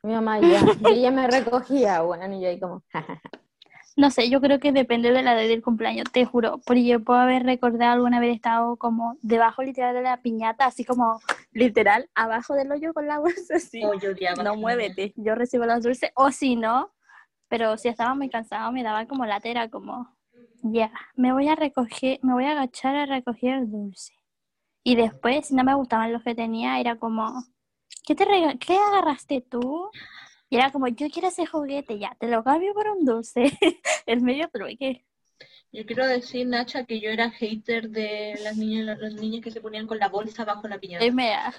Mi 0.04 0.14
mamá 0.14 0.40
ya, 0.40 0.74
y 0.80 0.92
ella 0.94 1.12
me 1.12 1.28
recogía, 1.28 2.02
bueno, 2.02 2.34
y 2.36 2.42
yo 2.42 2.48
ahí 2.50 2.60
como, 2.60 2.84
jajaja. 2.90 3.30
No 3.98 4.12
sé, 4.12 4.30
yo 4.30 4.42
creo 4.42 4.60
que 4.60 4.74
depende 4.74 5.12
de 5.12 5.24
la 5.24 5.34
edad 5.34 5.48
del 5.48 5.62
cumpleaños, 5.62 6.12
te 6.12 6.26
juro. 6.26 6.60
Porque 6.66 6.86
yo 6.86 7.00
puedo 7.02 7.20
haber 7.20 7.44
recordado 7.44 7.94
alguna 7.94 8.20
vez 8.20 8.36
estado 8.36 8.76
como 8.76 9.18
debajo 9.22 9.64
literal 9.64 9.94
de 9.94 10.02
la 10.02 10.18
piñata, 10.22 10.66
así 10.66 10.84
como 10.84 11.22
literal 11.54 12.10
abajo 12.14 12.56
del 12.56 12.72
hoyo 12.72 12.94
con 12.94 13.08
la 13.08 13.20
bolsa, 13.20 13.56
así. 13.56 13.82
Oh, 13.86 13.94
yo 13.94 14.10
No 14.44 14.56
muévete, 14.58 15.14
yo 15.16 15.36
recibo 15.36 15.66
los 15.66 15.82
dulces. 15.82 16.12
O 16.16 16.32
si 16.32 16.58
no, 16.58 16.92
pero 17.48 17.78
si 17.78 17.88
estaba 17.88 18.16
muy 18.16 18.30
cansado 18.30 18.72
me 18.74 18.84
daba 18.84 19.06
como 19.06 19.26
latera, 19.26 19.70
como, 19.70 20.14
ya, 20.62 20.92
me 21.16 21.32
voy 21.32 21.48
a 21.48 21.56
recoger, 21.56 22.20
me 22.22 22.34
voy 22.34 22.46
a 22.46 22.52
agachar 22.52 22.98
a 22.98 23.06
recoger 23.06 23.56
el 23.56 23.72
dulce. 23.72 24.14
Y 24.84 24.96
después, 24.96 25.48
si 25.48 25.56
no 25.56 25.64
me 25.64 25.74
gustaban 25.74 26.12
los 26.12 26.22
que 26.22 26.36
tenía, 26.36 26.80
era 26.82 26.98
como, 26.98 27.46
¿qué, 28.06 28.14
te 28.14 28.26
¿qué 28.60 28.78
agarraste 28.78 29.40
tú? 29.42 29.90
Y 30.50 30.58
era 30.58 30.72
como, 30.72 30.88
yo 30.88 31.10
quiero 31.10 31.28
ese 31.30 31.46
juguete, 31.46 31.98
ya, 32.00 32.16
te 32.20 32.28
lo 32.28 32.44
cambio 32.44 32.74
por 32.74 32.88
un 32.90 33.04
dulce. 33.06 33.44
el 34.06 34.22
medio 34.22 34.48
trueque. 34.50 35.06
Yo 35.72 35.86
quiero 35.86 36.08
decir, 36.08 36.48
Nacha, 36.48 36.86
que 36.86 37.02
yo 37.02 37.10
era 37.10 37.30
hater 37.32 37.90
de 37.90 38.40
las 38.44 38.56
niñas, 38.56 38.98
los 39.00 39.16
niños 39.16 39.42
que 39.44 39.52
se 39.52 39.60
ponían 39.60 39.88
con 39.88 40.00
la 40.00 40.08
bolsa 40.08 40.46
bajo 40.46 40.68
la 40.68 40.78
piñata. 40.78 41.04
Y 41.04 41.12
me 41.12 41.30
da- 41.30 41.54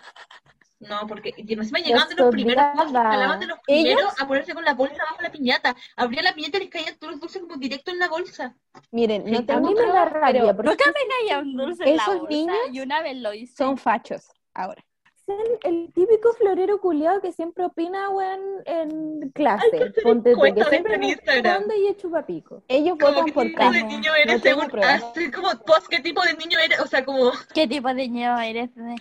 No, 0.78 1.06
porque 1.06 1.34
encima 1.36 1.78
llegaban 1.80 2.08
de 2.08 2.14
los 2.14 2.30
primeros, 2.30 2.64
hablaban 2.64 3.40
de 3.40 3.46
los 3.46 3.58
¿Ellos? 3.66 3.82
primeros 3.94 4.20
a 4.22 4.26
ponerse 4.26 4.54
con 4.54 4.64
la 4.64 4.72
bolsa 4.72 5.02
bajo 5.10 5.20
la 5.20 5.30
piñata. 5.30 5.76
Abría 5.96 6.22
la 6.22 6.32
piñata 6.34 6.56
y 6.56 6.60
les 6.60 6.70
caían 6.70 6.96
todos 6.96 7.12
los 7.12 7.20
dulces 7.20 7.42
como 7.42 7.56
directo 7.56 7.90
en 7.90 7.98
la 7.98 8.08
bolsa. 8.08 8.56
Miren, 8.92 9.30
no 9.30 9.38
A 9.38 9.42
tengo 9.42 9.68
mí 9.68 9.74
me 9.74 9.86
da 9.86 10.04
rabia, 10.06 10.56
pero 10.56 10.70
Nunca 10.70 10.84
me 10.86 11.28
caía 11.28 11.38
un 11.40 11.56
dulce 11.56 11.84
en 11.84 11.96
la 11.96 12.02
Esos 12.04 12.18
bolsa 12.20 12.28
niños 12.30 12.56
y 12.72 12.80
una 12.80 13.02
vez 13.02 13.16
lo 13.18 13.34
hice. 13.34 13.56
son 13.56 13.76
fachos 13.76 14.28
ahora. 14.54 14.82
El, 15.26 15.58
el 15.74 15.92
típico 15.92 16.32
florero 16.34 16.80
culiado 16.80 17.20
que 17.20 17.32
siempre 17.32 17.64
opina, 17.64 18.10
weón, 18.10 18.40
en 18.64 19.30
clase. 19.30 19.66
Hacer 19.76 19.94
Ponte 20.02 20.32
tú, 20.34 20.40
que 20.54 20.64
siempre 20.64 20.94
Instagram. 21.02 21.44
responde 21.54 21.78
y 21.78 21.86
es 21.88 21.96
chupapico. 21.96 22.62
Ellos 22.68 22.96
Como 22.98 23.12
votan 23.12 23.32
por 23.32 23.44
qué 23.44 23.50
tipo 23.50 23.70
de 23.72 23.82
niño 23.84 24.10
No 24.10 24.16
eres, 24.16 24.42
tengo 24.42 24.60
según, 24.60 24.70
pruebas. 24.70 25.02
así 25.04 25.30
como 25.30 25.48
post, 25.64 25.86
qué 25.88 26.00
tipo 26.00 26.22
de 26.22 26.34
niño 26.34 26.58
eres, 26.58 26.80
o 26.80 26.86
sea, 26.86 27.04
como, 27.04 27.32
¿Qué 27.54 27.66
tipo 27.66 27.88
de 27.88 27.94
niño 28.08 28.38
eres 28.40 28.74
de 28.74 28.94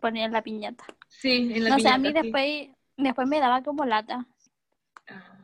poner 0.00 0.30
la 0.30 0.42
piñata? 0.42 0.84
sí, 1.08 1.52
en 1.54 1.64
la 1.64 1.70
No 1.70 1.78
sé, 1.78 1.88
a 1.88 1.98
mí 1.98 2.08
piñata, 2.08 2.20
sí. 2.20 2.24
después, 2.24 2.68
después 2.96 3.28
me 3.28 3.40
daba 3.40 3.62
como 3.62 3.84
lata. 3.84 4.26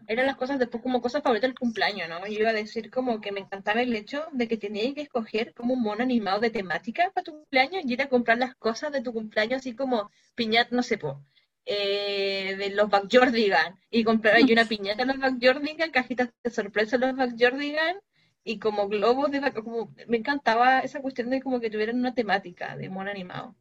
Eran 0.09 0.27
las 0.27 0.37
cosas 0.37 0.59
después 0.59 0.83
como 0.83 1.03
cosas 1.03 1.23
favoritas 1.23 1.49
del 1.49 1.59
cumpleaños, 1.59 2.09
¿no? 2.09 2.27
Yo 2.27 2.41
iba 2.41 2.51
a 2.51 2.53
decir 2.53 2.91
como 2.91 3.21
que 3.21 3.33
me 3.33 3.41
encantaba 3.41 3.83
el 3.83 3.95
hecho 3.95 4.25
de 4.33 4.47
que 4.49 4.57
tenías 4.57 4.95
que 4.95 5.03
escoger 5.03 5.53
como 5.55 5.75
un 5.75 5.83
mono 5.83 6.03
animado 6.03 6.41
de 6.41 6.51
temática 6.51 7.11
para 7.15 7.25
tu 7.25 7.33
cumpleaños 7.33 7.85
y 7.85 7.93
ir 7.93 8.03
a 8.03 8.09
comprar 8.09 8.39
las 8.39 8.55
cosas 8.57 8.93
de 8.93 9.03
tu 9.03 9.13
cumpleaños 9.13 9.59
así 9.59 9.75
como 9.75 10.11
piñata, 10.35 10.75
no 10.77 10.83
sé, 10.83 10.99
po, 10.99 11.21
eh, 11.65 12.55
de 12.57 12.71
los 12.71 12.89
Backyardigan 12.89 13.79
y 13.91 14.05
comprar 14.05 14.37
ahí 14.37 14.53
una 14.53 14.67
piñata 14.67 15.05
de 15.05 15.13
los 15.13 15.19
Backyardigan, 15.19 15.91
cajitas 15.91 16.31
de 16.45 16.51
sorpresa 16.51 16.97
de 16.99 17.09
los 17.09 17.17
Backyardigan 17.17 17.97
y 18.45 18.61
como 18.61 18.89
globos 18.89 19.33
de 19.33 19.41
como 19.53 19.93
me 20.07 20.19
encantaba 20.19 20.79
esa 20.79 21.03
cuestión 21.03 21.31
de 21.31 21.43
como 21.43 21.59
que 21.59 21.69
tuvieran 21.69 21.99
una 21.99 22.15
temática 22.15 22.77
de 22.77 22.89
mono 22.89 23.11
animado 23.11 23.57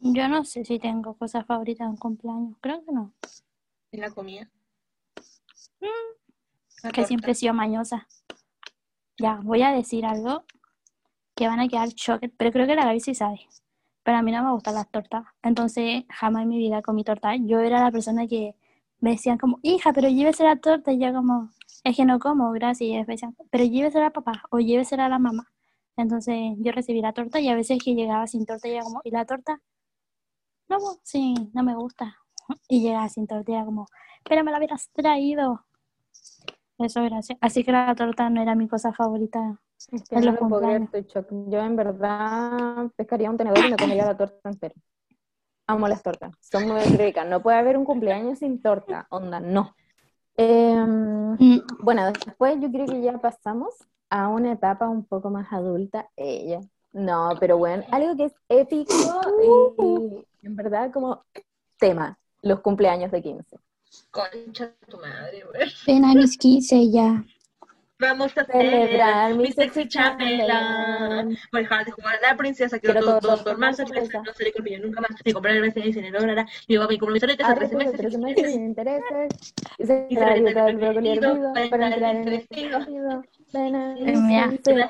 Yo 0.00 0.28
no 0.28 0.42
sé 0.44 0.64
si 0.64 0.80
tengo 0.80 1.14
cosas 1.16 1.46
favoritas 1.46 1.88
en 1.88 1.96
cumpleaños. 1.96 2.56
Creo 2.60 2.84
que 2.84 2.92
no. 2.92 3.14
en 3.92 4.00
la 4.00 4.10
comida. 4.10 4.50
La 6.82 6.90
Que 6.90 7.04
siempre 7.04 7.32
he 7.32 7.34
sido 7.34 7.54
mañosa. 7.54 8.06
Ya, 9.18 9.40
voy 9.42 9.62
a 9.62 9.72
decir 9.72 10.06
algo 10.06 10.44
que 11.34 11.48
van 11.48 11.60
a 11.60 11.68
quedar 11.68 11.88
choques, 11.90 12.30
pero 12.36 12.52
creo 12.52 12.66
que 12.66 12.74
la 12.74 12.84
Gaby 12.84 13.00
sí 13.00 13.14
sabe. 13.14 13.40
Pero 14.04 14.18
a 14.18 14.22
mí 14.22 14.32
no 14.32 14.42
me 14.44 14.52
gustan 14.52 14.74
las 14.74 14.90
tortas. 14.90 15.24
Entonces, 15.42 16.04
jamás 16.08 16.42
en 16.42 16.48
mi 16.48 16.58
vida 16.58 16.82
comí 16.82 17.04
torta. 17.04 17.36
Yo 17.36 17.60
era 17.60 17.80
la 17.82 17.90
persona 17.90 18.26
que 18.26 18.54
me 19.00 19.10
decían 19.10 19.38
como, 19.38 19.58
hija, 19.62 19.92
pero 19.92 20.08
llévese 20.08 20.44
la 20.44 20.56
torta. 20.56 20.92
Y 20.92 21.00
yo 21.00 21.12
como, 21.12 21.50
es 21.84 21.96
que 21.96 22.04
no 22.04 22.18
como, 22.18 22.52
gracias. 22.52 22.88
Y 22.88 22.92
me 22.94 23.04
decían, 23.04 23.36
pero 23.50 23.64
llévese 23.64 24.02
a 24.02 24.10
papá 24.10 24.42
o 24.50 24.58
llévese 24.60 24.94
a 24.96 25.08
la 25.08 25.18
mamá. 25.18 25.48
Entonces, 25.96 26.36
yo 26.58 26.72
recibí 26.72 27.00
la 27.00 27.12
torta 27.12 27.40
y 27.40 27.48
a 27.48 27.56
veces 27.56 27.78
que 27.84 27.94
llegaba 27.94 28.26
sin 28.28 28.46
torta, 28.46 28.68
y 28.68 28.78
como, 28.78 29.00
¿y 29.04 29.10
la 29.10 29.24
torta? 29.24 29.60
No, 30.68 30.78
pues, 30.78 31.00
sí, 31.02 31.34
no 31.52 31.62
me 31.64 31.74
gusta. 31.74 32.16
Y 32.68 32.82
llegaba 32.82 33.08
sin 33.08 33.26
torta 33.26 33.50
y 33.50 33.54
era 33.54 33.64
como, 33.64 33.86
pero 34.24 34.44
me 34.44 34.52
la 34.52 34.58
hubieras 34.58 34.90
traído. 34.92 35.64
Eso, 36.78 37.02
gracias. 37.02 37.38
Así 37.40 37.64
que 37.64 37.72
la 37.72 37.94
torta 37.94 38.30
no 38.30 38.40
era 38.40 38.54
mi 38.54 38.68
cosa 38.68 38.92
favorita. 38.92 39.60
Es 39.92 40.08
que 40.08 40.16
En 40.16 40.24
no 40.24 40.32
lo 40.32 40.58
creer. 40.58 40.88
Yo 41.48 41.60
en 41.60 41.76
verdad 41.76 42.90
pescaría 42.96 43.30
un 43.30 43.36
tenedor 43.36 43.58
y 43.58 43.70
me 43.70 43.76
comería 43.76 44.06
la 44.06 44.16
torta 44.16 44.48
entera. 44.48 44.74
Amo 45.66 45.86
las 45.86 46.02
tortas, 46.02 46.32
son 46.40 46.66
muy 46.66 46.80
ricas. 46.96 47.26
No 47.26 47.42
puede 47.42 47.58
haber 47.58 47.76
un 47.76 47.84
cumpleaños 47.84 48.38
sin 48.38 48.62
torta, 48.62 49.06
onda, 49.10 49.38
no. 49.38 49.74
Em, 50.34 51.36
bueno, 51.80 52.06
después 52.06 52.58
yo 52.60 52.70
creo 52.70 52.86
que 52.86 53.02
ya 53.02 53.18
pasamos 53.18 53.74
a 54.08 54.28
una 54.28 54.52
etapa 54.52 54.88
un 54.88 55.04
poco 55.04 55.30
más 55.30 55.52
adulta, 55.52 56.08
ella. 56.16 56.60
No, 56.92 57.30
pero 57.38 57.58
bueno, 57.58 57.84
algo 57.90 58.16
que 58.16 58.26
es 58.26 58.34
épico 58.48 58.94
y, 59.78 59.84
y 59.84 60.46
en 60.46 60.56
verdad 60.56 60.90
como 60.90 61.24
tema, 61.78 62.18
los 62.40 62.60
cumpleaños 62.60 63.10
de 63.10 63.22
15. 63.22 63.58
Concha 64.10 64.66
de 64.66 64.86
tu 64.88 64.98
madre, 64.98 65.44
güey. 65.44 65.68
Ven 65.86 66.04
a 66.04 66.14
mis 66.14 66.36
15 66.36 66.90
ya. 66.90 67.24
Vamos 68.00 68.32
a 68.38 68.44
Celebrar 68.44 69.34
mi 69.34 69.48
mi 69.48 69.52
sexy 69.52 69.88
chambelán. 69.88 71.36
Voy 71.50 71.60
a 71.60 71.62
dejar 71.62 71.84
de 71.84 71.90
jugar 71.90 72.14
a 72.14 72.30
la 72.30 72.36
princesa, 72.36 72.78
quiero 72.78 73.00
todo, 73.00 73.18
todo, 73.18 73.42
todo, 73.42 73.58
más 73.58 73.76
sorpresa. 73.76 74.22
No 74.24 74.32
seré 74.34 74.52
con 74.52 74.64
nunca 74.80 75.00
más. 75.00 75.10
Me 75.24 75.32
compraré 75.32 75.56
el 75.56 75.62
vestido 75.62 75.88
y 75.88 75.92
se 75.92 76.10
logrará. 76.10 76.46
Mi 76.68 76.78
me 76.78 76.84
aretes 76.84 77.44
a 77.44 77.48
Ahora 77.48 77.68
13 77.68 77.76
después 77.76 77.96
de 77.96 78.08
meses. 78.08 78.18
13 78.18 78.18
meses 78.18 78.52
sin 78.52 78.64
intereses, 78.64 79.54
y 79.78 79.86
se 79.86 80.06
Y 80.10 80.14
dieta 80.14 80.64
del 80.64 80.78
el 80.78 80.96
hervido 80.96 81.52
para 81.52 81.70
para 81.70 81.88
entrar 81.88 82.16
en 82.16 82.22
el 82.22 82.30
vestido. 82.30 82.78
Ven 83.52 83.74
a 83.74 83.94
mis 83.94 84.60
15. 84.62 84.88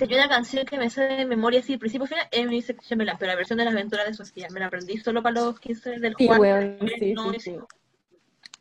Hay 0.00 0.14
una 0.14 0.28
canción 0.28 0.64
que 0.66 0.78
me 0.78 0.90
sé 0.90 1.02
de 1.02 1.26
memoria 1.26 1.60
así, 1.60 1.76
principio 1.76 2.06
final, 2.06 2.26
es 2.30 2.46
mi 2.46 2.62
sexy 2.62 2.88
chambelán, 2.88 3.16
pero 3.18 3.32
la 3.32 3.36
versión 3.36 3.58
de 3.58 3.64
las 3.64 3.74
aventuras 3.74 4.06
de 4.06 4.14
Sofía. 4.14 4.48
Me 4.50 4.60
la 4.60 4.66
aprendí 4.66 4.96
solo 4.98 5.22
para 5.22 5.40
los 5.40 5.60
15 5.60 5.98
del 5.98 6.14
Sí, 6.16 6.26
Juan. 6.26 6.40
weón, 6.40 6.78
sí, 6.98 7.12
no 7.12 7.32
sí, 7.32 7.40
sí. 7.40 7.56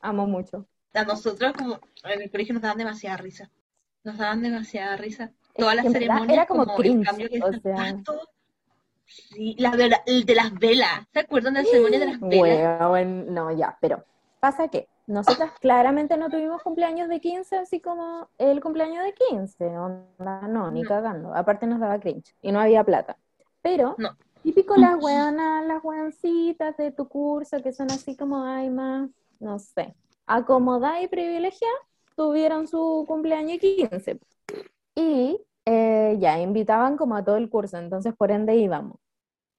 Amo 0.01 0.27
mucho. 0.27 0.65
A 0.93 1.03
nosotros, 1.05 1.53
como 1.53 1.79
en 2.03 2.21
el 2.21 2.29
colegio, 2.32 2.53
nos 2.53 2.63
daban 2.63 2.77
demasiada 2.77 3.17
risa. 3.17 3.49
Nos 4.03 4.17
daban 4.17 4.41
demasiada 4.41 4.97
risa. 4.97 5.32
Todas 5.55 5.75
las 5.75 5.86
en 5.86 5.93
ceremonias, 5.93 6.34
era 6.34 6.45
como 6.45 6.63
el 6.63 6.69
cringe, 6.75 7.05
cambio 7.05 7.29
que 7.29 7.39
o 7.41 7.53
sea. 7.53 7.95
Sí, 9.05 9.55
la 9.57 9.71
de, 9.71 9.89
la- 9.89 10.03
el 10.05 10.25
de 10.25 10.36
las 10.36 10.53
velas. 10.53 11.05
¿Se 11.13 11.19
acuerdan 11.19 11.53
de 11.53 11.63
la 11.63 11.65
ceremonia 11.69 11.99
de 11.99 12.05
las 12.05 12.19
velas? 12.21 12.91
Weón, 12.91 13.34
no, 13.34 13.51
ya, 13.51 13.77
pero 13.82 14.03
pasa 14.39 14.67
que 14.69 14.88
nosotras 15.08 15.52
claramente 15.60 16.18
no 16.18 16.30
tuvimos 16.30 16.62
cumpleaños 16.62 17.10
de 17.10 17.20
15 17.20 17.58
así 17.58 17.82
como 17.82 18.30
el 18.38 18.62
cumpleaños 18.62 19.04
de 19.04 19.14
15, 19.14 19.66
onda, 19.78 20.47
no, 20.47 20.72
ni 20.72 20.82
No. 20.84 20.89
cagando. 20.89 21.34
Aparte 21.36 21.68
nos 21.68 21.80
daba 21.80 21.99
cringe 21.99 22.36
y 22.41 22.52
no 22.52 22.60
había 22.60 22.84
plata. 22.84 23.18
Pero, 23.62 23.95
No. 23.97 24.10
típico 24.43 24.76
las 24.78 24.95
weonas, 25.04 25.66
las 25.66 25.84
weoncitas 25.84 26.78
de 26.78 26.91
tu 26.91 27.08
curso 27.08 27.62
que 27.62 27.74
son 27.74 27.91
así 27.91 28.16
como, 28.16 28.43
ay, 28.43 28.70
más, 28.70 29.10
no 29.39 29.60
sé. 29.60 29.95
acomodadas 30.28 31.04
y 31.04 31.08
privilegiadas 31.08 31.80
tuvieron 32.16 32.68
su 32.68 33.06
cumpleaños 33.08 33.60
15. 33.60 34.20
Y 34.95 35.39
eh, 35.66 36.18
ya 36.20 36.39
invitaban 36.39 36.97
como 36.97 37.16
a 37.16 37.24
todo 37.24 37.38
el 37.38 37.49
curso, 37.49 37.78
entonces 37.78 38.14
por 38.16 38.32
ende 38.32 38.56
íbamos. 38.56 38.97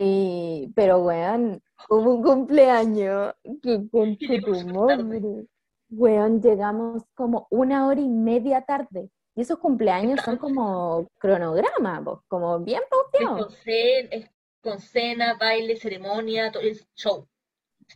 Y, 0.05 0.73
pero 0.75 0.99
weón, 1.03 1.63
hubo 1.89 2.15
un 2.15 2.23
cumpleaños 2.25 3.35
que 3.63 3.89
con 3.91 4.17
tu. 4.17 5.47
Weón, 5.91 6.41
llegamos 6.41 7.05
como 7.15 7.47
una 7.51 7.87
hora 7.87 8.01
y 8.01 8.09
media 8.09 8.63
tarde. 8.63 9.11
Y 9.35 9.43
esos 9.43 9.59
cumpleaños 9.59 10.21
son 10.25 10.39
como 10.39 11.07
cronograma, 11.19 12.03
como 12.29 12.59
bien 12.61 12.83
pauteados. 12.91 13.47
con, 13.47 13.55
cen- 13.65 14.09
es 14.11 14.31
con 14.61 14.81
cena, 14.81 15.37
baile, 15.39 15.77
ceremonia, 15.77 16.51
todo 16.51 16.63
el 16.63 16.81
show. 16.95 17.27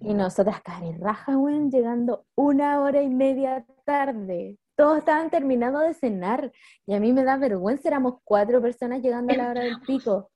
Y 0.01 0.15
nosotras 0.15 0.63
raja, 0.99 1.37
weón, 1.37 1.71
llegando 1.71 2.25
una 2.37 2.81
hora 2.83 3.03
y 3.03 3.09
media 3.09 3.67
tarde. 3.85 4.57
Todos 4.77 4.99
estaban 4.99 5.31
terminando 5.31 5.79
de 5.81 5.95
cenar. 5.95 6.53
Y 6.87 6.95
a 6.95 7.01
mí 7.01 7.13
me 7.13 7.25
da 7.25 7.37
vergüenza, 7.37 7.89
éramos 7.89 8.17
cuatro 8.23 8.61
personas 8.61 9.01
llegando 9.03 9.33
a 9.33 9.37
la 9.37 9.51
hora 9.51 9.63
del 9.63 9.81
pico. 9.81 10.31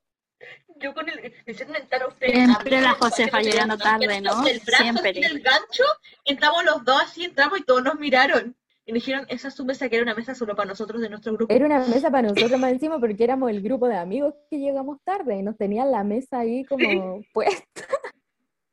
Yo 0.79 0.93
con 0.93 1.07
el, 1.09 1.33
me 1.45 1.53
hicieron 1.53 1.75
entrar 1.75 2.01
a 2.03 2.07
ustedes. 2.07 2.33
Siempre 2.33 2.81
la 2.81 2.91
Josefa 2.93 3.39
llegando 3.41 3.77
tarde, 3.77 4.19
¿no? 4.21 4.41
del 4.41 4.59
brazo, 4.59 4.83
Siempre. 4.83 5.09
así 5.11 5.19
del 5.21 5.39
gancho, 5.41 5.83
entramos 6.25 6.63
los 6.65 6.83
dos 6.83 7.01
así, 7.03 7.23
entramos 7.25 7.59
y 7.59 7.63
todos 7.63 7.83
nos 7.83 7.95
miraron. 7.99 8.55
Y 8.83 8.93
me 8.93 8.97
dijeron, 8.97 9.27
esa 9.29 9.49
es 9.49 9.53
su 9.53 9.63
mesa, 9.63 9.87
que 9.89 9.97
era 9.97 10.03
una 10.03 10.15
mesa 10.15 10.33
solo 10.33 10.55
para 10.55 10.69
nosotros 10.69 11.01
de 11.01 11.09
nuestro 11.09 11.33
grupo. 11.33 11.53
Era 11.53 11.65
una 11.67 11.79
mesa 11.85 12.09
para 12.09 12.29
nosotros 12.29 12.59
más 12.59 12.71
encima 12.71 12.99
porque 12.99 13.23
éramos 13.23 13.51
el 13.51 13.61
grupo 13.61 13.87
de 13.87 13.95
amigos 13.95 14.33
que 14.49 14.57
llegamos 14.57 14.97
tarde 15.03 15.35
y 15.37 15.43
nos 15.43 15.55
tenían 15.55 15.91
la 15.91 16.03
mesa 16.03 16.39
ahí 16.39 16.65
como 16.65 17.21
pues 17.33 17.63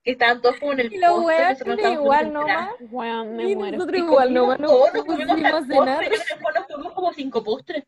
Que 0.02 0.12
estaban 0.12 0.40
todos 0.40 0.56
como 0.58 0.72
en 0.72 0.80
el 0.80 0.92
Y 0.94 0.96
los 0.96 1.10
postre, 1.10 1.64
weones 1.74 1.92
igual 1.92 2.32
nomás. 2.32 2.70
Weón, 2.90 3.36
me 3.36 3.50
Y 3.50 3.54
muero. 3.54 3.76
nosotros 3.76 3.98
Y 4.00 4.02
igual 4.04 4.32
nomás 4.32 4.58
todo, 4.58 4.92
nos 4.94 5.04
comimos 5.04 5.36
el 5.36 5.42
cenar. 5.44 5.66
postre, 5.98 6.08
después 6.08 6.54
nos 6.54 6.66
comimos 6.66 6.92
como 6.94 7.12
cinco 7.12 7.44
postres. 7.44 7.84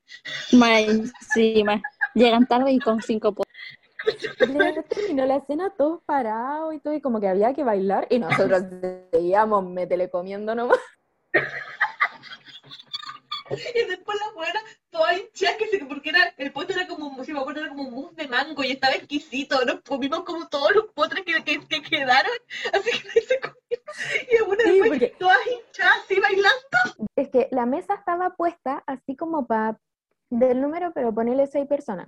Sí, 1.33 1.64
mae. 1.64 1.81
Llegan 2.14 2.47
tarde 2.47 2.72
y 2.72 2.78
con 2.81 3.01
cinco 3.01 3.33
po- 3.33 3.45
Terminó 4.89 5.27
la 5.27 5.41
cena 5.43 5.71
todos 5.77 6.03
parados 6.05 6.75
y 6.75 6.79
todo 6.81 6.95
y 6.95 7.01
como 7.01 7.21
que 7.21 7.29
había 7.29 7.53
que 7.55 7.65
bailar 7.65 8.07
y 8.11 8.19
nosotros 8.19 8.63
seguíamos 9.13 9.65
métele 9.65 10.11
comiendo 10.11 10.55
nomás. 10.55 10.79
Y 13.51 13.89
después 13.89 14.17
las 14.25 14.33
buenas, 14.35 14.63
todas 14.91 15.19
hinchadas, 15.19 15.57
que 15.57 15.67
se, 15.67 15.85
porque 15.85 16.11
era, 16.11 16.33
el 16.37 16.53
postre 16.53 16.77
era 16.77 16.87
como, 16.87 17.25
si 17.25 17.33
me 17.33 17.41
acuerdo, 17.41 17.61
era 17.63 17.69
como 17.71 17.83
un 17.83 17.95
mousse 17.95 18.15
de 18.15 18.29
mango 18.29 18.63
y 18.63 18.71
estaba 18.71 18.95
exquisito. 18.95 19.65
Nos 19.65 19.81
comimos 19.81 20.21
como 20.23 20.47
todos 20.49 20.71
los 20.73 20.85
postres 20.95 21.25
que, 21.25 21.43
que, 21.43 21.67
que 21.67 21.83
quedaron, 21.83 22.31
así 22.73 22.91
que 23.03 23.21
se 23.23 23.41
comió. 23.41 23.57
Y 24.31 24.37
algunas 24.37 24.65
Sí, 24.65 24.71
después, 24.71 24.91
porque- 24.91 25.17
todas 25.19 25.39
hinchadas, 25.49 25.99
así 26.05 26.21
bailando. 26.21 27.09
Es 27.17 27.29
que 27.31 27.49
la 27.51 27.67
mesa 27.67 27.95
estaba 27.95 28.31
puesta 28.37 28.85
así 28.87 29.17
como 29.17 29.47
para 29.49 29.81
del 30.29 30.61
número, 30.61 30.93
pero 30.95 31.13
ponerle 31.13 31.49
seis 31.49 31.67
personas. 31.67 32.07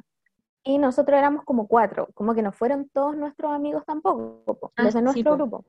Y 0.64 0.78
nosotros 0.78 1.18
éramos 1.18 1.44
como 1.44 1.66
cuatro, 1.66 2.08
como 2.14 2.34
que 2.34 2.42
no 2.42 2.52
fueron 2.52 2.88
todos 2.90 3.16
nuestros 3.16 3.52
amigos 3.52 3.84
tampoco, 3.84 4.42
po, 4.44 4.72
Ah, 4.76 4.84
los 4.84 4.94
de 4.94 5.00
sí, 5.00 5.04
nuestro 5.04 5.32
po. 5.32 5.36
grupo. 5.36 5.64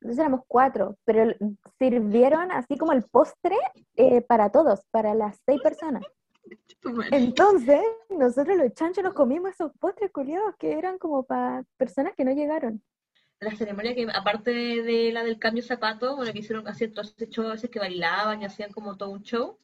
Entonces 0.00 0.18
éramos 0.18 0.40
cuatro, 0.48 0.96
pero 1.04 1.32
sirvieron 1.78 2.50
así 2.50 2.76
como 2.76 2.92
el 2.92 3.04
postre 3.04 3.56
eh, 3.94 4.20
para 4.20 4.50
todos, 4.50 4.80
para 4.90 5.14
las 5.14 5.40
seis 5.46 5.60
personas. 5.62 6.02
Entonces, 7.12 7.80
nosotros 8.10 8.56
los 8.56 8.74
chanchos 8.74 9.04
nos 9.04 9.14
comimos 9.14 9.52
esos 9.52 9.72
postres 9.78 10.10
culiados 10.10 10.56
que 10.58 10.72
eran 10.72 10.98
como 10.98 11.22
para 11.22 11.64
personas 11.76 12.14
que 12.16 12.24
no 12.24 12.32
llegaron. 12.32 12.82
La 13.38 13.54
ceremonia 13.54 13.94
que, 13.94 14.06
aparte 14.12 14.50
de, 14.50 15.12
la 15.12 15.22
del 15.22 15.38
cambio 15.38 15.62
de 15.62 15.68
zapato, 15.68 16.16
bueno, 16.16 16.32
que 16.32 16.40
hicieron, 16.40 16.66
hacían 16.66 16.92
todos 16.92 17.14
esos 17.16 17.28
shows 17.28 17.48
a 17.48 17.52
veces 17.52 17.70
que 17.70 17.78
bailaban 17.78 18.42
y 18.42 18.44
hacían 18.44 18.72
como 18.72 18.96
todo 18.96 19.10
un 19.10 19.22
show, 19.22 19.58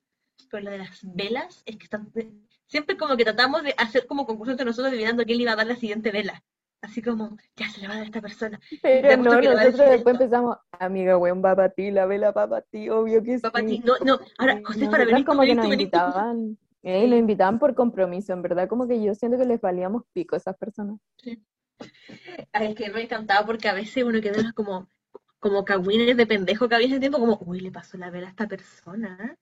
pero 0.51 0.63
la 0.65 0.71
de 0.73 0.79
las 0.79 1.01
velas 1.03 1.63
es 1.67 1.77
que 1.77 1.85
están, 1.85 2.13
siempre 2.69 2.97
como 2.97 3.17
que 3.17 3.25
tratamos 3.25 3.63
de 3.65 3.75
hacer 3.77 4.07
como 4.07 4.27
concurso 4.27 4.53
entre 4.53 4.67
nosotros 4.67 4.93
adivinando 4.93 5.25
quién 5.25 5.39
le 5.39 5.43
iba 5.43 5.53
a 5.53 5.57
dar 5.57 5.67
la 5.67 5.77
siguiente 5.77 6.13
vela. 6.13 6.43
Así 6.81 7.03
como, 7.03 7.37
ya 7.57 7.69
se 7.71 7.81
le 7.81 7.89
va 7.89 7.95
a 7.95 7.97
dar 7.97 8.05
a 8.05 8.07
esta 8.07 8.21
persona. 8.21 8.61
Pero 8.81 9.17
no, 9.17 9.41
que 9.41 9.49
va 9.49 9.55
nosotros 9.55 9.91
después 9.91 9.99
esto. 9.99 10.11
empezamos, 10.11 10.57
amiga, 10.71 11.19
weón, 11.19 11.45
va 11.45 11.57
para 11.57 11.71
ti, 11.71 11.91
la 11.91 12.07
vela 12.07 12.31
va 12.31 12.49
para 12.49 12.63
ti, 12.63 12.89
obvio 12.89 13.21
que 13.25 13.41
Papá, 13.41 13.61
sí. 13.61 13.83
no, 13.85 13.95
no, 14.05 14.21
ahora, 14.39 14.61
José, 14.65 14.89
para 14.89 15.05
venir 15.05 15.25
como 15.25 15.41
que 15.43 15.49
venir 15.49 15.57
nos 15.57 15.69
venir 15.69 15.91
tú. 15.91 15.99
invitaban, 15.99 16.59
eh, 16.85 17.09
nos 17.09 17.19
invitaban 17.19 17.59
por 17.59 17.75
compromiso, 17.75 18.33
en 18.33 18.43
verdad, 18.43 18.69
como 18.69 18.87
que 18.87 19.03
yo 19.03 19.13
siento 19.17 19.37
que 19.39 19.45
les 19.45 19.61
valíamos 19.61 20.05
pico 20.13 20.37
a 20.37 20.39
esas 20.39 20.57
personas. 20.57 21.01
Ay, 22.53 22.69
es 22.69 22.75
que 22.77 22.91
me 22.91 23.03
encantaba 23.03 23.45
porque 23.45 23.69
a 23.69 23.75
veces 23.75 24.05
uno 24.05 24.21
queda 24.21 24.53
como, 24.53 24.89
como 25.41 25.65
cagüines 25.65 26.17
de 26.17 26.27
pendejo 26.27 26.69
que 26.69 26.75
había 26.75 26.89
ese 26.89 27.01
tiempo, 27.01 27.19
como, 27.19 27.39
uy, 27.47 27.61
le 27.61 27.71
pasó 27.71 27.97
la 27.97 28.11
vela 28.11 28.27
a 28.27 28.31
esta 28.31 28.49
persona. 28.49 29.37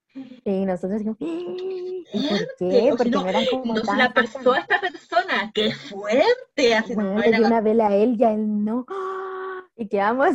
Y 0.44 0.64
nosotros 0.66 0.92
decimos, 0.92 1.16
¿y 1.20 2.04
por 2.28 2.38
qué? 2.58 2.94
Porque 2.96 3.10
no, 3.10 3.22
no 3.22 3.28
eran 3.28 3.44
como 3.46 3.74
No 3.74 3.80
se 3.80 3.86
tan 3.86 3.98
la 3.98 4.12
pasó 4.12 4.52
a 4.52 4.58
esta 4.58 4.80
persona, 4.80 5.50
qué 5.54 5.72
fuerte. 5.74 6.74
Así 6.74 6.94
Bueno, 6.94 7.14
no 7.14 7.20
le 7.20 7.32
dio 7.32 7.46
una 7.46 7.60
vela 7.60 7.88
a 7.88 7.94
él 7.96 8.16
y 8.18 8.24
a 8.24 8.32
él 8.32 8.64
no. 8.64 8.84
¡Ah! 8.88 9.64
Y 9.76 9.88
quedamos 9.88 10.34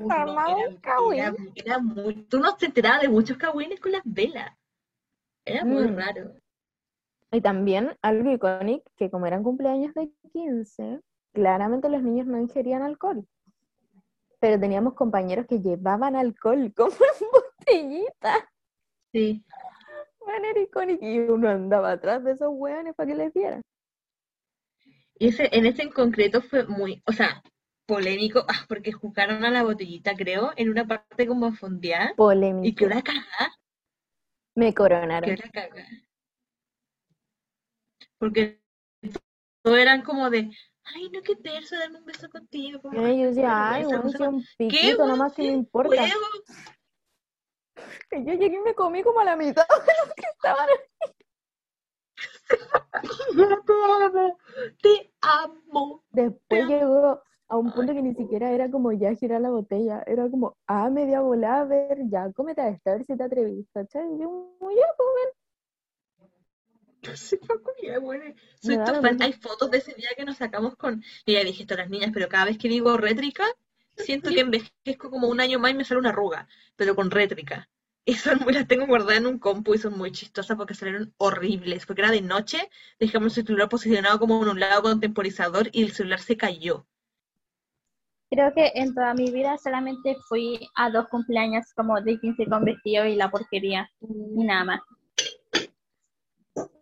Uy, 0.00 0.08
no, 0.08 1.12
era- 1.12 1.34
era 1.54 1.78
muy- 1.78 2.24
tú 2.24 2.38
no 2.40 2.56
te 2.56 2.66
enterabas 2.66 3.02
de 3.02 3.08
muchos 3.08 3.36
cagüines 3.36 3.80
con 3.80 3.92
las 3.92 4.02
velas. 4.04 4.52
Era 5.44 5.64
muy 5.64 5.84
Mm. 5.84 5.96
raro. 5.96 6.32
Y 7.30 7.40
también 7.40 7.96
algo 8.02 8.30
icónico, 8.32 8.90
que 8.96 9.10
como 9.10 9.26
eran 9.26 9.42
cumpleaños 9.42 9.94
de 9.94 10.10
15, 10.32 11.00
claramente 11.32 11.88
los 11.88 12.02
niños 12.02 12.26
no 12.26 12.38
ingerían 12.40 12.82
alcohol. 12.82 13.26
Pero 14.40 14.60
teníamos 14.60 14.94
compañeros 14.94 15.46
que 15.46 15.60
llevaban 15.60 16.16
alcohol 16.16 16.72
como 16.76 16.92
en 16.92 17.26
botellita. 17.32 18.50
Sí. 19.12 19.44
Bueno, 20.20 20.46
era 20.48 20.60
icónico. 20.60 21.04
Y 21.04 21.18
uno 21.20 21.48
andaba 21.48 21.92
atrás 21.92 22.22
de 22.24 22.32
esos 22.32 22.48
hueones 22.52 22.94
para 22.94 23.08
que 23.08 23.14
les 23.16 23.32
vieran. 23.32 23.62
Y 25.18 25.28
ese, 25.28 25.48
en 25.52 25.66
ese 25.66 25.82
en 25.82 25.90
concreto 25.90 26.42
fue 26.42 26.64
muy, 26.66 27.02
o 27.06 27.12
sea, 27.12 27.42
polémico, 27.86 28.44
ah, 28.48 28.64
porque 28.68 28.92
jugaron 28.92 29.44
a 29.44 29.50
la 29.50 29.62
botellita, 29.64 30.14
creo, 30.14 30.52
en 30.56 30.70
una 30.70 30.86
parte 30.86 31.26
como 31.26 31.52
fondeada. 31.54 32.12
Y 32.12 32.14
Polémico. 32.14 32.78
que 32.78 32.86
la 32.86 33.02
cagada, 33.02 33.56
Me 34.54 34.74
que 34.74 34.74
coronaron. 34.74 35.30
la 35.30 35.50
cagada. 35.50 35.86
Porque 38.18 38.60
todos 39.62 39.78
eran 39.78 40.02
como 40.02 40.30
de, 40.30 40.50
ay, 40.94 41.10
no, 41.10 41.22
qué 41.22 41.36
terso, 41.36 41.76
darme 41.76 41.98
un 41.98 42.04
beso 42.04 42.28
contigo. 42.30 42.80
como, 42.80 43.06
Y 43.06 43.20
yo 43.20 43.26
decía, 43.28 43.72
ay, 43.72 43.84
bueno, 43.84 44.08
si 44.08 44.22
un 44.22 44.44
¿Qué, 44.58 44.66
piquito 44.68 44.98
weón? 44.98 45.08
nomás 45.08 45.32
que 45.34 45.42
me 45.42 45.52
importa. 45.52 46.06
yo 48.10 48.18
llegué 48.18 48.56
y 48.56 48.58
me 48.60 48.74
comí 48.74 49.02
como 49.02 49.20
a 49.20 49.24
la 49.24 49.36
mitad 49.36 49.66
de 49.86 49.92
los 50.04 50.14
que 50.14 50.26
estaban 50.34 50.68
Yo 53.36 53.44
te 53.62 53.68
amo, 54.10 54.38
te 54.82 55.12
amo. 55.20 56.04
Después 56.10 56.66
llegó 56.66 57.22
a 57.50 57.56
un 57.56 57.72
punto 57.72 57.92
que 57.94 58.02
ni 58.02 58.14
siquiera 58.14 58.50
era 58.50 58.70
como 58.70 58.92
ya 58.92 59.14
girar 59.14 59.40
la 59.40 59.50
botella, 59.50 60.02
era 60.06 60.28
como, 60.28 60.56
ah, 60.66 60.90
media 60.90 61.20
volada, 61.20 61.60
a 61.60 61.64
ver, 61.64 61.98
ya, 62.08 62.30
cómete 62.32 62.60
a 62.60 62.68
esta, 62.68 62.90
a 62.90 62.94
ver 62.94 63.04
si 63.06 63.16
te 63.16 63.22
atrevís, 63.22 63.66
¿cachai? 63.72 64.04
Y 64.14 64.18
yo, 64.18 64.56
muy 64.60 64.74
ya, 64.74 64.86
pues. 64.96 65.34
Sí, 67.80 67.88
bueno. 68.00 68.24
Soy 68.60 68.76
tu 68.78 69.00
fan. 69.00 69.22
Hay 69.22 69.32
fotos 69.32 69.70
de 69.70 69.78
ese 69.78 69.94
día 69.94 70.08
que 70.16 70.24
nos 70.24 70.36
sacamos 70.36 70.76
con. 70.76 71.02
Y 71.24 71.34
ya 71.34 71.44
dije 71.44 71.62
esto 71.62 71.74
a 71.74 71.78
las 71.78 71.90
niñas, 71.90 72.10
pero 72.12 72.28
cada 72.28 72.46
vez 72.46 72.58
que 72.58 72.68
digo 72.68 72.96
rétrica, 72.96 73.44
siento 73.96 74.30
que 74.30 74.40
envejezco 74.40 75.10
como 75.10 75.28
un 75.28 75.40
año 75.40 75.58
más 75.58 75.70
y 75.70 75.74
me 75.74 75.84
sale 75.84 76.00
una 76.00 76.10
arruga, 76.10 76.48
pero 76.76 76.94
con 76.96 77.10
rétrica. 77.10 77.68
Y 78.04 78.14
son 78.14 78.38
muy, 78.40 78.54
las 78.54 78.66
tengo 78.66 78.86
guardadas 78.86 79.18
en 79.18 79.26
un 79.26 79.38
compu 79.38 79.74
y 79.74 79.78
son 79.78 79.96
muy 79.98 80.10
chistosas 80.12 80.56
porque 80.56 80.74
salieron 80.74 81.12
horribles. 81.18 81.84
Porque 81.84 82.02
era 82.02 82.10
de 82.10 82.22
noche, 82.22 82.70
dejamos 82.98 83.36
el 83.36 83.46
celular 83.46 83.68
posicionado 83.68 84.18
como 84.18 84.42
en 84.42 84.48
un 84.48 84.60
lado 84.60 84.82
con 84.82 85.00
temporizador 85.00 85.68
y 85.72 85.82
el 85.82 85.92
celular 85.92 86.20
se 86.20 86.36
cayó. 86.36 86.86
Creo 88.30 88.52
que 88.54 88.72
en 88.74 88.94
toda 88.94 89.14
mi 89.14 89.30
vida 89.30 89.56
solamente 89.58 90.16
fui 90.28 90.68
a 90.74 90.90
dos 90.90 91.08
cumpleaños 91.08 91.72
como 91.74 92.00
de 92.00 92.18
15 92.18 92.46
con 92.46 92.64
vestido 92.64 93.06
y 93.06 93.14
la 93.14 93.30
porquería. 93.30 93.90
Y 94.00 94.44
nada 94.44 94.64
más. 94.64 94.80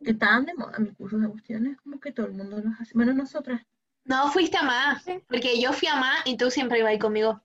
Estaban 0.07 0.47
de 0.47 0.55
moda 0.55 0.79
mis 0.79 0.95
cursos 0.95 1.21
de 1.21 1.29
cuestiones, 1.29 1.77
como 1.83 1.99
que 2.01 2.13
todo 2.13 2.27
el 2.27 2.33
mundo 2.33 2.59
los 2.61 2.81
hace, 2.81 2.97
menos 2.97 3.15
nosotras. 3.15 3.61
No, 4.05 4.31
fuiste 4.31 4.57
a 4.57 4.63
más, 4.63 5.05
porque 5.29 5.61
yo 5.61 5.73
fui 5.73 5.89
a 5.89 5.97
más 5.97 6.21
y 6.27 6.37
tú 6.37 6.51
siempre 6.51 6.79
ibas 6.79 6.91
ahí 6.91 6.99
conmigo. 6.99 7.43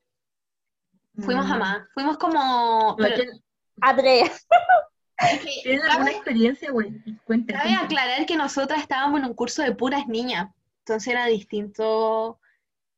Fuimos 1.20 1.50
a 1.50 1.56
Mm. 1.56 1.60
más, 1.60 1.88
fuimos 1.94 2.18
como... 2.18 2.96
Pero 2.98 3.16
¿tienen- 3.16 3.44
Andrés. 3.82 4.48
es 5.18 5.40
que 5.42 5.50
¿Tienen 5.64 5.82
alguna 5.90 6.12
experiencia, 6.12 6.72
güey? 6.72 6.94
Cuenten. 7.26 7.56
cabe 7.58 7.74
aclarar 7.74 8.26
que 8.26 8.36
nosotras 8.38 8.80
estábamos 8.82 9.20
en 9.20 9.26
un 9.28 9.34
curso 9.34 9.62
de 9.64 9.74
puras 9.76 10.08
niñas, 10.08 10.50
entonces 10.80 11.12
era 11.14 11.26
distinto 11.26 12.40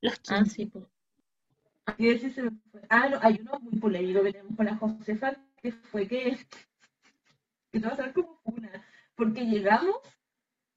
los 0.01 0.19
15. 0.19 0.35
Ah, 0.35 0.45
sí, 0.45 0.65
pues. 0.65 0.85
Aquí 1.85 2.07
decir 2.07 2.33
se 2.33 2.43
me 2.43 2.51
fue. 2.71 2.81
Ah, 2.89 3.07
no, 3.09 3.19
hay 3.21 3.39
uno 3.41 3.59
muy 3.61 3.77
polémico 3.79 4.23
que 4.23 4.31
tenemos 4.33 4.55
con 4.55 4.65
la 4.65 4.75
Josefa, 4.75 5.35
que 5.61 5.71
fue 5.71 6.07
que, 6.07 6.37
que 7.71 7.79
te 7.79 7.85
va 7.87 7.93
a 7.93 7.95
saber 7.97 8.13
como 8.13 8.39
una, 8.45 8.69
porque 9.15 9.45
llegamos 9.45 9.97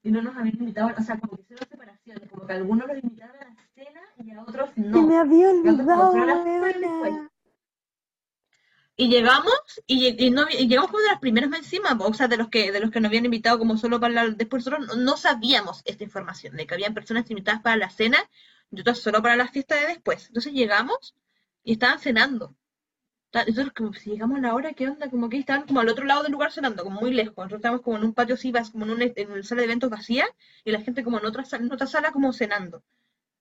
y 0.03 0.11
no 0.11 0.21
nos 0.21 0.35
habían 0.37 0.57
invitado, 0.57 0.91
o 0.97 1.01
sea, 1.01 1.19
como 1.19 1.35
que 1.35 1.43
hicieron 1.43 1.67
separaciones, 1.69 2.29
como 2.29 2.47
que 2.47 2.53
algunos 2.53 2.87
los 2.87 3.03
invitaron 3.03 3.35
a 3.35 3.53
la 3.53 3.67
cena 3.73 4.01
y 4.23 4.31
a 4.31 4.41
otros 4.41 4.69
Se 4.73 4.81
no. 4.81 5.01
me 5.03 5.17
había 5.17 5.49
olvidado, 5.49 6.25
la 6.25 7.29
y 8.99 9.09
llegamos, 9.09 9.53
y, 9.85 10.25
y 10.25 10.31
no, 10.31 10.47
y 10.49 10.67
llegamos 10.67 10.89
como 10.89 11.03
de 11.03 11.09
las 11.09 11.19
primeras 11.19 11.51
más 11.51 11.59
encima, 11.59 11.95
o 11.99 12.13
sea, 12.15 12.27
de 12.27 12.35
los 12.35 12.49
que, 12.49 12.71
de 12.71 12.79
los 12.79 12.89
que 12.89 12.99
nos 12.99 13.09
habían 13.09 13.25
invitado 13.25 13.59
como 13.59 13.77
solo 13.77 13.99
para 13.99 14.11
la, 14.11 14.29
después 14.29 14.65
nosotros 14.65 14.87
no, 14.87 15.03
no 15.03 15.17
sabíamos 15.17 15.83
esta 15.85 16.03
información, 16.03 16.55
de 16.55 16.65
que 16.65 16.73
habían 16.73 16.95
personas 16.95 17.29
invitadas 17.29 17.61
para 17.61 17.77
la 17.77 17.91
cena 17.91 18.17
y 18.71 18.81
otras 18.81 18.97
solo 18.97 19.21
para 19.21 19.35
la 19.35 19.47
fiesta 19.47 19.75
de 19.75 19.85
después. 19.85 20.27
Entonces 20.27 20.51
llegamos 20.53 21.15
y 21.63 21.73
estaban 21.73 21.99
cenando. 21.99 22.55
Ta- 23.37 23.45
Nosotros 23.45 23.73
como 23.75 23.93
si 23.93 24.09
llegamos 24.11 24.37
a 24.39 24.41
la 24.41 24.55
hora, 24.55 24.73
¿qué 24.73 24.87
onda? 24.87 25.09
Como 25.09 25.29
que 25.29 25.37
estaban 25.37 25.67
como 25.67 25.79
al 25.79 25.89
otro 25.89 26.05
lado 26.05 26.23
del 26.23 26.31
lugar 26.31 26.51
cenando, 26.51 26.83
como 26.83 26.99
muy 27.01 27.13
lejos. 27.13 27.35
Nosotros 27.37 27.59
estábamos 27.59 27.81
como 27.83 27.97
en 27.97 28.03
un 28.05 28.13
patio 28.13 28.35
así, 28.35 28.51
vas- 28.51 28.71
como 28.71 28.85
en, 28.85 28.91
un, 28.91 29.01
en 29.15 29.31
una 29.31 29.43
sala 29.43 29.61
de 29.61 29.65
eventos 29.65 29.89
vacía, 29.89 30.25
y 30.65 30.71
la 30.71 30.81
gente 30.81 31.03
como 31.03 31.19
en 31.19 31.25
otra, 31.25 31.45
sala- 31.45 31.63
en 31.65 31.71
otra 31.71 31.87
sala 31.87 32.11
como 32.11 32.33
cenando. 32.33 32.83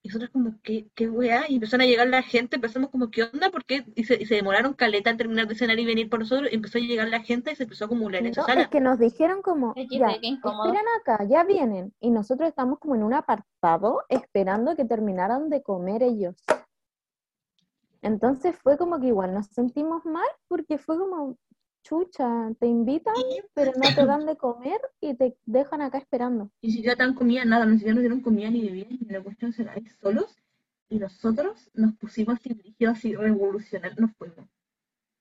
Y 0.02 0.08
nosotros 0.08 0.30
como, 0.30 0.54
¿qué, 0.62 0.86
qué 0.94 1.08
weá? 1.08 1.46
Y 1.48 1.54
empezaron 1.56 1.82
a 1.84 1.86
llegar 1.86 2.06
la 2.08 2.22
gente, 2.22 2.56
empezamos 2.56 2.90
como, 2.90 3.10
¿qué 3.10 3.24
onda? 3.24 3.50
¿Por 3.50 3.64
qué? 3.64 3.84
Y 3.96 4.04
se, 4.04 4.22
y 4.22 4.26
se 4.26 4.36
demoraron 4.36 4.74
caleta 4.74 5.10
en 5.10 5.16
terminar 5.16 5.48
de 5.48 5.54
cenar 5.56 5.78
y 5.80 5.86
venir 5.86 6.08
por 6.10 6.20
nosotros, 6.20 6.50
y 6.52 6.54
empezó 6.54 6.78
a 6.78 6.80
llegar 6.82 7.08
la 7.08 7.22
gente 7.22 7.52
y 7.52 7.56
se 7.56 7.64
empezó 7.64 7.84
a 7.84 7.86
acumular 7.86 8.20
en 8.20 8.28
esa 8.28 8.42
No, 8.42 8.46
sala. 8.46 8.62
es 8.62 8.68
que 8.68 8.80
nos 8.80 8.98
dijeron 8.98 9.42
como, 9.42 9.74
ya, 9.74 10.10
esperan 10.10 10.84
acá, 11.00 11.24
ya 11.24 11.42
vienen. 11.44 11.92
Y 12.00 12.10
nosotros 12.10 12.48
estamos 12.48 12.78
como 12.78 12.94
en 12.94 13.02
un 13.02 13.14
apartado 13.14 14.02
esperando 14.08 14.76
que 14.76 14.84
terminaran 14.84 15.48
de 15.50 15.62
comer 15.62 16.02
ellos. 16.02 16.36
Entonces 18.02 18.56
fue 18.62 18.76
como 18.76 19.00
que 19.00 19.08
igual 19.08 19.34
nos 19.34 19.46
sentimos 19.46 20.04
mal 20.04 20.26
porque 20.48 20.78
fue 20.78 20.98
como, 20.98 21.36
chucha, 21.82 22.50
te 22.58 22.66
invitan, 22.66 23.14
pero 23.54 23.72
no 23.76 23.94
te 23.94 24.04
dan 24.04 24.26
de 24.26 24.36
comer 24.36 24.80
y 25.00 25.14
te 25.14 25.36
dejan 25.46 25.82
acá 25.82 25.98
esperando. 25.98 26.50
Ni 26.62 26.72
siquiera 26.72 26.96
tan 26.96 27.14
comida, 27.14 27.44
nada, 27.44 27.64
ni 27.64 27.78
siquiera 27.78 27.94
nos 27.94 28.02
dieron 28.02 28.20
comida 28.20 28.50
ni 28.50 28.62
bebida, 28.62 28.88
ni 28.90 29.08
la 29.08 29.22
cuestión 29.22 29.52
se 29.52 29.64
la 29.64 29.72
ahí 29.72 29.86
solos. 30.00 30.36
Y 30.88 30.98
nosotros 30.98 31.70
nos 31.74 31.94
pusimos 31.94 32.36
así 32.36 32.54
dirigidos, 32.54 32.98
así 32.98 33.14
revolucionarios, 33.14 33.98
nos 33.98 34.12
fuimos. 34.16 34.46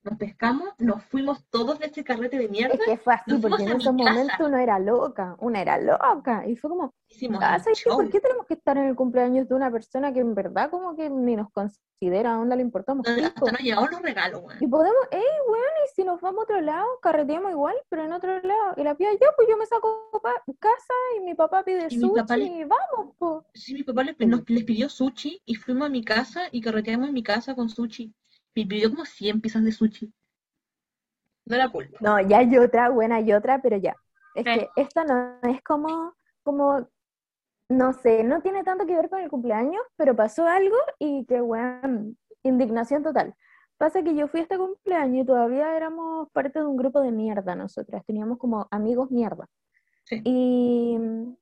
Nos 0.06 0.20
pescamos, 0.20 0.70
nos 0.78 1.03
fuimos 1.06 1.43
todos 1.49 1.80
de 1.80 1.88
ese 1.88 2.03
carrete 2.03 2.38
de 2.38 2.47
mierda, 2.47 2.76
Es 2.76 2.80
que 2.86 2.97
fue 2.97 3.16
así, 3.16 3.36
porque 3.41 3.64
en 3.64 3.70
a 3.70 3.76
esos 3.78 3.91
mi 3.93 4.03
casa. 4.03 4.14
momentos 4.14 4.39
uno 4.47 4.58
era 4.58 4.78
loca, 4.78 5.36
una 5.39 5.62
era 5.62 5.80
loca. 5.80 6.45
Y 6.47 6.56
fue 6.56 6.70
como, 6.70 6.93
hicimos 7.10 7.41
ah. 7.43 7.58
¿Por 7.86 8.10
qué 8.12 8.20
tenemos 8.20 8.45
que 8.45 8.53
estar 8.53 8.78
en 8.78 8.86
el 8.86 8.95
cumpleaños 8.95 9.49
de 9.49 9.56
una 9.56 9.72
persona 9.72 10.14
que 10.14 10.20
en 10.20 10.36
verdad 10.36 10.70
como 10.70 10.95
que 10.95 11.10
ni 11.10 11.36
nos 11.36 11.49
considera, 11.51 12.34
a 12.34 12.38
dónde 12.38 12.56
le 12.56 12.62
importamos? 12.62 13.03
No? 13.08 13.26
Hasta 13.26 13.51
nos 13.51 13.62
llegaron 13.62 13.89
los 13.89 14.01
regalos, 14.03 14.41
weón. 14.43 14.58
Y 14.62 14.68
podemos, 14.68 15.08
hey, 15.10 15.24
weón, 15.47 15.64
y 15.86 15.95
si 15.95 16.03
nos 16.03 16.22
vamos 16.22 16.41
a 16.41 16.43
otro 16.43 16.62
lado, 16.62 16.86
carreteamos 17.01 17.49
igual, 17.51 17.76
pero 17.89 18.03
en 18.06 18.14
otro 18.14 18.39
lado. 18.41 18.74
Y 18.78 18.84
la 18.84 18.93
pía, 18.93 19.12
yo, 19.14 19.28
pues 19.36 19.47
yo 19.49 19.58
me 19.58 19.66
saco 19.66 20.12
casa 20.60 20.93
y 21.18 21.22
mi 21.22 21.34
papá 21.34 21.64
pide 21.64 21.88
Y 21.89 21.99
sushi 21.99 22.38
le- 22.38 22.45
y 22.45 22.64
vamos, 22.64 23.16
pues. 23.18 23.43
Sí, 23.56 23.74
mi 23.74 23.82
papá 23.84 24.03
les, 24.03 24.16
nos, 24.20 24.47
les 24.47 24.64
pidió 24.64 24.88
sushi 24.88 25.41
y 25.45 25.56
fuimos 25.56 25.88
a 25.88 25.89
mi 25.89 26.03
casa 26.03 26.41
y 26.51 26.62
carreteamos 26.62 27.08
en 27.08 27.14
mi 27.14 27.24
casa 27.24 27.56
con 27.56 27.70
sushi. 27.70 28.14
Pidió 28.56 28.89
como 28.89 29.03
100 29.03 29.41
piezas 29.41 29.66
de 29.66 29.74
sushi. 29.74 30.14
No 31.43 31.56
era 31.56 31.68
culpa. 31.68 31.97
No, 31.99 32.22
ya 32.22 32.38
hay 32.38 32.58
otra, 32.58 32.89
buena 32.89 33.20
y 33.20 33.34
otra, 33.34 33.62
pero 33.62 33.76
ya. 33.76 33.97
Es 34.34 34.45
que 34.45 34.70
esto 34.78 35.03
no 35.03 35.38
es 35.43 35.62
como, 35.62 36.14
como, 36.41 36.88
no 37.68 37.91
sé, 37.91 38.24
no 38.24 38.41
tiene 38.41 38.64
tanto 38.64 38.86
que 38.86 38.95
ver 38.95 39.10
con 39.10 39.20
el 39.20 39.30
cumpleaños, 39.30 39.82
pero 39.97 40.16
pasó 40.16 40.47
algo 40.47 40.78
y 40.99 41.26
que, 41.26 41.41
weón, 41.41 42.18
indignación 42.43 43.03
total. 43.03 43.36
Pasa 43.78 44.03
que 44.03 44.16
yo 44.16 44.30
fui 44.30 44.39
a 44.39 44.43
este 44.43 44.58
cumpleaños 44.58 45.24
y 45.24 45.28
todavía 45.28 45.76
éramos 45.76 46.30
parte 46.32 46.60
de 46.60 46.66
un 46.66 46.78
grupo 46.78 47.01
de 47.01 47.12
mierda 47.12 47.56
nosotras, 47.56 48.06
teníamos 48.06 48.38
como 48.38 48.70
amigos 48.72 49.12
mierda. 49.12 49.49
Sí. 50.06 50.22
Y 50.24 50.97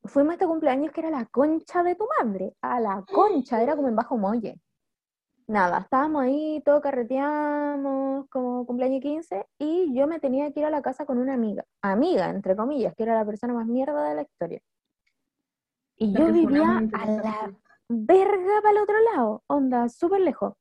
fuimos 0.05 0.31
a 0.31 0.33
este 0.33 0.47
cumpleaños 0.47 0.91
que 0.91 1.01
era 1.01 1.11
la 1.11 1.27
concha 1.27 1.83
de 1.83 1.93
tu 1.93 2.07
madre, 2.19 2.55
a 2.59 2.79
la 2.79 3.03
concha, 3.03 3.61
era 3.61 3.75
como 3.75 3.87
en 3.87 3.95
Bajo 3.95 4.17
Molle. 4.17 4.59
Nada, 5.47 5.79
estábamos 5.79 6.23
ahí, 6.23 6.61
todo 6.63 6.81
carreteamos, 6.81 8.27
como 8.29 8.65
cumpleaños 8.65 9.01
15, 9.01 9.45
y 9.59 9.93
yo 9.93 10.07
me 10.07 10.19
tenía 10.19 10.51
que 10.51 10.61
ir 10.61 10.65
a 10.65 10.69
la 10.69 10.81
casa 10.81 11.05
con 11.05 11.17
una 11.17 11.33
amiga, 11.33 11.65
amiga, 11.81 12.29
entre 12.29 12.55
comillas, 12.55 12.95
que 12.95 13.03
era 13.03 13.15
la 13.15 13.25
persona 13.25 13.53
más 13.53 13.67
mierda 13.67 14.07
de 14.09 14.15
la 14.15 14.21
historia. 14.21 14.61
Y 15.97 16.11
La 16.11 16.19
yo 16.19 16.31
vivía 16.31 16.77
a 16.93 17.05
la 17.05 17.53
verga 17.89 18.61
para 18.61 18.71
el 18.71 18.83
otro 18.83 18.95
lado, 19.13 19.43
onda, 19.47 19.89
súper 19.89 20.21
lejos. 20.21 20.53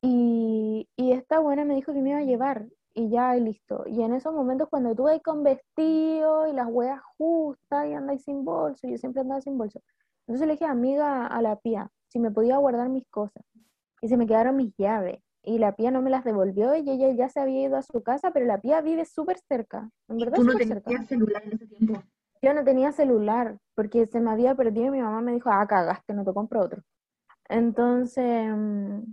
Y, 0.00 0.88
y 0.96 1.12
esta 1.12 1.38
buena 1.40 1.64
me 1.64 1.74
dijo 1.74 1.92
que 1.92 2.00
me 2.00 2.10
iba 2.10 2.18
a 2.18 2.24
llevar, 2.24 2.66
y 2.94 3.10
ya, 3.10 3.36
y 3.36 3.40
listo. 3.40 3.84
Y 3.86 4.02
en 4.02 4.14
esos 4.14 4.32
momentos 4.32 4.68
cuando 4.70 4.94
tú 4.94 5.04
vas 5.04 5.20
con 5.22 5.42
vestido 5.42 6.46
y 6.46 6.52
las 6.52 6.68
hueas 6.68 7.02
justas 7.18 7.86
y 7.86 7.92
andáis 7.92 8.22
sin 8.22 8.44
bolso, 8.44 8.86
yo 8.88 8.96
siempre 8.96 9.20
andaba 9.20 9.40
sin 9.40 9.58
bolso. 9.58 9.82
Entonces 10.26 10.46
le 10.46 10.54
dije, 10.54 10.64
amiga, 10.64 11.26
a 11.26 11.42
la 11.42 11.56
pía, 11.56 11.90
si 12.08 12.18
me 12.18 12.30
podía 12.30 12.56
guardar 12.56 12.88
mis 12.88 13.06
cosas. 13.08 13.44
Y 14.04 14.08
se 14.08 14.18
me 14.18 14.26
quedaron 14.26 14.56
mis 14.56 14.74
llaves. 14.76 15.18
Y 15.42 15.56
la 15.56 15.74
pía 15.76 15.90
no 15.90 16.02
me 16.02 16.10
las 16.10 16.24
devolvió 16.24 16.76
y 16.76 16.90
ella 16.90 17.08
ya 17.12 17.30
se 17.30 17.40
había 17.40 17.62
ido 17.62 17.78
a 17.78 17.82
su 17.82 18.02
casa, 18.02 18.32
pero 18.32 18.44
la 18.44 18.60
pía 18.60 18.82
vive 18.82 19.06
súper 19.06 19.38
cerca. 19.48 19.90
En 20.08 20.18
verdad, 20.18 20.36
Tú 20.36 20.44
no 20.44 20.58
cerca. 20.58 21.06
celular 21.06 21.42
en 21.42 21.52
ese 21.54 21.66
tiempo. 21.66 22.02
Yo 22.42 22.52
no 22.52 22.64
tenía 22.64 22.92
celular 22.92 23.56
porque 23.74 24.04
se 24.04 24.20
me 24.20 24.30
había 24.30 24.54
perdido 24.54 24.88
y 24.88 24.90
mi 24.90 25.00
mamá 25.00 25.22
me 25.22 25.32
dijo, 25.32 25.48
ah, 25.50 25.66
cagaste, 25.66 26.12
no 26.12 26.22
te 26.22 26.34
compro 26.34 26.60
otro. 26.60 26.82
Entonces, 27.48 28.52
mm, 28.54 29.04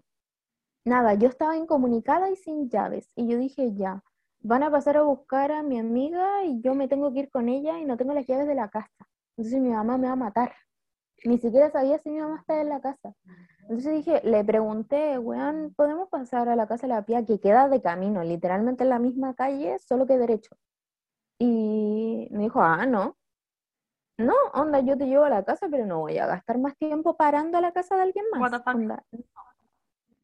nada, 0.84 1.14
yo 1.14 1.30
estaba 1.30 1.56
incomunicada 1.56 2.30
y 2.30 2.36
sin 2.36 2.70
llaves. 2.70 3.10
Y 3.16 3.30
yo 3.30 3.38
dije, 3.38 3.74
ya, 3.74 4.04
van 4.42 4.64
a 4.64 4.72
pasar 4.72 4.98
a 4.98 5.04
buscar 5.04 5.54
a 5.54 5.64
mi 5.64 5.80
amiga 5.80 6.44
y 6.44 6.60
yo 6.62 6.76
me 6.76 6.90
tengo 6.90 7.14
que 7.14 7.20
ir 7.20 7.30
con 7.30 7.48
ella 7.48 7.80
y 7.80 7.86
no 7.86 7.96
tengo 7.96 8.14
las 8.14 8.28
llaves 8.28 8.46
de 8.46 8.56
la 8.56 8.68
casa. 8.68 9.08
Entonces 9.38 9.62
mi 9.62 9.70
mamá 9.70 9.98
me 9.98 10.08
va 10.08 10.14
a 10.14 10.18
matar. 10.18 10.52
Ni 11.24 11.38
siquiera 11.38 11.72
sabía 11.72 11.98
si 12.00 12.10
mi 12.10 12.20
mamá 12.20 12.40
estaba 12.42 12.60
en 12.60 12.68
la 12.70 12.82
casa. 12.82 13.14
Entonces 13.64 13.94
dije, 13.94 14.22
le 14.24 14.44
pregunté, 14.44 15.18
weón, 15.18 15.74
¿podemos 15.76 16.10
pasar 16.10 16.50
a 16.50 16.56
la 16.56 16.68
casa 16.68 16.88
de 16.88 16.94
la 16.94 17.06
pía 17.06 17.26
que 17.26 17.40
queda 17.40 17.70
de 17.70 17.82
camino, 17.82 18.24
literalmente 18.24 18.84
en 18.84 18.90
la 18.90 19.00
misma 19.00 19.34
calle, 19.34 19.80
solo 19.80 20.06
que 20.06 20.18
derecho? 20.18 20.56
Y 21.40 22.28
me 22.32 22.44
dijo, 22.44 22.62
ah, 22.62 22.86
no. 22.86 23.18
No, 24.18 24.34
onda, 24.54 24.82
yo 24.82 24.98
te 24.98 25.08
llevo 25.08 25.24
a 25.24 25.30
la 25.30 25.44
casa, 25.44 25.68
pero 25.72 25.86
no 25.86 26.00
voy 26.00 26.18
a 26.18 26.28
gastar 26.28 26.60
más 26.60 26.78
tiempo 26.78 27.16
parando 27.18 27.58
a 27.58 27.62
la 27.62 27.72
casa 27.72 27.96
de 27.96 28.04
alguien 28.04 28.26
más. 28.32 28.42
What 28.42 28.52
the 28.52 28.58
fuck? 28.58 28.76
onda. 28.76 29.04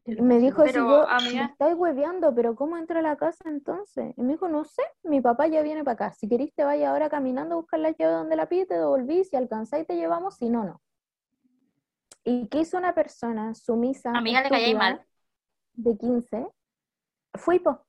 Y 0.04 0.22
me 0.22 0.38
dijo, 0.38 0.66
si 0.66 0.72
Pero, 0.72 0.88
yo, 0.88 1.08
amiga- 1.08 1.46
me 1.46 1.52
estáis 1.52 1.74
hueveando, 1.76 2.34
pero 2.34 2.54
¿cómo 2.54 2.76
entro 2.76 2.98
a 2.98 3.02
la 3.02 3.16
casa 3.16 3.44
entonces? 3.48 4.14
Y 4.16 4.22
me 4.22 4.32
dijo, 4.32 4.48
no 4.48 4.64
sé, 4.64 4.82
mi 5.02 5.20
papá 5.20 5.48
ya 5.48 5.62
viene 5.62 5.84
para 5.84 5.94
acá. 5.94 6.12
Si 6.12 6.28
queréis 6.28 6.54
te 6.54 6.64
vaya 6.64 6.90
ahora 6.90 7.10
caminando 7.10 7.54
a 7.56 7.58
buscar 7.58 7.80
la 7.80 7.90
llave 7.90 8.12
donde 8.14 8.36
la 8.36 8.48
pide, 8.48 8.66
te 8.66 8.74
devolví, 8.74 9.24
si 9.24 9.36
alcanzáis 9.36 9.86
te 9.86 9.96
llevamos, 9.96 10.36
si 10.36 10.48
no, 10.48 10.64
no. 10.64 10.80
¿Y 12.28 12.46
qué 12.48 12.60
hizo 12.60 12.76
una 12.76 12.94
persona 12.94 13.54
sumisa, 13.54 14.10
Amiga, 14.10 14.42
le 14.42 14.48
estúpida, 14.48 14.78
mal. 14.78 15.06
de 15.74 15.96
15? 15.96 16.46
Fui, 17.34 17.58
po. 17.58 17.80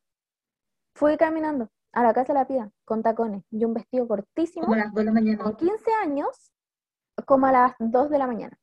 Fui 0.95 1.17
caminando 1.17 1.69
a 1.91 2.03
la 2.03 2.13
casa 2.13 2.33
de 2.33 2.39
la 2.39 2.47
pía, 2.47 2.71
con 2.85 3.03
tacones 3.03 3.43
y 3.51 3.65
un 3.65 3.73
vestido 3.73 4.07
cortísimo 4.07 4.65
Como 4.65 4.75
a 4.75 4.85
las 4.85 4.93
2 4.93 4.95
de 4.95 5.03
la 5.05 5.11
mañana. 5.11 5.43
con 5.43 5.55
15 5.57 5.91
años, 6.03 6.53
como 7.25 7.47
a 7.47 7.51
las 7.51 7.73
2 7.79 8.09
de 8.09 8.17
la 8.17 8.27
mañana. 8.27 8.57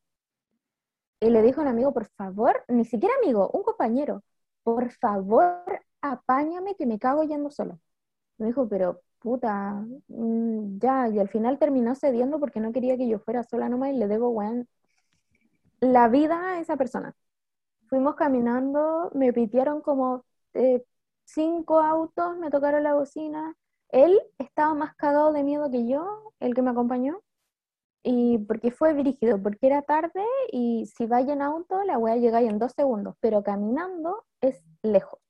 Y 1.21 1.31
le 1.31 1.43
dijo 1.43 1.61
a 1.61 1.65
un 1.65 1.69
amigo, 1.69 1.93
por 1.93 2.07
favor, 2.07 2.65
ni 2.69 2.85
siquiera 2.85 3.15
amigo, 3.23 3.51
un 3.53 3.63
compañero, 3.63 4.23
por 4.63 4.91
favor, 4.93 5.63
apáñame 6.01 6.75
que 6.77 6.87
me 6.87 6.99
cago 6.99 7.25
yendo 7.25 7.51
solo. 7.51 7.79
Me 8.39 8.47
dijo, 8.47 8.69
pero 8.69 9.01
puta, 9.19 9.73
mm, 10.09 10.79
ya, 10.79 11.09
y 11.09 11.19
al 11.19 11.29
final 11.29 11.59
terminó 11.59 11.95
cediendo 11.95 12.39
porque 12.39 12.61
no 12.61 12.73
quería 12.73 12.97
que 12.97 13.09
yo 13.09 13.19
fuera 13.19 13.43
sola 13.45 13.69
nomás 13.69 13.91
y 13.91 13.95
le 13.99 14.09
debo, 14.09 14.29
weón, 14.31 14.69
la 15.93 16.09
vida 16.09 16.55
a 16.55 16.61
esa 16.61 16.77
persona. 16.77 17.15
Fuimos 17.89 18.17
caminando, 18.17 19.11
me 19.15 19.33
pitearon 19.33 19.81
como 19.81 20.25
eh, 20.55 20.85
cinco 21.25 21.81
autos, 21.81 22.37
me 22.39 22.51
tocaron 22.51 22.83
la 22.83 22.95
bocina. 22.95 23.55
Él 23.91 24.21
estaba 24.39 24.75
más 24.75 24.95
cagado 24.97 25.33
de 25.33 25.45
miedo 25.45 25.71
que 25.71 25.87
yo, 25.87 26.33
el 26.41 26.55
que 26.55 26.63
me 26.63 26.71
acompañó, 26.71 27.21
y 28.03 28.39
porque 28.39 28.71
fue 28.71 28.95
dirigido, 28.95 29.43
porque 29.43 29.67
era 29.67 29.83
tarde 29.83 30.25
y 30.53 30.87
si 30.97 31.07
vaya 31.07 31.33
en 31.33 31.43
auto 31.43 31.83
la 31.83 31.99
voy 31.99 32.13
a 32.13 32.17
llegar 32.17 32.45
en 32.45 32.59
dos 32.59 32.73
segundos, 32.73 33.17
pero 33.21 33.43
caminando 33.43 34.25
es 34.41 34.63
lejos, 34.83 35.21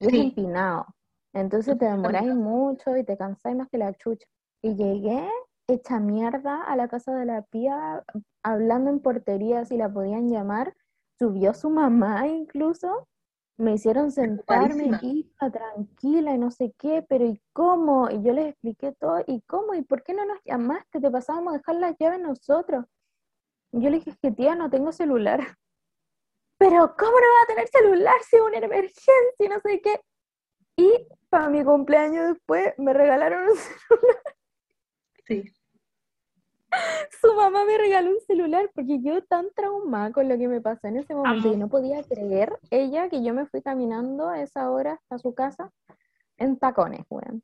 y 0.00 0.06
es 0.06 0.14
empinado. 0.14 0.86
Entonces 1.34 1.76
te 1.78 1.84
demoráis 1.86 2.34
mucho 2.34 2.96
y 2.96 3.04
te 3.04 3.16
cansáis 3.16 3.56
más 3.56 3.68
que 3.68 3.78
la 3.78 3.92
chucha. 3.94 4.26
Y 4.62 4.74
llegué 4.74 5.28
hecha 5.74 6.00
mierda 6.00 6.62
a 6.62 6.76
la 6.76 6.88
casa 6.88 7.14
de 7.14 7.24
la 7.24 7.42
pía, 7.42 8.04
hablando 8.42 8.90
en 8.90 9.00
portería 9.00 9.64
si 9.64 9.76
la 9.76 9.92
podían 9.92 10.28
llamar. 10.28 10.74
Subió 11.18 11.54
su 11.54 11.70
mamá 11.70 12.26
incluso. 12.28 13.08
Me 13.58 13.74
hicieron 13.74 14.10
sentarme, 14.10 14.98
hija, 15.02 15.50
tranquila 15.50 16.34
y 16.34 16.38
no 16.38 16.50
sé 16.50 16.74
qué, 16.78 17.04
pero 17.08 17.24
¿y 17.26 17.40
cómo? 17.52 18.10
Y 18.10 18.22
yo 18.22 18.32
les 18.32 18.48
expliqué 18.48 18.92
todo, 18.92 19.22
¿y 19.26 19.42
cómo? 19.42 19.74
¿Y 19.74 19.82
por 19.82 20.02
qué 20.02 20.14
no 20.14 20.24
nos 20.24 20.38
llamaste? 20.44 21.00
Te 21.00 21.10
pasábamos 21.10 21.54
a 21.54 21.58
dejar 21.58 21.76
las 21.76 21.96
llaves 21.98 22.20
nosotros. 22.20 22.86
Yo 23.72 23.90
le 23.90 23.98
dije, 23.98 24.10
es 24.10 24.18
que 24.18 24.32
tía, 24.32 24.54
no 24.54 24.70
tengo 24.70 24.90
celular. 24.92 25.40
Pero 26.58 26.94
¿cómo 26.96 27.12
no 27.12 27.16
va 27.16 27.42
a 27.44 27.46
tener 27.46 27.68
celular 27.68 28.14
si 28.28 28.36
es 28.36 28.42
una 28.42 28.58
emergencia 28.58 29.14
y 29.38 29.48
no 29.48 29.60
sé 29.60 29.80
qué? 29.80 30.00
Y 30.76 31.06
para 31.28 31.48
mi 31.48 31.64
cumpleaños 31.64 32.34
después 32.34 32.72
me 32.78 32.92
regalaron 32.92 33.48
un 33.48 33.56
celular. 33.56 34.22
Sí. 35.26 35.44
Su 37.20 37.34
mamá 37.34 37.64
me 37.64 37.76
regaló 37.78 38.10
un 38.10 38.20
celular 38.20 38.70
porque 38.74 38.98
yo 39.02 39.22
tan 39.24 39.46
traumada 39.54 40.10
con 40.12 40.28
lo 40.28 40.36
que 40.38 40.48
me 40.48 40.60
pasó 40.60 40.86
en 40.88 40.96
ese 40.96 41.14
momento 41.14 41.48
y 41.48 41.52
Amo. 41.52 41.58
no 41.60 41.68
podía 41.68 42.02
creer 42.02 42.58
ella 42.70 43.08
que 43.08 43.22
yo 43.22 43.34
me 43.34 43.46
fui 43.46 43.62
caminando 43.62 44.28
a 44.28 44.40
esa 44.40 44.70
hora 44.70 44.94
hasta 44.94 45.18
su 45.18 45.34
casa 45.34 45.70
en 46.38 46.58
tacones, 46.58 47.04
weón. 47.10 47.42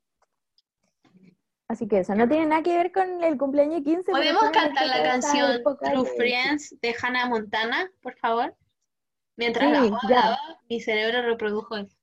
Así 1.67 1.87
que 1.87 1.99
eso 1.99 2.15
no 2.15 2.27
tiene 2.27 2.47
nada 2.47 2.63
que 2.63 2.75
ver 2.75 2.91
con 2.91 3.23
el 3.23 3.37
cumpleaños 3.37 3.83
15. 3.83 4.03
pero 4.11 4.17
¿Podemos 4.17 4.49
cantar 4.49 4.87
la 4.87 5.03
canción 5.03 5.61
True 5.63 6.03
que- 6.03 6.09
Friends 6.17 6.75
de 6.81 6.95
Hannah 6.99 7.27
Montana, 7.27 7.91
por 8.01 8.15
favor? 8.17 8.55
Mientras 9.37 9.65
Sí, 9.77 9.89
la 9.91 9.99
ya. 10.09 10.37
mi 10.67 10.81
cerebro 10.81 11.21
reprodujo 11.21 11.77
eso. 11.77 11.95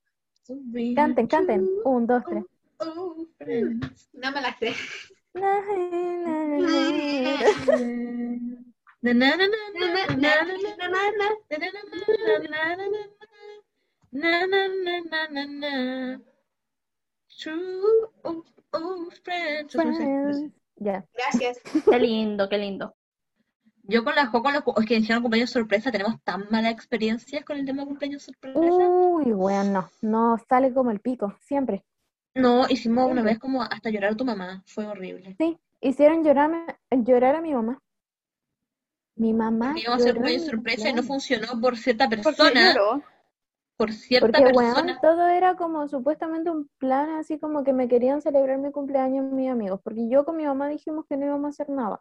Canten, 0.95 1.27
canten. 1.27 1.69
Un, 1.85 2.07
dos, 2.07 2.23
tres. 2.29 2.45
Oh. 2.79 3.17
No 4.13 4.31
me 4.33 4.41
la 4.41 4.57
sé. 4.57 4.73
Gracias. 21.15 21.61
Qué 21.91 21.99
lindo, 21.99 22.49
qué 22.49 22.59
lindo. 22.59 22.95
Yo 23.85 24.03
con 24.03 24.15
las 24.17 24.31
con 24.31 24.53
los 24.53 24.63
es 24.79 24.87
que 24.87 24.97
dijeron 24.97 25.23
cumpleaños 25.23 25.51
sorpresa, 25.51 25.93
tenemos 25.93 26.21
tan 26.25 26.47
malas 26.51 26.73
experiencias 26.73 27.45
con 27.45 27.57
el 27.57 27.65
tema 27.65 27.83
de 27.83 27.89
cumpleaños 27.89 28.25
sorpresa. 28.25 28.59
Uy, 28.59 29.31
bueno, 29.33 29.89
no 30.01 30.37
sale 30.49 30.73
como 30.75 30.91
el 30.91 31.01
pico, 31.01 31.37
siempre. 31.41 31.85
No, 32.37 32.69
hicimos 32.69 33.11
una 33.11 33.25
vez 33.25 33.39
como 33.41 33.63
hasta 33.65 33.91
llorar 33.91 34.13
a 34.13 34.17
tu 34.17 34.25
mamá, 34.25 34.63
fue 34.67 34.87
horrible. 34.87 35.37
Sí, 35.39 35.59
hicieron 35.81 36.23
llorarme, 36.25 36.67
llorar 36.91 37.37
a 37.37 37.41
mi 37.41 37.55
mamá. 37.55 37.81
Mi 39.17 39.33
mamá 39.35 39.75
Íbamos 39.79 40.07
a 40.07 40.11
hacer 40.11 40.19
mi 40.21 40.39
sorpresa 40.41 40.89
y 40.89 40.93
no 40.95 41.03
funcionó 41.03 41.61
por 41.61 41.77
cierta 41.77 42.09
¿Por 42.09 42.35
persona, 42.35 42.73
lloró? 42.75 43.03
por 43.77 43.93
cierta 43.93 44.41
Porque, 44.41 44.45
persona. 44.45 44.99
todo 45.01 45.27
era 45.29 45.57
como 45.57 45.89
supuestamente 45.89 46.51
un 46.51 46.69
plan, 46.79 47.11
así 47.11 47.39
como 47.39 47.65
que 47.65 47.73
me 47.73 47.89
querían 47.89 48.23
celebrar 48.23 48.59
mi 48.59 48.71
cumpleaños 48.73 49.31
mis 49.33 49.51
amigos, 49.51 49.81
porque 49.83 50.09
yo 50.09 50.25
con 50.25 50.37
mi 50.37 50.45
mamá 50.45 50.69
dijimos 50.69 51.05
que 51.09 51.17
no 51.17 51.27
íbamos 51.27 51.47
a 51.47 51.51
hacer 51.63 51.71
nada. 51.71 52.01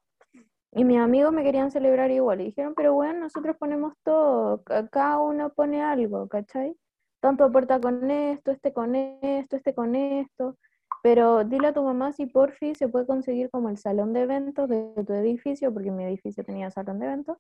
Y 0.74 0.86
mis 0.86 1.00
amigos 1.00 1.34
me 1.34 1.44
querían 1.44 1.72
celebrar 1.72 2.12
igual. 2.12 2.42
Y 2.42 2.46
dijeron, 2.46 2.74
pero 2.76 2.94
bueno, 2.94 3.20
nosotros 3.22 3.58
ponemos 3.58 3.94
todo, 4.04 4.64
ca- 4.64 4.88
cada 4.90 5.20
uno 5.20 5.52
pone 5.54 5.84
algo, 5.84 6.28
¿cachai? 6.30 6.76
Tanto 7.20 7.44
aporta 7.44 7.80
con 7.80 8.10
esto, 8.12 8.52
este 8.52 8.74
con 8.74 8.96
esto, 8.96 9.56
este 9.56 9.74
con 9.74 9.96
esto. 9.96 10.58
Pero 11.02 11.44
dile 11.44 11.68
a 11.68 11.74
tu 11.74 11.84
mamá 11.84 12.14
si 12.14 12.26
por 12.26 12.52
fin 12.54 12.76
se 12.76 12.88
puede 12.88 13.06
conseguir 13.06 13.50
como 13.52 13.70
el 13.70 13.78
salón 13.78 14.14
de 14.14 14.22
eventos 14.22 14.68
de 14.70 15.04
tu 15.06 15.14
edificio, 15.14 15.74
porque 15.74 15.92
mi 15.92 16.04
edificio 16.04 16.44
tenía 16.44 16.72
salón 16.72 17.00
de 17.00 17.06
eventos, 17.06 17.38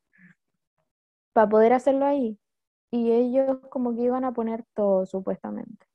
para 1.33 1.49
poder 1.49 1.73
hacerlo 1.73 2.05
ahí. 2.05 2.39
Y 2.91 3.11
ellos 3.11 3.57
como 3.69 3.95
que 3.95 4.03
iban 4.03 4.23
a 4.23 4.33
poner 4.33 4.63
todo, 4.75 5.05
supuestamente. 5.05 5.85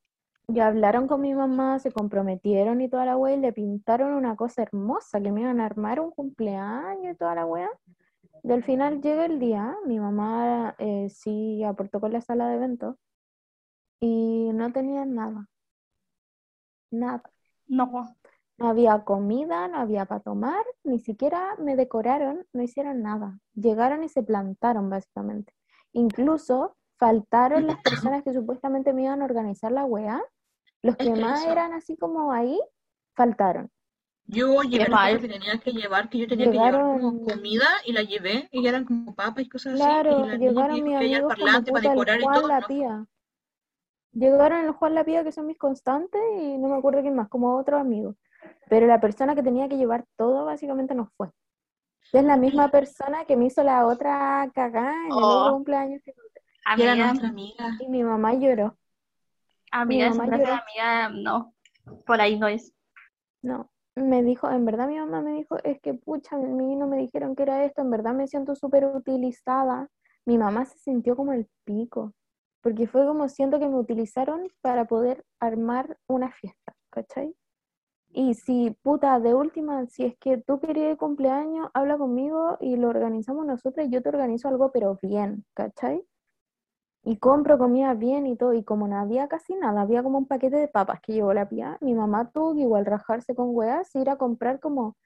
Ya 0.49 0.67
hablaron 0.67 1.07
con 1.07 1.21
mi 1.21 1.33
mamá, 1.33 1.79
se 1.79 1.93
comprometieron 1.93 2.81
y 2.81 2.89
toda 2.89 3.07
la 3.07 3.17
wea, 3.17 3.37
y 3.37 3.41
le 3.41 3.53
pintaron 3.53 4.15
una 4.15 4.35
cosa 4.37 4.63
hermosa, 4.63 5.21
que 5.21 5.31
me 5.31 5.43
iban 5.43 5.61
a 5.61 5.67
armar 5.67 6.01
un 6.01 6.11
cumpleaños 6.11 7.15
y 7.15 7.17
toda 7.17 7.37
la 7.37 7.47
wea. 7.47 7.71
Y 8.43 8.53
al 8.53 8.65
final 8.65 9.01
llega 9.01 9.27
el 9.27 9.39
día, 9.39 9.77
mi 9.87 10.01
mamá 10.01 10.75
eh, 10.79 11.09
sí 11.09 11.63
aportó 11.63 12.01
con 12.01 12.13
la 12.13 12.21
sala 12.21 12.49
de 12.49 12.57
eventos, 12.57 12.97
y 14.01 14.51
no 14.53 14.73
tenían 14.73 15.15
nada. 15.15 15.49
Nada. 16.91 17.23
No. 17.67 18.17
No 18.59 18.69
había 18.69 19.05
comida, 19.05 19.69
no 19.69 19.79
había 19.79 20.05
para 20.05 20.21
tomar, 20.21 20.63
ni 20.85 20.99
siquiera 20.99 21.57
me 21.59 21.77
decoraron, 21.77 22.47
no 22.53 22.63
hicieron 22.63 23.03
nada. 23.03 23.39
Llegaron 23.55 24.05
y 24.05 24.09
se 24.11 24.23
plantaron, 24.23 24.91
básicamente. 24.91 25.55
Incluso 25.93 26.77
faltaron 26.99 27.67
las 27.67 27.81
personas 27.81 28.23
que 28.23 28.35
supuestamente 28.35 28.93
me 28.93 29.05
iban 29.05 29.23
a 29.23 29.25
organizar 29.25 29.73
la 29.73 29.87
weá. 29.87 30.23
Los 30.83 30.97
que 30.97 31.15
más 31.15 31.47
eran 31.47 31.73
así 31.73 31.97
como 31.97 32.33
ahí, 32.33 32.61
faltaron. 33.15 33.71
Yo 34.27 34.63
llevé 34.63 34.87
cosas 34.87 35.19
que 35.21 35.29
tenía 35.29 35.59
que 35.59 35.73
llevar, 35.73 36.09
que 36.09 36.19
yo 36.19 36.29
tenía 36.29 36.47
que 36.47 36.53
llevar 36.53 37.01
como 37.01 37.25
comida 37.25 37.67
y 37.87 37.93
la 37.93 38.03
llevé, 38.03 38.49
y 38.53 38.67
eran 38.67 38.85
como 38.85 39.15
papas 39.15 39.45
y 39.45 39.49
cosas 39.49 39.75
así. 39.75 39.83
Claro, 39.83 40.27
llegaron 40.37 40.85
mis 40.85 41.01
el 41.01 41.15
amigos 41.15 41.35
como 41.35 41.47
para 41.47 41.59
el 41.59 41.83
decorar 41.83 42.21
y 42.21 42.25
Juan 42.25 42.35
todo. 42.35 42.49
La 42.49 42.61
no. 42.61 42.67
Pía. 42.67 43.07
Llegaron 44.13 44.65
el 44.65 44.73
Juan 44.73 44.95
La 44.95 45.05
que 45.05 45.33
son 45.33 45.47
mis 45.47 45.59
constantes, 45.59 46.21
y 46.41 46.59
no 46.59 46.69
me 46.69 46.77
acuerdo 46.77 47.01
quién 47.01 47.15
más, 47.15 47.29
como 47.29 47.57
otros 47.57 47.81
amigos. 47.81 48.17
Pero 48.69 48.87
la 48.87 49.01
persona 49.01 49.35
que 49.35 49.43
tenía 49.43 49.69
que 49.69 49.77
llevar 49.77 50.05
todo 50.17 50.45
básicamente 50.45 50.95
no 50.95 51.11
fue. 51.17 51.31
Es 52.13 52.25
la 52.25 52.37
misma 52.37 52.71
persona 52.71 53.25
que 53.25 53.37
me 53.37 53.47
hizo 53.47 53.63
la 53.63 53.87
otra 53.87 54.51
cagada 54.55 54.95
en 55.07 55.13
el 55.13 55.13
Oh. 55.13 55.41
otro 55.43 55.53
cumpleaños. 55.55 56.03
que- 56.05 56.13
Y 56.77 56.83
era 56.83 56.93
Amiga, 56.93 57.07
nuestra 57.07 57.29
amiga. 57.29 57.69
Y 57.81 57.89
mi 57.89 58.03
mamá 58.03 58.35
lloró. 58.35 58.77
amiga, 59.73 60.11
mi 60.11 60.19
mamá 60.19 60.37
lloró. 60.39 60.53
amiga, 60.53 61.09
no. 61.11 61.55
Por 62.07 62.21
ahí 62.21 62.39
no 62.39 62.49
es. 62.49 62.73
No, 63.43 63.71
me 63.95 64.23
dijo, 64.23 64.51
en 64.51 64.65
verdad 64.65 64.89
mi 64.89 64.99
mamá 64.99 65.23
me 65.23 65.33
dijo, 65.33 65.57
es 65.65 65.81
que 65.81 65.95
pucha, 65.95 66.37
a 66.37 66.39
mí 66.39 66.77
no 66.77 66.87
me 66.87 66.97
dijeron 66.99 67.35
que 67.35 67.45
era 67.45 67.65
esto, 67.65 67.81
en 67.83 67.91
verdad 67.91 68.13
me 68.15 68.27
siento 68.29 68.55
súper 68.55 68.85
utilizada. 68.85 69.89
Mi 70.27 70.37
mamá 70.39 70.65
se 70.65 70.79
sintió 70.79 71.17
como 71.17 71.33
el 71.33 71.49
pico, 71.65 72.13
porque 72.63 72.87
fue 72.87 73.07
como 73.07 73.29
siento 73.29 73.59
que 73.59 73.69
me 73.69 73.79
utilizaron 73.79 74.49
para 74.61 74.87
poder 74.87 75.25
armar 75.41 75.99
una 76.07 76.31
fiesta, 76.33 76.75
¿cachai? 76.91 77.35
Y 78.13 78.35
si, 78.35 78.71
puta, 78.83 79.21
de 79.21 79.35
última, 79.35 79.87
si 79.87 80.05
es 80.05 80.17
que 80.19 80.37
tú 80.39 80.59
querías 80.59 80.99
cumpleaños, 80.99 81.69
habla 81.75 81.97
conmigo 81.97 82.57
y 82.61 82.77
lo 82.77 82.89
organizamos 82.89 83.47
nosotros 83.47 83.87
y 83.87 83.91
yo 83.91 84.03
te 84.03 84.09
organizo 84.09 84.49
algo, 84.49 84.73
pero 84.73 84.99
bien, 85.01 85.45
¿cachai? 85.55 86.05
Y 87.05 87.19
compro 87.19 87.57
comida 87.57 87.95
bien 87.95 88.27
y 88.27 88.37
todo, 88.37 88.53
y 88.53 88.65
como 88.65 88.89
no 88.89 88.97
había 88.99 89.29
casi 89.29 89.55
nada, 89.55 89.83
había 89.83 90.03
como 90.03 90.19
un 90.19 90.27
paquete 90.27 90.57
de 90.57 90.69
papas 90.69 91.01
que 91.01 91.13
llevó 91.15 91.33
la 91.33 91.49
pía, 91.49 91.79
mi 91.81 91.95
mamá 91.95 92.31
tuvo 92.31 92.55
que 92.55 92.61
igual 92.63 92.85
rajarse 92.85 93.35
con 93.35 93.55
weas, 93.55 93.95
ir 93.95 94.11
a 94.11 94.17
comprar 94.17 94.61
como 94.61 94.97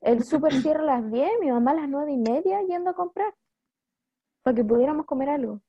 el 0.00 0.24
súper 0.24 0.52
cierra 0.54 0.82
a 0.82 1.00
las 1.00 1.12
10, 1.12 1.30
mi 1.40 1.50
mamá 1.50 1.72
a 1.72 1.74
las 1.74 1.88
nueve 1.88 2.12
y 2.12 2.18
media 2.18 2.62
yendo 2.62 2.90
a 2.90 2.94
comprar, 2.94 3.34
para 4.42 4.54
que 4.56 4.64
pudiéramos 4.64 5.06
comer 5.06 5.30
algo. 5.30 5.60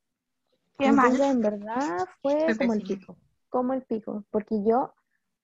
Qué 0.77 0.91
mal. 0.91 1.19
En 1.19 1.41
verdad 1.41 2.07
fue 2.21 2.55
como 2.57 2.73
el 2.73 2.83
pico, 2.83 3.17
como 3.49 3.73
el 3.73 3.83
pico, 3.83 4.25
porque 4.29 4.63
yo, 4.63 4.93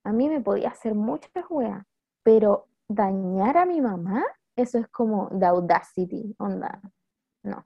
a 0.03 0.11
mí 0.11 0.29
me 0.29 0.41
podía 0.41 0.69
hacer 0.69 0.95
muchas 0.95 1.45
weas, 1.49 1.85
pero 2.23 2.67
dañar 2.87 3.57
a 3.57 3.65
mi 3.65 3.81
mamá, 3.81 4.23
eso 4.55 4.79
es 4.79 4.87
como 4.89 5.29
the 5.39 5.45
audacity, 5.45 6.35
onda, 6.37 6.81
no. 7.43 7.65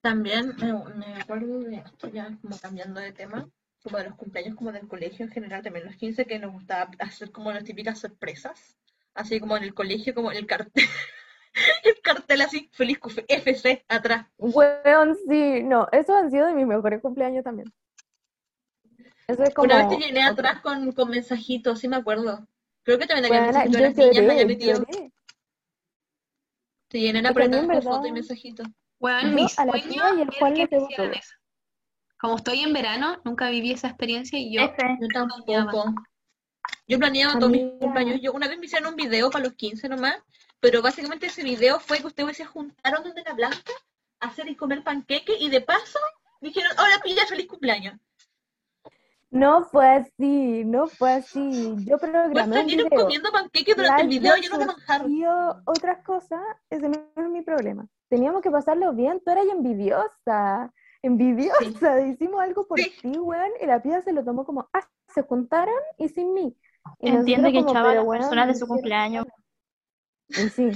También 0.00 0.54
me, 0.58 0.72
me 0.94 1.20
acuerdo 1.20 1.60
de 1.60 1.76
esto 1.76 2.08
ya 2.08 2.36
como 2.40 2.58
cambiando 2.58 3.00
de 3.00 3.12
tema, 3.12 3.48
como 3.82 3.98
de 3.98 4.04
los 4.04 4.14
cumpleaños 4.14 4.54
como 4.54 4.72
del 4.72 4.86
colegio 4.86 5.26
en 5.26 5.32
general, 5.32 5.62
también 5.62 5.86
los 5.86 5.96
15 5.96 6.26
que 6.26 6.38
nos 6.38 6.52
gustaba 6.52 6.90
hacer 6.98 7.30
como 7.32 7.52
las 7.52 7.64
típicas 7.64 7.98
sorpresas, 7.98 8.76
así 9.14 9.40
como 9.40 9.56
en 9.56 9.64
el 9.64 9.74
colegio, 9.74 10.14
como 10.14 10.30
el 10.30 10.46
cartel, 10.46 10.84
el 11.84 12.00
cartel 12.02 12.42
así, 12.42 12.68
feliz 12.72 12.98
FC 13.28 13.84
atrás. 13.88 14.26
Weón, 14.38 15.16
sí, 15.28 15.62
no, 15.62 15.88
esos 15.92 16.16
han 16.16 16.30
sido 16.30 16.46
de 16.46 16.54
mis 16.54 16.66
mejores 16.66 17.00
cumpleaños 17.00 17.44
también. 17.44 17.72
Eso 19.26 19.42
es 19.42 19.54
como 19.54 19.66
Una 19.66 19.78
vez 19.78 19.88
te 19.88 19.96
llené 20.06 20.22
atrás 20.24 20.60
con, 20.60 20.92
con 20.92 21.08
mensajitos, 21.10 21.80
sí 21.80 21.88
me 21.88 21.96
acuerdo. 21.96 22.46
Creo 22.82 22.98
que 22.98 23.06
también 23.06 23.26
había 23.26 23.40
Weona, 23.42 23.64
mensajitos 23.64 23.72
yo 23.72 23.78
de 23.78 23.82
las 23.82 23.96
niñas, 23.96 24.24
me 24.24 24.32
había 24.32 24.44
lloré, 24.44 24.46
metido. 24.46 24.78
lloré. 24.78 25.12
Te 26.88 27.00
llené 27.00 27.22
la 27.22 27.30
Es 27.30 27.36
que 27.36 27.42
a 27.42 27.48
mí, 27.48 27.56
apretada 27.56 27.62
en 27.62 27.70
con 27.70 27.82
fotos 27.82 28.06
y 28.08 28.12
mensajitos. 28.12 28.66
Weón, 29.00 29.30
Yo 29.30 29.32
mi 29.32 29.46
a 29.56 29.64
la 29.66 29.72
sueño 29.72 29.88
tía 29.88 30.14
y 30.16 30.20
el 30.22 30.30
era 30.32 30.32
Juan 30.38 30.54
que 30.54 30.58
les 30.58 30.70
me 30.70 30.76
debo 30.76 30.86
hicieran 30.90 31.10
todo. 31.10 31.12
eso. 31.12 31.34
Como 32.18 32.36
estoy 32.36 32.60
en 32.60 32.72
verano, 32.72 33.20
nunca 33.24 33.50
viví 33.50 33.72
esa 33.72 33.88
experiencia 33.88 34.38
y 34.38 34.52
yo 34.54 34.62
F. 34.62 34.76
Yo 35.00 35.08
tampoco. 35.12 35.94
Yo 36.86 36.98
planeaba 36.98 37.38
todos 37.38 37.50
mis 37.52 37.64
cumpleaños. 37.80 38.20
Yo 38.22 38.32
una 38.32 38.48
vez 38.48 38.58
me 38.58 38.66
hicieron 38.66 38.90
un 38.90 38.96
video 38.96 39.30
para 39.30 39.44
los 39.44 39.54
15 39.54 39.88
nomás, 39.88 40.16
pero 40.64 40.80
básicamente 40.80 41.26
ese 41.26 41.42
video 41.42 41.78
fue 41.78 41.98
que 41.98 42.06
ustedes 42.06 42.38
se 42.38 42.46
juntaron 42.46 43.02
donde 43.04 43.22
la 43.22 43.34
Blanca 43.34 43.72
a 44.20 44.28
hacer 44.28 44.48
y 44.48 44.56
comer 44.56 44.82
panqueque 44.82 45.36
y 45.38 45.50
de 45.50 45.60
paso 45.60 45.98
dijeron, 46.40 46.72
hola 46.78 47.02
pilla, 47.04 47.26
feliz 47.28 47.46
cumpleaños. 47.46 48.00
No 49.30 49.64
fue 49.64 49.86
así, 49.86 50.64
no 50.64 50.86
fue 50.86 51.12
así. 51.12 51.74
Yo 51.84 51.98
Pues 51.98 52.10
programé 52.10 52.60
un 52.60 52.66
video. 52.66 52.88
comiendo 52.88 53.30
panqueque 53.30 53.74
durante 53.74 54.00
el 54.04 54.08
video 54.08 54.32
dos 54.32 54.40
lleno 54.40 54.56
de 54.58 54.64
manjar. 54.64 55.00
surgió 55.02 55.62
otras 55.66 56.02
cosas, 56.02 56.40
ese 56.70 56.88
no 56.88 56.96
es 57.14 57.28
mi 57.28 57.42
problema. 57.42 57.86
Teníamos 58.08 58.40
que 58.40 58.50
pasarlo 58.50 58.94
bien, 58.94 59.20
tú 59.22 59.32
eras 59.32 59.44
envidiosa, 59.52 60.72
envidiosa, 61.02 62.00
hicimos 62.06 62.40
algo 62.40 62.66
por 62.66 62.78
Sí. 62.80 62.90
ti, 63.02 63.18
weón, 63.18 63.50
y 63.60 63.66
la 63.66 63.82
piba 63.82 64.00
se 64.00 64.14
lo 64.14 64.24
tomó 64.24 64.46
como, 64.46 64.66
ah, 64.72 64.88
se 65.08 65.20
juntaron 65.24 65.74
y 65.98 66.08
sin 66.08 66.32
mí. 66.32 66.56
Y 67.00 67.08
Entiende 67.10 67.52
que 67.52 67.58
echaba 67.58 67.90
a 67.90 67.92
"Pero, 67.92 68.04
las 68.04 68.18
personas 68.18 68.46
de 68.46 68.52
me 68.54 68.58
su 68.58 68.66
cumpleaños. 68.66 69.26
Y 70.28 70.48
sí. 70.48 70.70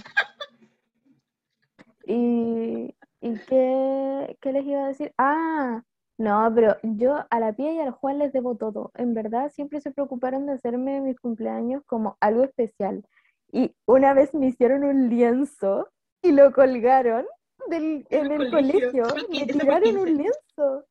Y, 2.04 2.94
y 3.20 3.38
qué, 3.46 4.38
qué 4.40 4.52
les 4.52 4.64
iba 4.64 4.84
a 4.84 4.88
decir? 4.88 5.12
Ah, 5.18 5.82
no, 6.18 6.52
pero 6.52 6.76
yo 6.82 7.16
a 7.30 7.40
la 7.40 7.52
Pía 7.52 7.72
y 7.72 7.78
al 7.78 7.92
Juan 7.92 8.18
les 8.18 8.32
debo 8.32 8.56
todo. 8.56 8.90
En 8.94 9.14
verdad, 9.14 9.50
siempre 9.50 9.80
se 9.80 9.92
preocuparon 9.92 10.46
de 10.46 10.52
hacerme 10.52 11.00
mis 11.00 11.20
cumpleaños 11.20 11.82
como 11.86 12.16
algo 12.20 12.42
especial. 12.44 13.04
Y 13.52 13.74
una 13.86 14.14
vez 14.14 14.34
me 14.34 14.48
hicieron 14.48 14.84
un 14.84 15.08
lienzo 15.08 15.88
y 16.22 16.32
lo 16.32 16.52
colgaron 16.52 17.24
del, 17.68 18.06
en 18.10 18.32
el 18.32 18.50
colegio. 18.50 19.04
Me 19.14 19.46
15, 19.46 19.60
fue 19.64 19.84
el 19.84 19.86
tiraron 19.86 19.96
un 19.98 20.06
15. 20.06 20.22
lienzo. 20.22 20.84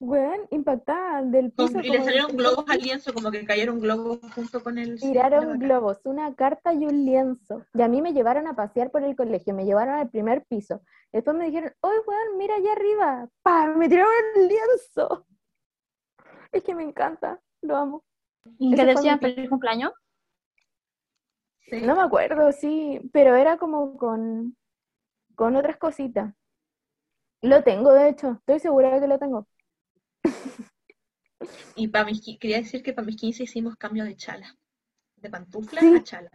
Weón, 0.00 0.46
impactaban 0.50 1.30
del 1.30 1.52
Con- 1.52 1.66
piso. 1.68 1.80
y 1.80 1.90
le 1.90 2.02
salieron 2.02 2.34
globos 2.34 2.64
al 2.68 2.80
lienzo, 2.80 3.12
como 3.12 3.30
que 3.30 3.44
cayeron 3.44 3.80
globos 3.80 4.18
junto 4.34 4.62
con 4.62 4.78
el... 4.78 4.98
Tiraron 4.98 5.58
globos, 5.58 6.00
una 6.04 6.34
carta 6.34 6.72
y 6.72 6.86
un 6.86 7.04
lienzo. 7.04 7.66
Y 7.74 7.82
a 7.82 7.88
mí 7.88 8.00
me 8.00 8.14
llevaron 8.14 8.46
a 8.46 8.54
pasear 8.54 8.90
por 8.90 9.02
el 9.02 9.14
colegio, 9.14 9.52
me 9.54 9.66
llevaron 9.66 9.94
al 9.96 10.08
primer 10.08 10.46
piso. 10.46 10.80
Después 11.12 11.36
me 11.36 11.44
dijeron, 11.46 11.74
oye, 11.80 11.98
weón, 12.06 12.38
mira 12.38 12.54
allá 12.54 12.72
arriba. 12.72 13.28
¡Pah! 13.42 13.66
Me 13.76 13.88
tiraron 13.90 14.10
el 14.36 14.48
lienzo. 14.48 15.26
Es 16.52 16.64
que 16.64 16.74
me 16.74 16.82
encanta, 16.82 17.40
lo 17.62 17.76
amo. 17.76 18.04
¿Y 18.58 18.74
qué 18.74 18.84
decían 18.84 19.20
feliz 19.20 19.48
cumpleaños? 19.48 19.92
Sí. 21.68 21.82
No 21.82 21.94
me 21.94 22.02
acuerdo, 22.02 22.50
sí, 22.50 23.00
pero 23.12 23.36
era 23.36 23.56
como 23.56 23.96
con, 23.96 24.56
con 25.36 25.54
otras 25.54 25.76
cositas. 25.76 26.34
Lo 27.42 27.62
tengo, 27.62 27.92
de 27.92 28.08
hecho, 28.08 28.32
estoy 28.40 28.58
segura 28.58 28.90
de 28.94 29.00
que 29.00 29.06
lo 29.06 29.18
tengo. 29.20 29.46
Y 31.80 31.88
para 31.88 32.04
mis, 32.04 32.20
quería 32.38 32.58
decir 32.58 32.82
que 32.82 32.92
para 32.92 33.06
mis 33.06 33.16
15 33.16 33.44
hicimos 33.44 33.74
cambio 33.76 34.04
de 34.04 34.14
chala. 34.14 34.54
De 35.16 35.30
pantufla 35.30 35.80
Sí. 35.80 35.94
a 35.96 36.02
chala. 36.02 36.30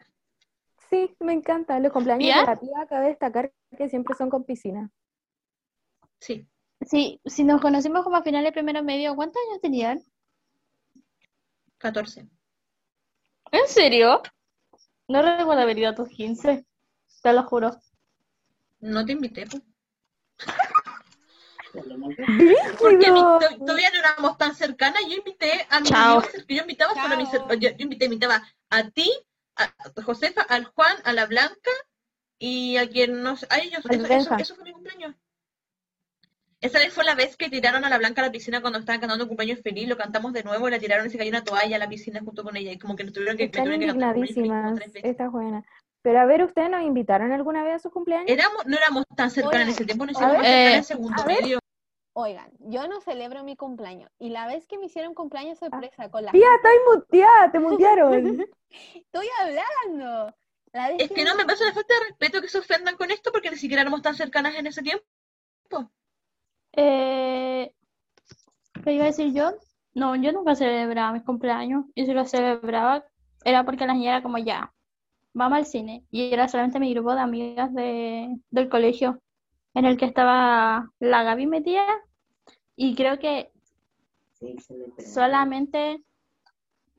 Sí, 0.90 1.16
me 1.20 1.34
encanta. 1.34 1.80
Los 1.80 1.92
cumpleaños 1.92 2.24
¿Pía? 2.26 2.40
de 2.42 2.46
la 2.48 2.56
tía, 2.56 2.88
cabe 2.90 3.08
destacar 3.10 3.54
que 3.78 3.88
siempre 3.90 4.16
son 4.16 4.30
con 4.32 4.44
piscina. 4.44 4.90
Sí. 6.20 6.48
Sí, 6.82 7.22
si 7.26 7.44
nos 7.44 7.62
conocimos 7.62 8.04
como 8.04 8.16
a 8.16 8.24
finales 8.24 8.50
de 8.50 8.54
primero 8.54 8.84
medio, 8.84 9.16
¿cuántos 9.16 9.40
años 9.48 9.62
tenían? 9.62 10.02
14. 11.78 12.28
¿En 13.52 13.68
serio? 13.68 14.22
No 15.08 15.22
recuerdo 15.22 15.62
haber 15.62 15.78
ido 15.78 15.90
a 15.90 15.96
tus 15.96 16.10
15, 16.10 16.66
te 17.22 17.34
lo 17.34 17.44
juro. 17.44 17.70
No 18.80 19.06
te 19.06 19.12
invité, 19.12 19.46
pues. 19.46 19.62
Porque 22.80 23.12
mi- 23.12 23.22
todavía 23.66 23.90
no 23.92 24.00
éramos 24.00 24.38
tan 24.38 24.56
cercanas. 24.56 25.02
Yo 25.08 25.18
invité 25.18 25.66
a 25.70 25.80
mis 25.80 25.90
Chao. 25.90 26.20
amigos, 26.20 26.46
yo 26.48 26.62
invitaba 26.62 26.94
solo 26.94 27.14
a 27.14 27.18
mis 27.18 27.32
yo, 27.32 27.70
yo 27.70 27.76
invité, 27.80 28.06
invitaba 28.06 28.42
a 28.70 28.90
ti, 28.90 29.12
a 29.56 29.72
Josefa, 30.04 30.42
al 30.42 30.66
Juan, 30.66 30.96
a 31.04 31.14
la 31.14 31.26
Blanca 31.26 31.72
y 32.40 32.78
a 32.78 32.88
quien 32.88 33.22
no 33.22 33.38
sé, 33.38 33.48
a 33.50 33.60
ellos. 33.60 33.82
Eso, 33.90 34.06
eso, 34.06 34.36
eso 34.38 34.56
fue 34.56 34.66
mi 34.66 34.72
cumpleaños. 34.72 35.16
Esa 36.62 36.80
vez 36.80 36.94
fue 36.94 37.04
la 37.04 37.16
vez 37.16 37.38
que 37.38 37.50
tiraron 37.50 37.86
a 37.86 37.90
la 37.90 37.98
Blanca 37.98 38.22
a 38.22 38.26
la 38.26 38.32
piscina 38.32 38.62
cuando 38.62 38.80
estaban 38.80 39.00
cantando 39.00 39.28
cumpleaños 39.28 39.62
feliz, 39.62 39.88
lo 39.88 39.98
cantamos 39.98 40.34
de 40.34 40.44
nuevo 40.44 40.68
y 40.68 40.72
la 40.72 40.80
tiraron 40.80 41.06
y 41.06 41.10
se 41.10 41.18
cayó 41.18 41.30
una 41.30 41.44
toalla 41.44 41.76
a 41.76 41.80
la 41.80 41.90
piscina 41.90 42.22
junto 42.22 42.44
con 42.44 42.56
ella 42.58 42.72
y 42.72 42.80
como 42.80 42.96
que 42.96 43.04
nos 43.04 43.14
tuvieron 43.14 43.38
que, 43.38 43.44
Están 43.44 43.66
que 43.66 43.86
cantar 43.86 44.16
feliz 44.16 44.36
esta 44.96 45.30
buena. 45.30 45.64
Pero 46.02 46.20
a 46.20 46.26
ver, 46.26 46.44
¿ustedes 46.44 46.70
nos 46.70 46.84
invitaron 46.84 47.32
alguna 47.32 47.64
vez 47.64 47.74
a 47.76 47.80
sus 47.80 47.92
cumpleaños? 47.92 48.30
Éramos, 48.30 48.66
no 48.66 48.78
éramos 48.78 49.06
tan 49.16 49.32
cercanas 49.32 49.68
en 49.68 49.70
ese 49.70 49.86
tiempo, 49.86 50.06
nos 50.06 50.20
ver, 50.20 50.28
más 50.28 50.38
cercanas 50.38 50.74
eh, 50.74 50.78
en 50.78 50.84
segundo 50.84 51.26
medio. 51.26 51.60
Oigan, 52.18 52.50
yo 52.60 52.88
no 52.88 53.02
celebro 53.02 53.44
mi 53.44 53.58
cumpleaños. 53.58 54.10
Y 54.20 54.30
la 54.30 54.48
vez 54.48 54.66
que 54.68 54.78
me 54.78 54.86
hicieron 54.86 55.14
cumpleaños 55.14 55.60
sorpresa 55.60 56.10
con 56.10 56.24
la 56.24 56.32
Tía, 56.32 56.48
estás 56.56 56.72
muteada, 56.88 57.52
te 57.52 57.60
mutearon. 57.60 58.46
Estoy 58.96 59.28
hablando. 59.42 60.34
La 60.72 60.88
vez 60.88 61.02
Es 61.02 61.12
que 61.12 61.26
no 61.26 61.36
me 61.36 61.44
pasa 61.44 61.66
la 61.66 61.74
falta 61.74 61.94
de 61.94 62.06
respeto 62.08 62.40
que 62.40 62.48
se 62.48 62.60
ofendan 62.60 62.96
con 62.96 63.12
esto 63.12 63.34
porque 63.34 63.52
ni 63.52 63.58
siquiera 63.58 63.82
éramos 63.82 64.02
tan 64.02 64.16
cercanas 64.16 64.56
en 64.56 64.66
ese 64.68 64.82
tiempo. 64.82 65.06
Eh, 66.72 67.74
¿qué 68.86 68.92
iba 68.94 69.04
a 69.04 69.08
decir 69.08 69.34
yo? 69.34 69.52
No, 69.94 70.16
yo 70.16 70.32
nunca 70.32 70.56
celebraba 70.56 71.12
mis 71.12 71.24
cumpleaños. 71.24 71.84
Y 71.96 72.06
si 72.06 72.14
lo 72.14 72.24
celebraba, 72.24 73.04
era 73.44 73.66
porque 73.66 73.86
la 73.86 73.94
niña 73.94 74.12
era 74.12 74.24
como 74.24 74.38
ya, 74.38 74.74
vamos 75.34 75.58
al 75.58 75.66
cine. 75.66 76.06
Y 76.12 76.34
era 76.34 76.48
solamente 76.48 76.80
mi 76.80 76.94
grupo 76.94 77.14
de 77.14 77.20
amigas 77.20 77.74
de, 77.74 78.38
del 78.52 78.70
colegio, 78.70 79.22
en 79.74 79.84
el 79.84 79.98
que 79.98 80.06
estaba 80.06 80.90
la 81.00 81.24
Gaby 81.24 81.46
metida. 81.48 81.84
Y 82.76 82.96
creo 82.96 83.20
que 83.20 83.52
solamente, 84.98 86.04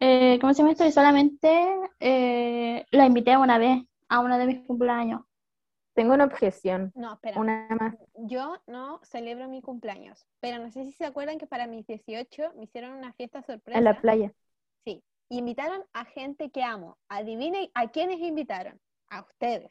eh, 0.01 0.39
¿cómo 0.41 0.53
se 0.55 0.59
llama 0.59 0.73
esto? 0.73 0.85
Y 0.87 0.93
solamente 0.93 1.67
eh, 2.01 2.85
la 2.91 3.07
invité 3.07 3.37
una 3.37 3.59
vez 3.59 3.83
a 4.09 4.21
uno 4.21 4.39
de 4.39 4.47
mis 4.47 4.61
cumpleaños. 4.67 5.23
Tengo 5.95 6.13
una 6.13 6.25
objeción, 6.25 6.93
No, 6.95 7.15
espera. 7.15 7.41
una 7.41 7.69
más. 7.81 7.95
Yo 8.15 8.59
no 8.67 9.01
celebro 9.03 9.49
mi 9.49 9.63
cumpleaños. 9.63 10.27
Pero 10.41 10.59
no 10.63 10.71
sé 10.71 10.85
si 10.85 10.93
se 10.93 11.07
acuerdan 11.07 11.39
que 11.39 11.47
para 11.47 11.67
mis 11.67 11.87
18 11.87 12.53
me 12.57 12.65
hicieron 12.65 12.93
una 12.93 13.15
fiesta 13.15 13.43
sorpresa. 13.43 13.79
En 13.79 13.85
la 13.85 13.99
playa. 13.99 14.31
Sí. 14.85 15.03
Y 15.31 15.39
invitaron 15.39 15.83
a 15.95 16.05
gente 16.05 16.51
que 16.51 16.63
amo. 16.63 16.99
Adivinen 17.09 17.71
a 17.75 17.89
quiénes 17.89 18.21
invitaron. 18.21 18.79
A 19.09 19.21
ustedes. 19.23 19.71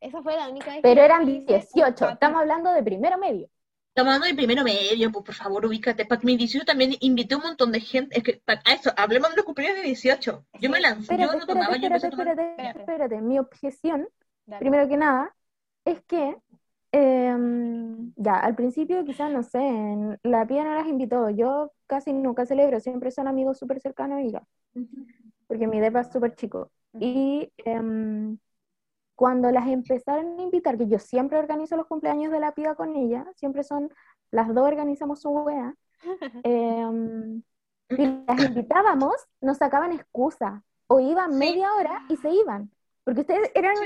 Esa 0.00 0.22
fue 0.22 0.34
la 0.34 0.48
única 0.48 0.66
vez 0.66 0.76
que 0.76 0.82
Pero 0.82 1.02
eran 1.02 1.22
hice 1.28 1.38
un 1.40 1.46
18, 1.46 2.04
papi- 2.06 2.12
estamos 2.14 2.40
hablando 2.40 2.72
de 2.72 2.82
primero 2.82 3.16
medio. 3.18 3.48
Hablando 3.94 4.26
de 4.26 4.34
primero 4.34 4.64
medio, 4.64 5.12
pues 5.12 5.24
por 5.24 5.34
favor, 5.34 5.66
ubícate. 5.66 6.06
Para 6.06 6.20
mi 6.24 6.36
18 6.36 6.64
también 6.64 6.94
invité 7.00 7.36
un 7.36 7.42
montón 7.42 7.72
de 7.72 7.80
gente. 7.80 8.16
Es 8.16 8.24
que, 8.24 8.40
pa- 8.44 8.60
a 8.64 8.72
eso, 8.72 8.90
hablemos 8.96 9.30
de 9.30 9.36
los 9.36 9.44
cumpleaños 9.44 9.78
de 9.78 9.82
18. 9.84 10.46
Yo 10.60 10.70
me 10.70 10.80
lancé, 10.80 11.14
yo 11.16 11.24
Espérate, 11.24 11.38
no 11.38 11.46
tomaba, 11.46 11.74
espérate, 11.74 12.00
yo 12.02 12.08
espérate, 12.08 12.42
espérate, 12.52 12.80
Espérate. 12.80 13.20
Mi 13.20 13.38
objeción, 13.38 14.08
Dale. 14.46 14.60
primero 14.60 14.88
que 14.88 14.96
nada, 14.96 15.34
es 15.84 16.00
que 16.04 16.36
em, 16.92 18.12
ya, 18.16 18.36
al 18.38 18.54
principio 18.54 19.04
quizás, 19.04 19.30
no 19.30 19.42
sé, 19.42 19.58
en- 19.58 20.18
la 20.22 20.46
pía 20.46 20.64
no 20.64 20.74
las 20.74 20.86
invitó. 20.86 21.28
Yo 21.30 21.72
casi 21.86 22.12
nunca 22.12 22.46
celebro, 22.46 22.80
siempre 22.80 23.10
son 23.10 23.28
amigos 23.28 23.58
súper 23.58 23.80
cercanos 23.80 24.20
y 24.22 24.30
ya, 24.32 24.42
porque 25.46 25.66
mi 25.66 25.80
depa 25.80 26.00
es 26.00 26.12
súper 26.12 26.34
chico. 26.34 26.70
Y 26.98 27.50
em, 27.58 28.38
cuando 29.22 29.52
las 29.52 29.68
empezaron 29.68 30.36
a 30.36 30.42
invitar, 30.42 30.76
que 30.76 30.88
yo 30.88 30.98
siempre 30.98 31.38
organizo 31.38 31.76
los 31.76 31.86
cumpleaños 31.86 32.32
de 32.32 32.40
la 32.40 32.56
pía 32.56 32.74
con 32.74 32.96
ella, 32.96 33.24
siempre 33.36 33.62
son, 33.62 33.88
las 34.32 34.52
dos 34.52 34.66
organizamos 34.66 35.20
su 35.20 35.30
wea, 35.30 35.76
em, 36.42 37.40
y 37.90 38.24
las 38.26 38.44
invitábamos, 38.44 39.14
nos 39.40 39.58
sacaban 39.58 39.92
excusa, 39.92 40.64
o 40.88 40.98
iban 40.98 41.38
media 41.38 41.72
hora 41.74 42.04
y 42.08 42.16
se 42.16 42.30
iban. 42.30 42.72
Porque 43.04 43.20
ustedes 43.20 43.52
eran 43.54 43.76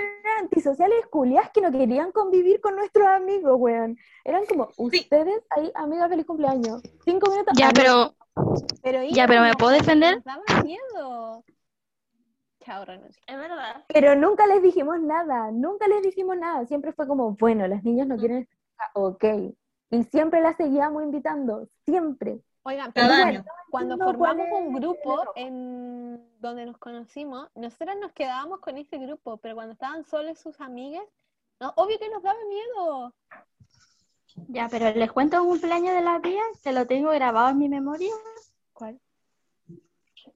antisociales 0.41 1.07
culias 1.11 1.51
que 1.51 1.61
no 1.61 1.70
querían 1.70 2.12
convivir 2.12 2.62
con 2.62 2.74
nuestros 2.74 3.07
amigos, 3.07 3.57
weón. 3.59 3.99
Eran 4.24 4.47
como, 4.47 4.70
ustedes 4.78 5.43
ahí, 5.51 5.70
amiga, 5.74 6.09
feliz 6.09 6.24
cumpleaños. 6.24 6.80
Cinco 7.05 7.30
minutos. 7.30 7.53
Ya, 7.59 7.72
pero 7.74 8.14
Pero 8.82 9.03
Ya, 9.11 9.26
pero 9.26 9.43
¿me 9.43 9.53
puedo 9.53 9.72
defender? 9.72 10.22
Miedo. 10.64 11.45
Chao, 12.67 12.85
renuncio. 12.85 13.23
es 13.29 13.37
verdad. 13.39 13.85
Pero 13.87 14.17
nunca 14.17 14.45
les 14.49 14.61
dijimos 14.61 14.99
nada, 15.01 15.53
nunca 15.53 15.87
les 15.87 16.03
dijimos 16.03 16.37
nada. 16.37 16.67
Siempre 16.67 16.93
fue 16.93 17.07
como, 17.07 17.31
bueno, 17.37 17.64
las 17.69 17.85
niñas 17.85 18.09
no 18.09 18.17
quieren 18.17 18.39
estar 18.39 18.91
ok. 18.95 19.25
Y 19.91 20.03
siempre 20.03 20.41
las 20.41 20.57
seguíamos 20.57 21.05
invitando, 21.05 21.69
siempre. 21.85 22.41
Oigan, 22.64 22.93
pero 22.93 23.07
Cada 23.07 23.23
bueno, 23.23 23.39
año. 23.39 23.45
cuando 23.71 23.97
No, 23.97 24.05
¿cuál 24.05 24.17
formamos 24.17 24.61
un 24.61 24.75
grupo 24.75 25.25
en 25.37 26.29
donde 26.41 26.67
nos 26.67 26.77
conocimos, 26.79 27.49
nosotras 27.55 27.97
nos 28.01 28.12
quedábamos 28.12 28.59
con 28.59 28.77
ese 28.77 28.99
grupo, 28.99 29.37
pero 29.37 29.55
cuando 29.55 29.75
estaban 29.75 30.03
solos 30.03 30.41
sus 30.41 30.61
amigas, 30.61 31.05
no, 31.61 31.73
obvio 31.77 32.01
que 32.01 32.11
nos 32.11 32.25
daba 32.25 32.39
miedo. 32.49 33.14
Ya, 34.49 34.69
pero 34.69 34.91
les 34.91 35.12
cuento 35.12 35.41
un 35.41 35.51
cumpleaños 35.51 35.95
de 35.95 36.03
la 36.03 36.21
tía, 36.21 36.43
que 36.64 36.73
lo 36.73 36.85
tengo 36.89 37.11
grabado 37.11 37.51
en 37.51 37.59
mi 37.59 37.69
memoria. 37.69 38.12
¿Cuál? 38.73 39.01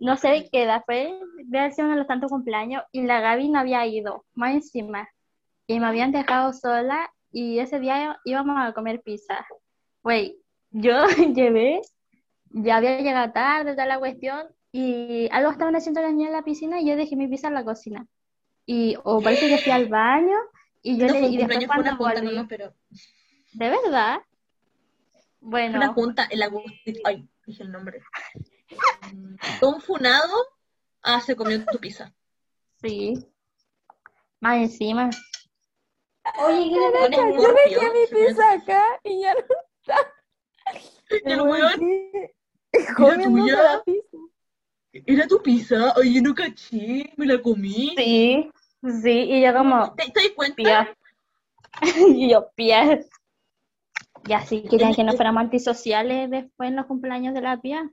No 0.00 0.16
sé 0.16 0.28
de 0.28 0.48
qué 0.50 0.62
edad 0.62 0.82
fue, 0.86 1.12
debe 1.44 1.70
sido 1.72 1.86
uno 1.86 1.94
de 1.94 2.00
los 2.00 2.08
tantos 2.08 2.30
cumpleaños, 2.30 2.82
y 2.90 3.02
la 3.02 3.20
Gaby 3.20 3.50
no 3.50 3.58
había 3.58 3.86
ido, 3.86 4.24
más 4.34 4.54
encima. 4.54 5.08
Y 5.66 5.78
me 5.78 5.86
habían 5.86 6.10
dejado 6.10 6.54
sola, 6.54 7.12
y 7.30 7.58
ese 7.58 7.78
día 7.78 8.18
íbamos 8.24 8.56
a 8.58 8.72
comer 8.72 9.02
pizza. 9.02 9.46
Güey, 10.02 10.40
yo 10.70 11.04
llevé, 11.34 11.82
ya 12.48 12.78
había 12.78 12.98
llegado 12.98 13.32
tarde, 13.32 13.72
toda 13.72 13.86
la 13.86 13.98
cuestión, 13.98 14.48
y 14.72 15.28
algo 15.32 15.50
estaban 15.50 15.76
haciendo 15.76 16.00
las 16.00 16.12
niñas 16.12 16.28
en 16.28 16.36
la 16.36 16.44
piscina, 16.44 16.80
y 16.80 16.88
yo 16.88 16.96
dejé 16.96 17.14
mi 17.14 17.28
pizza 17.28 17.48
en 17.48 17.54
la 17.54 17.64
cocina. 17.64 18.06
Y, 18.64 18.96
o 19.04 19.20
parece 19.20 19.48
que 19.48 19.58
fui 19.58 19.72
al 19.72 19.88
baño, 19.88 20.36
y 20.82 20.96
yo 20.96 21.08
No 21.08 21.12
le, 21.12 21.20
y 21.28 21.36
después 21.36 21.66
cuando 21.66 21.96
junta 21.96 22.20
volví, 22.20 22.34
nomás, 22.34 22.46
pero 22.48 22.72
¿de 23.52 23.68
verdad? 23.68 24.20
Bueno. 25.40 25.76
una 25.76 25.92
junta, 25.92 26.26
el 26.30 26.42
Agustín, 26.42 26.96
ay, 27.04 27.28
dije 27.44 27.62
el 27.62 27.70
nombre. 27.70 28.00
Don 29.60 29.80
Funado, 29.80 30.34
ah, 31.02 31.20
se 31.20 31.34
comió 31.36 31.64
tu 31.66 31.78
pizza. 31.78 32.12
Sí. 32.82 33.14
Más 34.40 34.58
encima. 34.58 35.10
Oye, 36.38 36.70
¿qué 36.70 37.32
Yo 37.34 37.52
dejé 37.52 37.90
mi 37.92 38.06
pizza 38.06 38.52
acá 38.52 38.84
y 39.04 39.20
ya 39.22 39.34
no 39.34 39.40
Y 41.26 41.32
el 41.32 41.40
weón, 41.40 41.80
tuya? 43.24 43.62
la 43.62 43.82
pizza. 43.82 44.16
era 44.92 45.26
tu 45.26 45.42
pizza, 45.42 45.92
oye, 45.96 46.20
no 46.22 46.34
caché, 46.34 47.12
me 47.16 47.26
la 47.26 47.42
comí. 47.42 47.94
Sí, 47.96 48.50
sí, 49.02 49.10
y 49.10 49.42
yo 49.42 49.52
como, 49.52 49.92
¿Te, 49.94 50.10
te 50.10 50.20
das 50.20 50.30
cuenta? 50.36 50.54
pía. 50.54 50.96
Y 52.16 52.30
yo, 52.30 52.50
pía. 52.54 53.00
Y 54.26 54.32
así 54.32 54.62
querían 54.62 54.94
que 54.94 55.02
no 55.02 55.12
fuéramos 55.14 55.40
antisociales 55.42 56.30
después 56.30 56.68
en 56.68 56.76
los 56.76 56.86
cumpleaños 56.86 57.34
de 57.34 57.40
la 57.40 57.60
pía. 57.60 57.90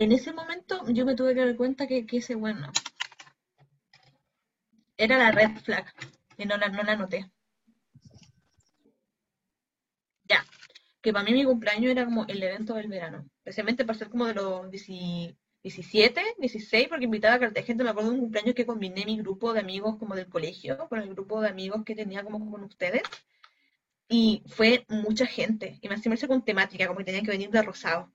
En 0.00 0.12
ese 0.12 0.32
momento 0.32 0.82
yo 0.88 1.04
me 1.04 1.14
tuve 1.14 1.34
que 1.34 1.44
dar 1.44 1.56
cuenta 1.56 1.86
que, 1.86 2.06
ese 2.10 2.34
bueno. 2.34 2.72
Era 4.96 5.18
la 5.18 5.30
red 5.30 5.58
flag. 5.58 5.92
Y 6.38 6.46
no 6.46 6.56
la, 6.56 6.70
no 6.70 6.82
la 6.82 6.92
anoté. 6.92 7.30
Ya. 10.24 10.42
Que 11.02 11.12
para 11.12 11.22
mí 11.22 11.34
mi 11.34 11.44
cumpleaños 11.44 11.90
era 11.90 12.06
como 12.06 12.24
el 12.28 12.42
evento 12.42 12.72
del 12.76 12.88
verano. 12.88 13.28
Especialmente 13.40 13.84
para 13.84 13.98
ser 13.98 14.08
como 14.08 14.26
de 14.26 14.34
los 14.34 14.70
10 14.70 15.34
17, 15.62 16.36
16, 16.38 16.88
porque 16.88 17.04
invitaba 17.04 17.34
a 17.34 17.38
carta 17.38 17.62
gente. 17.62 17.84
Me 17.84 17.90
acuerdo 17.90 18.08
de 18.08 18.14
un 18.16 18.22
cumpleaños 18.22 18.54
que 18.54 18.64
combiné 18.64 19.04
mi 19.04 19.18
grupo 19.18 19.52
de 19.52 19.60
amigos 19.60 19.98
como 19.98 20.14
del 20.14 20.30
colegio 20.30 20.78
con 20.88 20.98
el 21.00 21.10
grupo 21.10 21.42
de 21.42 21.50
amigos 21.50 21.84
que 21.84 21.94
tenía 21.94 22.24
como 22.24 22.50
con 22.50 22.64
ustedes. 22.64 23.02
Y 24.08 24.42
fue 24.46 24.86
mucha 24.88 25.26
gente. 25.26 25.78
Y 25.82 25.88
me 25.90 25.96
hacía 25.96 26.26
con 26.26 26.42
temática, 26.42 26.86
como 26.86 27.00
que 27.00 27.04
tenían 27.04 27.26
que 27.26 27.32
venir 27.32 27.50
de 27.50 27.60
rosado. 27.60 28.10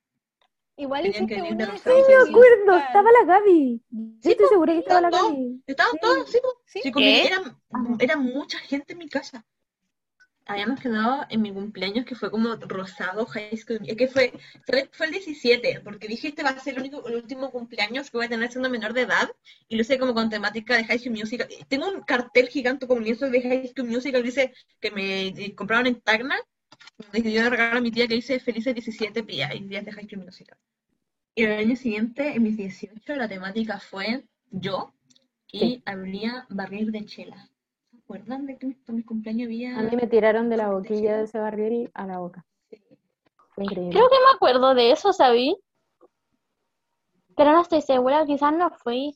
Igual 0.77 1.07
hiciste 1.07 1.35
que 1.35 1.41
una. 1.41 1.77
Sí, 1.77 1.89
me 1.89 2.29
acuerdo, 2.29 2.77
estaba 2.77 3.09
la 3.11 3.25
Gaby. 3.25 3.81
Sí, 4.21 4.31
estoy 4.31 4.47
segura 4.49 4.73
que 4.73 4.79
estaba 4.79 5.01
la 5.01 5.09
Gaby. 5.09 5.63
Estaban 5.65 5.97
todos, 6.01 6.29
sí. 6.29 6.39
¿Sí? 6.65 6.81
Sí, 6.83 6.91
eran, 6.97 7.57
era 7.99 8.17
mucha 8.17 8.59
gente 8.59 8.93
en 8.93 8.99
mi 8.99 9.07
casa. 9.07 9.45
Habíamos 10.47 10.79
quedado 10.79 11.25
en 11.29 11.41
mi 11.41 11.51
cumpleaños 11.51 12.05
que 12.05 12.13
fue 12.13 12.29
como 12.29 12.55
rosado 12.55 13.25
high 13.25 13.57
school. 13.57 13.79
Es 13.87 13.97
que 13.97 14.07
fue, 14.07 14.31
fue, 14.67 14.89
fue 14.91 15.07
el 15.07 15.13
17, 15.13 15.81
porque 15.83 16.07
dije 16.07 16.27
este 16.27 16.43
va 16.43 16.49
a 16.49 16.59
ser 16.59 16.75
el, 16.75 16.81
único, 16.81 17.07
el 17.07 17.15
último 17.15 17.49
cumpleaños 17.49 18.11
que 18.11 18.17
voy 18.17 18.27
a 18.27 18.29
tener 18.29 18.51
siendo 18.51 18.69
menor 18.69 18.93
de 18.93 19.01
edad. 19.01 19.31
Y 19.67 19.75
lo 19.75 19.81
hice 19.81 19.97
como 19.97 20.13
con 20.13 20.29
temática 20.29 20.77
de 20.77 20.83
High 20.83 20.99
School 20.99 21.17
Musical. 21.17 21.47
Tengo 21.67 21.87
un 21.87 22.01
cartel 22.01 22.49
gigante 22.49 22.85
con 22.85 23.03
lienzo 23.03 23.27
de 23.27 23.41
High 23.41 23.67
School 23.69 23.87
Musical 23.87 24.21
que 24.21 24.27
dice 24.27 24.53
que 24.79 24.91
me 24.91 25.27
eh, 25.27 25.55
compraron 25.55 25.87
en 25.87 25.99
Tacna. 26.01 26.35
Yo 27.13 27.21
le 27.43 27.49
regalo 27.49 27.77
a 27.77 27.81
mi 27.81 27.91
tía 27.91 28.07
que 28.07 28.15
dice 28.15 28.39
Felices 28.39 28.73
17 28.73 29.23
PI, 29.23 29.59
días 29.67 29.83
de 29.85 29.91
High 29.91 30.07
School 30.07 30.25
Musical. 30.25 30.57
Y 31.35 31.43
el 31.43 31.51
año 31.59 31.75
siguiente, 31.75 32.33
en 32.35 32.43
mis 32.43 32.55
18, 32.57 33.15
la 33.15 33.27
temática 33.27 33.79
fue 33.79 34.23
yo 34.51 34.93
y 35.51 35.59
Sí. 35.59 35.83
habría 35.85 36.45
barril 36.49 36.91
de 36.91 37.05
chela. 37.05 37.49
¿Se 37.91 37.97
acuerdan 37.97 38.45
de 38.45 38.57
que 38.57 38.67
mi- 38.67 38.73
para 38.75 38.95
mi 38.95 39.03
cumpleaños 39.03 39.47
había... 39.47 39.77
A 39.79 39.83
mí 39.83 39.95
me 39.95 40.07
tiraron 40.07 40.49
de 40.49 40.57
la 40.57 40.69
boquilla 40.69 40.99
chela? 41.01 41.17
de 41.17 41.23
ese 41.25 41.39
barril 41.39 41.91
a 41.93 42.07
la 42.07 42.19
boca. 42.19 42.45
Sí. 42.69 42.81
Fue 43.49 43.65
increíble. 43.65 43.91
Creo 43.91 44.07
que 44.09 44.15
me 44.15 44.35
acuerdo 44.35 44.73
de 44.75 44.91
eso, 44.91 45.11
¿sabí? 45.11 45.57
Pero 47.35 47.51
no 47.51 47.61
estoy 47.61 47.81
segura, 47.81 48.25
quizás 48.25 48.53
no 48.53 48.69
fui. 48.69 49.13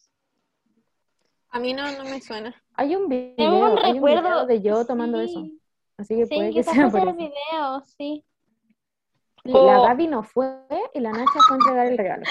A 1.52 1.60
mí 1.60 1.74
no, 1.74 1.90
no 1.98 2.04
me 2.04 2.20
suena. 2.22 2.54
Hay 2.74 2.96
un 2.96 3.08
video, 3.08 3.36
Tengo 3.38 3.58
un 3.74 3.80
hay 3.80 3.94
un 4.00 4.04
video 4.04 4.22
recuerdo. 4.22 4.46
de 4.46 4.62
yo 4.62 4.86
tomando 4.86 5.20
sí. 5.20 5.26
eso. 5.32 5.48
Así 6.00 6.16
que 6.16 6.26
Sí, 6.26 6.36
puede 6.36 6.50
que 6.50 6.56
quizás 6.60 6.74
sea 6.76 6.89
por 6.89 7.02
el 7.02 7.10
eso. 7.10 7.18
video, 7.18 7.82
sí. 7.97 8.26
La 9.43 9.80
O- 9.80 9.84
Gaby 9.84 10.08
no 10.08 10.24
fue 10.24 10.47
y 10.93 11.00
la 11.00 11.12
Nacha 11.12 11.39
fue 11.47 11.56
a 11.56 11.60
entregar 11.60 11.88
el 11.88 11.97
regalo. 11.97 12.24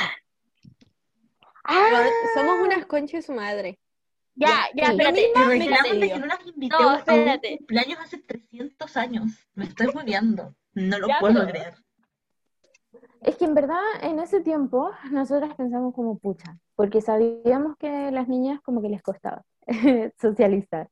Ah, 1.64 2.07
Somos 2.35 2.61
unas 2.66 2.87
conchas 2.87 3.12
de 3.21 3.23
su 3.23 3.33
madre. 3.33 3.79
ya, 4.35 4.69
ya, 4.75 4.87
sí. 4.87 4.91
espérate. 4.93 5.21
Decidió. 5.21 6.14
que 6.14 6.19
no 6.21 6.27
las 6.27 6.47
invité 6.47 6.77
No, 6.79 6.89
a 6.89 6.93
un 6.93 6.99
espérate. 6.99 7.57
cumpleaños 7.59 7.99
hace 8.01 8.19
300 8.19 8.97
años. 8.97 9.49
Me 9.55 9.64
estoy 9.64 9.89
volviendo. 9.93 10.55
No 10.75 10.99
lo 10.99 11.09
Ya, 11.09 11.19
puedo 11.21 11.35
pero- 11.41 11.49
creer. 11.49 11.75
Es 13.21 13.37
que 13.37 13.45
en 13.47 13.55
verdad 13.55 13.81
en 14.03 14.21
ese 14.21 14.41
tiempo 14.41 14.93
nosotras 15.11 15.55
pensamos 15.57 15.93
como 15.95 16.19
pucha, 16.19 16.57
porque 16.77 17.01
sabíamos 17.01 17.77
que 17.77 18.11
las 18.12 18.29
niñas 18.29 18.61
como 18.62 18.81
que 18.81 18.89
les 18.89 19.03
costaba 19.03 19.43
socializar 20.21 20.89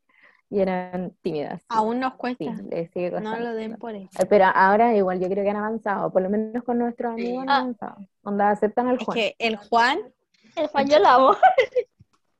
y 0.48 0.60
eran 0.60 1.12
tímidas. 1.22 1.62
Aún 1.68 2.00
nos 2.00 2.12
Sí, 2.12 2.18
cuesta. 2.18 2.44
les 2.70 2.90
sigue 2.92 3.10
No 3.20 3.36
lo 3.38 3.54
den 3.54 3.76
por 3.76 3.94
eso. 3.94 4.10
Pero 4.28 4.44
ahora 4.54 4.94
igual 4.96 5.20
yo 5.20 5.28
creo 5.28 5.42
que 5.44 5.50
han 5.50 5.56
avanzado, 5.56 6.12
por 6.12 6.22
lo 6.22 6.30
menos 6.30 6.62
con 6.64 6.78
nuestros 6.78 7.14
Sí. 7.16 7.22
amigos 7.22 7.42
han 7.42 7.48
Ah. 7.50 7.56
avanzado. 7.58 7.96
Onda, 8.22 8.50
aceptan 8.50 8.88
al 8.88 8.96
Es 8.96 9.04
Juan. 9.04 9.14
que 9.16 9.34
el 9.38 9.56
Juan, 9.56 9.98
El 10.56 10.68
Juan 10.68 10.88
yo 10.88 10.98
lo 11.00 11.08
amo. 11.08 11.36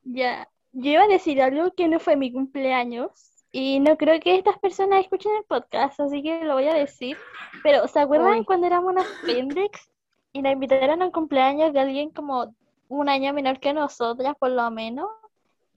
ya. 0.04 0.48
Yo 0.72 0.90
iba 0.90 1.02
a 1.04 1.09
decir 1.09 1.40
algo 1.42 1.70
que 1.72 1.88
no 1.88 1.98
fue 2.00 2.16
mi 2.16 2.32
cumpleaños. 2.32 3.11
Y 3.52 3.80
no 3.80 3.96
creo 3.96 4.20
que 4.20 4.34
estas 4.36 4.59
personas 4.59 5.00
escuchen 5.00 5.32
el 5.38 5.44
podcast, 5.44 5.98
así 6.00 6.22
que 6.22 6.44
lo 6.44 6.54
voy 6.54 6.68
a 6.68 6.74
decir. 6.74 7.16
Pero, 7.62 7.88
¿se 7.88 8.00
acuerdan 8.00 8.34
Ay. 8.34 8.44
cuando 8.44 8.66
éramos 8.66 8.92
unas 8.92 9.07
pendex 9.24 9.88
y 10.32 10.42
nos 10.42 10.52
invitaron 10.52 11.00
a 11.00 11.07
un 11.07 11.11
cumpleaños 11.12 11.72
de 11.72 11.80
alguien 11.80 12.11
como 12.11 12.54
un 12.88 13.09
año 13.09 13.32
menor 13.32 13.59
que 13.59 13.72
nosotras, 13.72 14.34
por 14.38 14.50
lo 14.50 14.70
menos? 14.70 15.09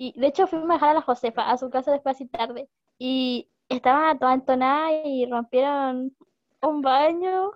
Y 0.01 0.17
de 0.19 0.27
hecho 0.27 0.47
fuimos 0.47 0.69
a 0.71 0.73
dejar 0.75 0.89
a 0.91 0.93
la 0.95 1.01
Josefa 1.01 1.51
a 1.51 1.57
su 1.57 1.69
casa 1.69 1.91
después 1.91 2.19
y 2.21 2.25
tarde. 2.25 2.67
Y 2.97 3.49
estaban 3.67 4.17
todas 4.17 4.35
entonadas 4.35 4.91
y 5.05 5.27
rompieron 5.29 6.15
un 6.61 6.81
baño. 6.81 7.51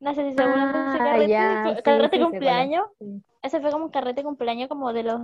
No 0.00 0.14
sé 0.14 0.30
si 0.30 0.36
se 0.36 0.42
Ah, 0.44 0.94
carrete, 0.98 1.28
ya, 1.28 1.64
cu- 1.64 1.76
sí, 1.76 1.82
carrete 1.82 2.16
sí, 2.16 2.22
cumpleaños. 2.22 2.86
Sí. 3.00 3.22
Ese 3.42 3.60
fue 3.60 3.72
como 3.72 3.86
un 3.86 3.90
carrete 3.90 4.20
de 4.20 4.24
cumpleaños 4.24 4.68
como 4.68 4.92
de 4.92 5.02
los 5.02 5.20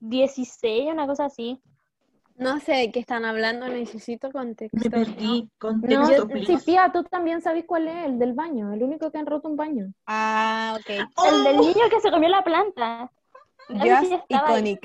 16, 0.00 0.90
una 0.90 1.06
cosa 1.06 1.26
así. 1.26 1.60
no 2.36 2.58
sé 2.60 2.72
de 2.72 2.90
qué 2.90 2.98
están 3.00 3.24
hablando, 3.26 3.68
necesito 3.68 4.28
Me 4.28 4.32
contexto. 4.32 4.90
perdí. 4.90 5.42
No, 5.42 5.48
Contexto, 5.58 6.28
sí, 6.46 6.56
Pía, 6.64 6.90
tú 6.92 7.04
también 7.04 7.42
sabes 7.42 7.64
cuál 7.66 7.88
es, 7.88 8.06
el 8.06 8.18
del 8.18 8.32
baño, 8.32 8.72
el 8.72 8.82
único 8.82 9.10
que 9.12 9.18
han 9.18 9.26
roto 9.26 9.48
un 9.50 9.56
baño. 9.56 9.92
Ah, 10.06 10.76
ok. 10.80 10.88
El 11.28 11.44
del 11.44 11.56
niño 11.58 11.84
que 11.90 12.00
se 12.00 12.10
comió 12.10 12.30
la 12.30 12.42
planta. 12.42 13.12
Just 13.68 14.12
estaba 14.28 14.48
ahí. 14.48 14.78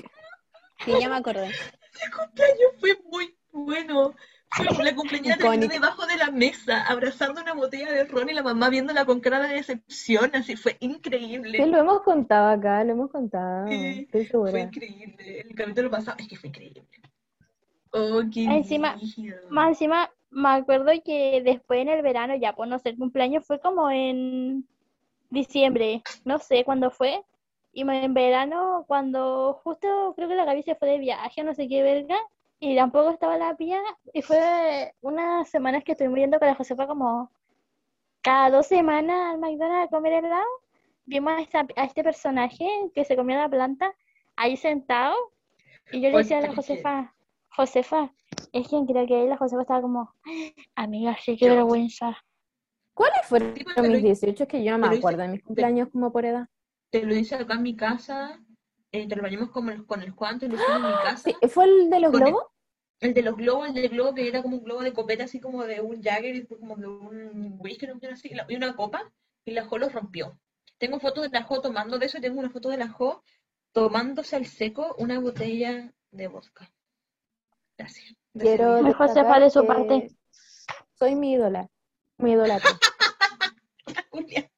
Sí, 0.85 0.91
ya 0.99 1.09
me 1.09 1.15
acordé. 1.15 1.47
Ese 1.93 2.11
cumpleaños 2.11 2.71
fue 2.79 2.99
muy 3.11 3.35
bueno. 3.51 4.13
Fue 4.49 4.85
la 4.85 4.95
cumpleañera 4.95 5.37
terminó 5.37 5.67
debajo 5.67 6.05
de 6.05 6.15
la 6.15 6.31
mesa, 6.31 6.83
abrazando 6.83 7.41
una 7.41 7.53
botella 7.53 7.91
de 7.91 8.05
ron 8.05 8.29
y 8.29 8.33
la 8.33 8.43
mamá 8.43 8.69
viéndola 8.69 9.05
con 9.05 9.19
cara 9.19 9.45
de 9.45 9.55
decepción. 9.55 10.31
Así 10.33 10.55
fue 10.55 10.77
increíble. 10.79 11.57
Sí, 11.57 11.69
lo 11.69 11.79
hemos 11.79 12.01
contado 12.01 12.49
acá, 12.49 12.83
lo 12.83 12.93
hemos 12.93 13.11
contado. 13.11 13.67
Sí, 13.67 14.07
Estoy 14.11 14.25
Fue 14.25 14.61
increíble. 14.61 15.41
El 15.41 15.55
capítulo 15.55 15.89
pasado 15.91 16.17
es 16.19 16.27
que 16.27 16.37
fue 16.37 16.49
increíble. 16.49 16.87
Oh, 17.91 18.21
qué 18.33 18.45
Encima-. 18.45 18.97
Más 19.49 19.69
encima, 19.69 20.09
me 20.29 20.49
acuerdo 20.49 20.91
que 21.03 21.41
después 21.43 21.81
en 21.81 21.89
el 21.89 22.01
verano, 22.01 22.35
ya 22.35 22.53
por 22.53 22.67
no 22.67 22.79
sé, 22.79 22.89
el 22.89 22.97
cumpleaños 22.97 23.45
fue 23.45 23.59
como 23.59 23.91
en 23.91 24.65
diciembre, 25.29 26.03
no 26.23 26.39
sé 26.39 26.63
cuándo 26.63 26.89
fue. 26.89 27.21
Y 27.77 27.81
en 27.87 28.13
verano, 28.15 28.85
cuando 28.87 29.61
justo 29.63 30.13
creo 30.15 30.27
que 30.27 30.33
la 30.33 30.45
Gaby 30.45 30.63
se 30.63 30.73
fue 30.73 30.87
de 30.89 30.97
viaje, 30.97 31.43
no 31.43 31.53
sé 31.53 31.67
qué 31.67 31.83
verga, 31.83 32.17
y 32.59 32.75
tampoco 32.75 33.11
estaba 33.11 33.37
la 33.37 33.55
pía, 33.55 33.79
y 34.13 34.23
fue 34.23 34.95
unas 35.01 35.47
semanas 35.47 35.83
que 35.83 35.91
estuvimos 35.91 36.17
yendo 36.17 36.39
con 36.39 36.47
la 36.47 36.55
Josefa 36.55 36.87
como 36.87 37.29
cada 38.23 38.49
dos 38.49 38.65
semanas 38.65 39.31
al 39.35 39.37
McDonald's 39.37 39.93
a 39.93 39.95
comer 39.95 40.13
helado. 40.13 40.43
Vimos 41.05 41.33
a, 41.33 41.39
esta- 41.41 41.67
a 41.75 41.83
este 41.83 42.03
personaje 42.03 42.67
que 42.95 43.05
se 43.05 43.15
comía 43.15 43.37
la 43.37 43.47
planta 43.47 43.93
ahí 44.35 44.57
sentado, 44.57 45.13
y 45.91 46.01
yo 46.01 46.09
le 46.09 46.17
decía 46.17 46.39
a 46.39 46.41
la 46.41 46.55
Josefa, 46.55 47.13
Josefa, 47.55 48.11
es 48.53 48.67
quien 48.67 48.87
creo 48.87 49.05
que 49.05 49.17
ahí 49.17 49.27
la 49.27 49.37
Josefa 49.37 49.61
estaba 49.61 49.83
como, 49.83 50.11
amiga, 50.73 51.15
sí, 51.21 51.37
qué 51.37 51.45
Yo. 51.45 51.53
vergüenza. 51.57 52.17
¿Cuáles 52.95 53.19
fueron 53.27 53.53
mis 53.53 53.65
lo- 53.77 53.97
18? 53.99 54.43
Es 54.45 54.49
que 54.49 54.63
yo 54.63 54.75
no 54.79 54.87
me 54.89 54.97
acuerdo 54.97 55.21
de 55.21 55.27
mis 55.27 55.43
cumpleaños 55.43 55.89
como 55.91 56.11
por 56.11 56.25
edad. 56.25 56.47
Te 56.89 57.03
lo 57.03 57.15
hice 57.15 57.35
acá 57.35 57.55
en 57.55 57.63
mi 57.63 57.75
casa. 57.75 58.39
eh, 58.91 59.07
te 59.07 59.15
lo 59.15 59.21
bañamos 59.23 59.51
con 59.51 59.69
el, 59.69 59.85
con 59.85 60.01
el 60.01 60.11
Juan, 60.11 60.39
te 60.39 60.47
lo 60.47 60.55
hicimos 60.55 60.75
en 60.77 60.81
mi 60.87 60.93
casa. 61.03 61.29
Sí, 61.29 61.35
¿Fue 61.49 61.65
el 61.65 61.89
de 61.89 61.99
los 61.99 62.13
el- 62.13 62.19
globos? 62.19 62.43
El 62.99 63.13
de 63.13 63.21
los 63.21 63.35
globos, 63.37 63.67
el 63.67 63.73
del 63.75 63.89
globo 63.89 64.15
que 64.15 64.27
era 64.27 64.41
como 64.41 64.57
un 64.57 64.63
globo 64.63 64.81
de 64.81 64.91
copeta, 64.91 65.25
así 65.25 65.39
como 65.39 65.63
de 65.65 65.81
un 65.81 66.01
Jagger 66.01 66.33
y 66.35 66.39
después 66.39 66.59
como 66.59 66.75
de 66.77 66.87
un 66.87 67.55
whisky, 67.59 67.85
no 67.85 67.99
sé, 67.99 68.07
así, 68.07 68.31
y 68.49 68.55
una 68.55 68.75
copa, 68.75 69.11
y 69.45 69.51
la 69.51 69.65
Jo 69.65 69.77
lo 69.77 69.87
rompió. 69.89 70.39
Tengo 70.79 70.99
fotos 70.99 71.23
de 71.23 71.29
la 71.29 71.43
Jo 71.43 71.61
tomando 71.61 71.99
de 71.99 72.07
eso 72.07 72.19
tengo 72.19 72.39
una 72.39 72.49
foto 72.49 72.69
de 72.69 72.77
la 72.77 72.87
Jo 72.87 73.21
tomándose 73.71 74.35
al 74.35 74.47
seco 74.47 74.95
una 74.97 75.19
botella 75.19 75.93
de 76.09 76.27
vodka. 76.27 76.71
Gracias. 77.77 78.15
De 78.33 78.45
Quiero 78.45 78.77
Josefa 78.93 79.05
destacar 79.05 79.41
de 79.43 79.49
su 79.51 79.67
parte. 79.67 80.11
Soy 80.95 81.13
mi 81.13 81.33
ídola. 81.33 81.69
Mi 82.17 82.31
idolatra. 82.31 82.71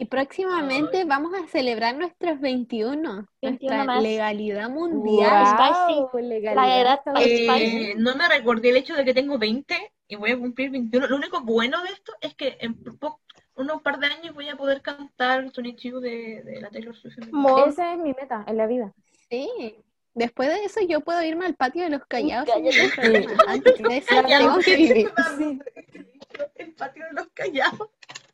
Y 0.00 0.04
próximamente 0.04 1.04
vamos 1.04 1.32
a 1.34 1.48
celebrar 1.48 1.96
nuestros 1.96 2.38
21, 2.40 3.26
21 3.42 3.74
nuestra 3.74 3.84
más. 3.84 4.00
legalidad 4.02 4.70
mundial. 4.70 5.44
Wow, 5.58 6.08
Spicy. 6.12 6.28
legalidad 6.28 7.00
La. 7.04 7.20
Eh, 7.20 7.94
no 7.96 8.14
me 8.14 8.28
recordé 8.28 8.70
el 8.70 8.76
hecho 8.76 8.94
de 8.94 9.04
que 9.04 9.12
tengo 9.12 9.38
20 9.38 9.74
y 10.06 10.14
voy 10.14 10.30
a 10.30 10.38
cumplir 10.38 10.70
21. 10.70 11.08
Lo 11.08 11.16
único 11.16 11.40
bueno 11.40 11.82
de 11.82 11.88
esto 11.90 12.12
es 12.20 12.34
que 12.36 12.56
en 12.60 12.74
po- 12.98 13.20
unos 13.56 13.82
par 13.82 13.98
de 13.98 14.06
años 14.06 14.36
voy 14.36 14.48
a 14.48 14.54
poder 14.56 14.82
cantar 14.82 15.50
Tony 15.50 15.74
Chiu 15.74 15.98
de, 15.98 16.42
de 16.44 16.60
la 16.60 16.70
Taylor 16.70 16.94
Swift. 16.94 17.18
Esa 17.66 17.94
es 17.94 17.98
mi 17.98 18.10
meta 18.14 18.44
en 18.46 18.56
la 18.56 18.68
vida. 18.68 18.94
Sí. 19.28 19.74
Después 20.14 20.48
de 20.48 20.64
eso 20.64 20.80
yo 20.88 21.00
puedo 21.00 21.20
irme 21.24 21.44
al 21.46 21.54
patio 21.56 21.82
de 21.82 21.90
los 21.90 22.06
callados. 22.06 22.48
Antes 23.48 23.78
de 23.78 23.96
eso 23.96 24.14
tengo 24.28 24.58
que 24.60 24.76
vivir. 24.76 25.12
Sí. 25.36 25.58
El 26.54 26.72
patio 26.74 27.04
de 27.04 27.12
los 27.14 27.26
callados. 27.34 27.88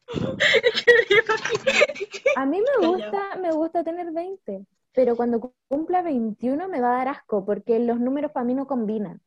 A 2.36 2.46
mí 2.46 2.60
me 2.60 2.86
gusta, 2.86 3.36
me 3.40 3.50
gusta 3.52 3.84
tener 3.84 4.10
20, 4.12 4.66
pero 4.92 5.16
cuando 5.16 5.40
cu- 5.40 5.54
cumpla 5.68 6.02
21 6.02 6.68
me 6.68 6.80
va 6.80 6.94
a 6.94 6.98
dar 6.98 7.08
asco 7.08 7.44
porque 7.44 7.78
los 7.78 7.98
números 8.00 8.32
para 8.32 8.44
mí 8.44 8.54
no 8.54 8.66
combinan. 8.66 9.20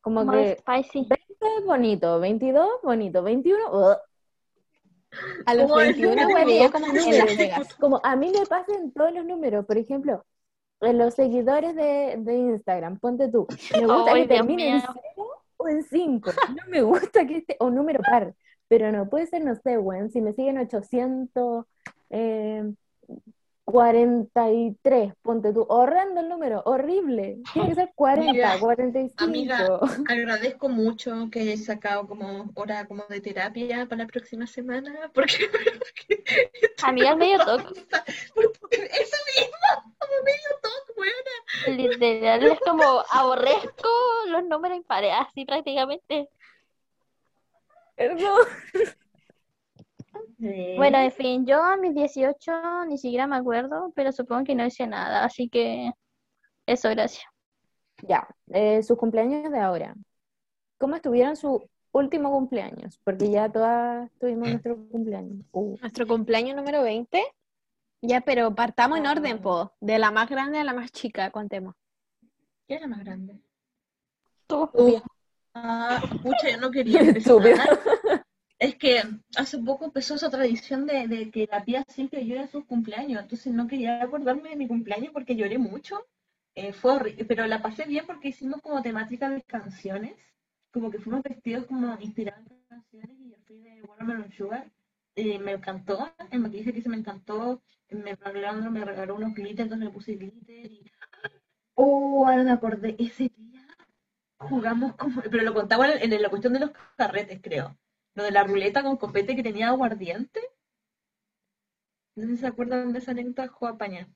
Como 0.00 0.24
More 0.24 0.56
que 0.56 0.60
spicy. 0.60 1.06
20 1.08 1.16
es 1.58 1.64
bonito, 1.64 2.20
22 2.20 2.68
bonito, 2.82 3.22
21 3.22 3.70
ugh. 3.72 3.96
A 5.46 5.54
los 5.54 5.70
Como 5.70 5.80
el 5.80 5.86
21 5.94 6.10
número 6.22 6.38
me 6.38 6.44
veía 6.44 6.70
como 6.70 6.86
de 6.86 6.90
en 6.92 6.96
Las 6.96 7.06
números. 7.06 7.36
Vegas. 7.38 7.74
como 7.74 8.00
a 8.02 8.16
mí 8.16 8.32
me 8.36 8.44
pasan 8.46 8.90
todos 8.92 9.12
los 9.14 9.24
números, 9.24 9.64
por 9.64 9.78
ejemplo, 9.78 10.24
en 10.80 10.98
los 10.98 11.14
seguidores 11.14 11.74
de, 11.76 12.16
de 12.18 12.34
Instagram, 12.34 12.98
ponte 12.98 13.28
tú. 13.28 13.46
Me 13.72 13.86
gusta 13.86 14.12
Ay, 14.12 14.22
que 14.22 14.28
termine 14.34 14.68
en 14.68 14.74
mío. 14.76 14.84
0 15.16 15.28
o 15.56 15.68
en 15.68 15.82
5. 15.84 16.30
No 16.48 16.56
me 16.68 16.82
gusta 16.82 17.24
que 17.26 17.36
esté, 17.38 17.56
o 17.60 17.70
número 17.70 18.00
par. 18.02 18.34
Pero 18.68 18.92
no 18.92 19.08
puede 19.08 19.26
ser, 19.26 19.44
no 19.44 19.54
sé, 19.56 19.78
weón, 19.78 20.10
si 20.10 20.20
me 20.20 20.32
siguen 20.32 20.58
800, 20.58 21.66
eh, 22.10 22.72
43, 23.64 25.14
ponte 25.22 25.52
tú. 25.52 25.64
Horrendo 25.68 26.20
el 26.20 26.28
número, 26.28 26.62
horrible. 26.66 27.38
Tiene 27.52 27.68
que 27.68 27.74
ser 27.74 27.92
40, 27.94 28.30
Amiga, 28.30 28.58
45. 28.60 29.24
amiga. 29.24 29.80
Agradezco 30.08 30.68
mucho 30.68 31.28
que 31.30 31.40
hayas 31.40 31.64
sacado 31.64 32.06
como 32.06 32.50
hora 32.54 32.86
como 32.86 33.04
de 33.08 33.20
terapia 33.20 33.86
para 33.86 34.02
la 34.02 34.06
próxima 34.06 34.46
semana, 34.46 35.10
porque 35.14 35.48
Amiga, 36.82 37.12
es 37.12 37.16
medio 37.16 37.38
toc. 37.38 37.60
eso 37.72 39.16
mismo, 39.34 39.94
como 39.98 40.22
medio 40.24 40.50
toc, 40.62 40.96
buena. 40.96 41.82
Literal, 41.82 42.42
es 42.44 42.60
como 42.60 43.02
aborrezco 43.10 43.88
los 44.28 44.44
números 44.44 44.76
impares, 44.76 45.12
así 45.18 45.46
prácticamente. 45.46 46.28
Perdón. 47.96 48.46
Bueno, 50.76 50.98
en 50.98 51.12
fin, 51.12 51.46
yo 51.46 51.62
a 51.62 51.76
mis 51.76 51.94
18 51.94 52.84
ni 52.86 52.98
siquiera 52.98 53.26
me 53.26 53.36
acuerdo, 53.36 53.92
pero 53.94 54.12
supongo 54.12 54.44
que 54.44 54.54
no 54.54 54.66
hice 54.66 54.86
nada, 54.86 55.24
así 55.24 55.48
que 55.48 55.90
eso, 56.66 56.90
gracias. 56.90 57.24
Ya, 58.02 58.28
eh, 58.48 58.82
sus 58.82 58.98
cumpleaños 58.98 59.50
de 59.50 59.58
ahora. 59.58 59.94
¿Cómo 60.78 60.96
estuvieron 60.96 61.36
su 61.36 61.68
último 61.92 62.30
cumpleaños? 62.30 63.00
Porque 63.04 63.30
ya 63.30 63.50
todas 63.50 64.10
tuvimos 64.18 64.48
nuestro 64.48 64.76
cumpleaños. 64.88 65.46
Uh, 65.52 65.76
Nuestro 65.80 66.06
cumpleaños 66.06 66.56
número 66.56 66.82
20. 66.82 67.22
Ya, 68.02 68.20
pero 68.20 68.54
partamos 68.54 68.98
en 68.98 69.06
orden, 69.06 69.40
po. 69.40 69.72
De 69.80 69.98
la 69.98 70.10
más 70.10 70.28
grande 70.28 70.58
a 70.58 70.64
la 70.64 70.74
más 70.74 70.92
chica, 70.92 71.30
contemos. 71.30 71.74
¿Quién 72.66 72.80
era 72.80 72.88
más 72.88 73.00
grande? 73.00 73.40
Tú. 74.46 74.68
Ah, 75.54 76.02
pucha, 76.22 76.50
yo 76.50 76.58
no 76.58 76.70
quería 76.70 77.00
empezar. 77.00 77.80
Es 78.58 78.76
que 78.76 79.02
hace 79.36 79.58
poco 79.58 79.84
empezó 79.84 80.14
esa 80.14 80.30
tradición 80.30 80.86
de, 80.86 81.06
de 81.06 81.30
que 81.30 81.48
la 81.50 81.64
tía 81.64 81.84
siempre 81.88 82.26
llora 82.26 82.42
en 82.42 82.48
sus 82.48 82.64
cumpleaños, 82.64 83.22
entonces 83.22 83.52
no 83.52 83.66
quería 83.66 84.02
acordarme 84.02 84.50
de 84.50 84.56
mi 84.56 84.66
cumpleaños 84.66 85.12
porque 85.12 85.36
lloré 85.36 85.58
mucho. 85.58 86.06
Eh, 86.54 86.72
fue 86.72 86.92
horrible, 86.92 87.24
pero 87.24 87.46
la 87.46 87.62
pasé 87.62 87.84
bien 87.84 88.06
porque 88.06 88.28
hicimos 88.28 88.62
como 88.62 88.80
temática 88.80 89.28
de 89.28 89.42
canciones, 89.42 90.14
como 90.72 90.90
que 90.90 90.98
fuimos 90.98 91.22
vestidos 91.22 91.66
como 91.66 91.96
inspirados 92.00 92.46
en 92.48 92.62
canciones 92.68 93.16
y 93.20 93.30
yo 93.30 93.36
fui 93.44 93.58
de 93.58 93.82
Watermelon 93.82 94.32
Sugar. 94.32 94.70
Eh, 95.16 95.38
me 95.38 95.52
encantó, 95.52 96.12
el 96.30 96.40
maquillaje 96.40 96.72
que 96.72 96.78
hice 96.78 96.88
me 96.88 96.96
encantó, 96.96 97.62
me 97.90 98.14
regalaron, 98.16 98.72
me 98.72 98.84
regaló 98.84 99.16
unos 99.16 99.34
glitter, 99.34 99.64
entonces 99.64 99.86
me 99.86 99.92
puse 99.92 100.14
glitter 100.14 100.72
y... 100.72 100.90
Oh, 101.74 102.26
ahora 102.26 102.42
me 102.42 102.52
acordé, 102.52 102.96
ese 102.98 103.30
día 103.36 103.53
jugamos 104.48 104.94
como, 104.96 105.22
pero 105.22 105.42
lo 105.42 105.54
contaba 105.54 105.90
en, 105.92 106.12
en 106.12 106.22
la 106.22 106.28
cuestión 106.30 106.52
de 106.52 106.60
los 106.60 106.70
carretes, 106.96 107.40
creo. 107.42 107.76
Lo 108.14 108.22
de 108.24 108.30
la 108.32 108.44
ruleta 108.44 108.82
con 108.82 108.96
copete 108.96 109.36
que 109.36 109.42
tenía 109.42 109.68
aguardiente. 109.68 110.40
No 112.16 112.24
sé 112.24 112.30
si 112.30 112.36
se 112.38 112.46
acuerdan 112.48 112.92
de 112.92 112.98
esa 112.98 113.12
anécdota, 113.12 113.46
Juan 113.46 113.78
Paña. 113.78 114.08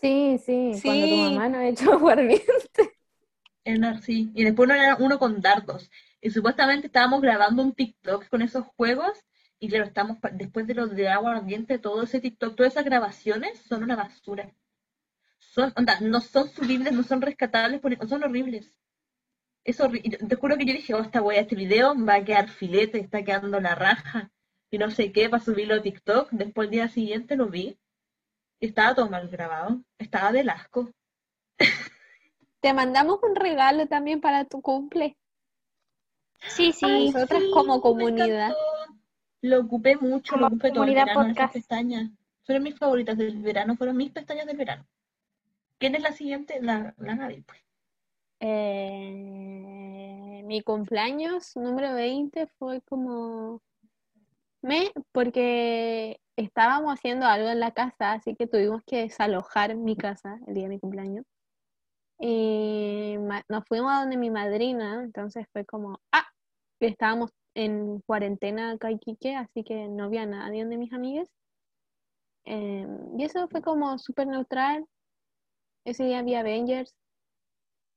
Sí, 0.00 0.38
sí, 0.44 0.80
cuando 0.84 1.08
tu 1.08 1.16
Sí. 1.16 1.16
mamá 1.16 1.48
no 1.48 1.58
ha 1.58 1.66
hecho 1.68 1.92
aguardiente. 1.94 2.44
Era 3.64 3.90
así. 3.90 4.30
Y 4.34 4.44
después 4.44 4.66
uno 4.68 4.74
era 4.74 4.96
uno 4.96 5.18
con 5.18 5.40
dardos. 5.42 5.90
Y 6.20 6.30
supuestamente 6.30 6.86
estábamos 6.86 7.20
grabando 7.20 7.62
un 7.62 7.74
TikTok 7.74 8.28
con 8.28 8.42
esos 8.42 8.66
juegos. 8.76 9.18
Y 9.58 9.68
claro, 9.68 9.84
estamos 9.84 10.18
después 10.32 10.66
de 10.66 10.74
lo 10.74 10.86
de 10.88 11.08
aguardiente, 11.08 11.78
todo 11.78 12.02
ese 12.02 12.20
TikTok, 12.20 12.56
todas 12.56 12.72
esas 12.72 12.84
grabaciones 12.84 13.58
son 13.60 13.82
una 13.82 13.96
basura. 13.96 14.52
Son, 15.38 15.72
onda, 15.76 16.00
no 16.00 16.20
son 16.20 16.48
subibles, 16.50 16.92
no 16.94 17.04
son 17.04 17.22
rescatables, 17.22 17.80
son 18.08 18.24
horribles. 18.24 18.78
Es 19.64 19.80
horrible. 19.80 20.18
Te 20.18 20.36
juro 20.36 20.56
que 20.56 20.66
yo 20.66 20.74
dije, 20.74 20.94
oh, 20.94 21.00
esta 21.00 21.22
wea, 21.22 21.40
este 21.40 21.56
video 21.56 21.94
va 22.04 22.16
a 22.16 22.24
quedar 22.24 22.48
filete, 22.48 23.00
está 23.00 23.24
quedando 23.24 23.60
la 23.60 23.74
raja. 23.74 24.30
Y 24.70 24.78
no 24.78 24.90
sé 24.90 25.10
qué, 25.10 25.28
para 25.28 25.42
subirlo 25.42 25.76
a 25.76 25.82
TikTok. 25.82 26.30
Después 26.32 26.66
el 26.66 26.72
día 26.72 26.88
siguiente 26.88 27.36
lo 27.36 27.48
vi. 27.48 27.78
Y 28.60 28.66
estaba 28.66 28.94
todo 28.94 29.08
mal 29.08 29.28
grabado. 29.28 29.80
Estaba 29.98 30.32
del 30.32 30.50
asco. 30.50 30.90
Te 32.60 32.74
mandamos 32.74 33.20
un 33.22 33.34
regalo 33.34 33.86
también 33.86 34.20
para 34.20 34.44
tu 34.44 34.60
cumple. 34.60 35.16
Sí, 36.48 36.72
sí. 36.72 36.84
Ay, 36.86 37.10
nosotras 37.10 37.42
sí, 37.42 37.50
como 37.52 37.80
comunidad. 37.80 38.54
Lo 39.40 39.60
ocupé 39.60 39.96
mucho, 39.96 40.36
lo 40.36 40.46
ocupé 40.46 40.70
todo 40.70 40.84
el 40.84 40.94
verano, 40.94 41.26
esas 41.26 41.52
pestañas. 41.52 42.10
Fueron 42.44 42.62
mis 42.64 42.78
favoritas 42.78 43.16
del 43.16 43.42
verano, 43.42 43.76
fueron 43.76 43.96
mis 43.96 44.10
pestañas 44.10 44.46
del 44.46 44.56
verano. 44.56 44.86
¿Quién 45.78 45.94
es 45.94 46.02
la 46.02 46.12
siguiente? 46.12 46.60
La, 46.62 46.94
la 46.98 47.16
pues. 47.46 47.63
Eh, 48.46 50.42
mi 50.44 50.60
cumpleaños 50.62 51.56
número 51.56 51.94
20 51.94 52.46
fue 52.58 52.82
como 52.82 53.62
me 54.60 54.92
porque 55.12 56.20
estábamos 56.36 56.92
haciendo 56.92 57.24
algo 57.24 57.48
en 57.48 57.58
la 57.58 57.72
casa, 57.72 58.12
así 58.12 58.36
que 58.36 58.46
tuvimos 58.46 58.82
que 58.86 58.98
desalojar 58.98 59.74
mi 59.76 59.96
casa 59.96 60.40
el 60.46 60.54
día 60.54 60.64
de 60.64 60.68
mi 60.68 60.78
cumpleaños. 60.78 61.24
Y 62.18 63.16
nos 63.48 63.64
fuimos 63.66 63.90
a 63.90 64.00
donde 64.00 64.18
mi 64.18 64.28
madrina, 64.28 65.02
entonces 65.02 65.46
fue 65.50 65.64
como, 65.64 65.98
ah, 66.12 66.26
estábamos 66.80 67.30
en 67.54 68.00
cuarentena 68.00 68.72
acá 68.72 68.90
en 68.90 68.98
así 69.36 69.64
que 69.64 69.88
no 69.88 70.04
había 70.04 70.26
nadie 70.26 70.60
donde 70.64 70.76
mis 70.76 70.92
amigas. 70.92 71.30
Eh, 72.44 72.86
y 73.16 73.24
eso 73.24 73.48
fue 73.48 73.62
como 73.62 73.98
súper 73.98 74.26
neutral. 74.26 74.84
Ese 75.86 76.04
día 76.04 76.18
había 76.18 76.40
Avengers. 76.40 76.94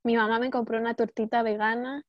Mi 0.04 0.16
mamá 0.16 0.40
me 0.40 0.50
compró 0.52 0.80
una 0.80 0.94
tortita 0.96 1.44
vegana 1.44 2.04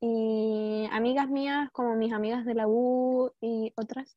y 0.00 0.88
amigas 0.92 1.28
mías, 1.28 1.70
como 1.72 1.94
mis 1.96 2.12
amigas 2.12 2.44
de 2.44 2.54
la 2.54 2.66
U 2.68 3.32
y 3.40 3.72
otras, 3.76 4.16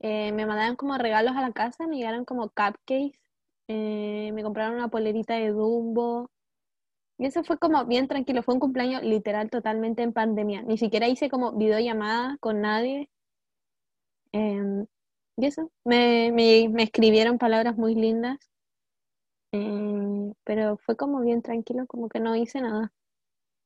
eh, 0.00 0.32
me 0.32 0.46
mandaban 0.46 0.76
como 0.76 0.98
regalos 0.98 1.36
a 1.36 1.42
la 1.42 1.52
casa, 1.52 1.86
me 1.86 1.96
llegaron 1.96 2.24
como 2.24 2.48
cupcakes, 2.50 3.18
eh, 3.68 4.32
me 4.34 4.42
compraron 4.42 4.76
una 4.76 4.88
polerita 4.88 5.34
de 5.36 5.50
Dumbo. 5.50 6.30
Y 7.18 7.26
eso 7.26 7.44
fue 7.44 7.58
como 7.58 7.84
bien 7.86 8.08
tranquilo, 8.08 8.42
fue 8.42 8.54
un 8.54 8.60
cumpleaños 8.60 9.02
literal 9.02 9.50
totalmente 9.50 10.02
en 10.02 10.12
pandemia. 10.12 10.62
Ni 10.62 10.78
siquiera 10.78 11.08
hice 11.08 11.30
como 11.30 11.52
videollamada 11.52 12.36
con 12.40 12.60
nadie. 12.62 13.10
Em, 14.32 14.86
y 15.36 15.46
eso, 15.46 15.70
me, 15.84 16.32
me, 16.32 16.68
me 16.70 16.82
escribieron 16.84 17.38
palabras 17.38 17.76
muy 17.76 17.94
lindas. 17.94 18.38
Eh, 19.52 20.32
pero 20.44 20.76
fue 20.78 20.96
como 20.96 21.20
bien 21.20 21.42
tranquilo, 21.42 21.86
como 21.86 22.08
que 22.08 22.20
no 22.20 22.34
hice 22.36 22.60
nada. 22.60 22.92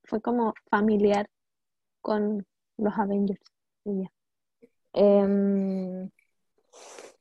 Fue 0.05 0.21
como 0.21 0.55
familiar 0.71 1.29
con 2.01 2.47
los 2.77 2.99
Avengers. 2.99 3.41
y 3.85 4.03
ya. 4.03 4.13
Em, 4.93 6.11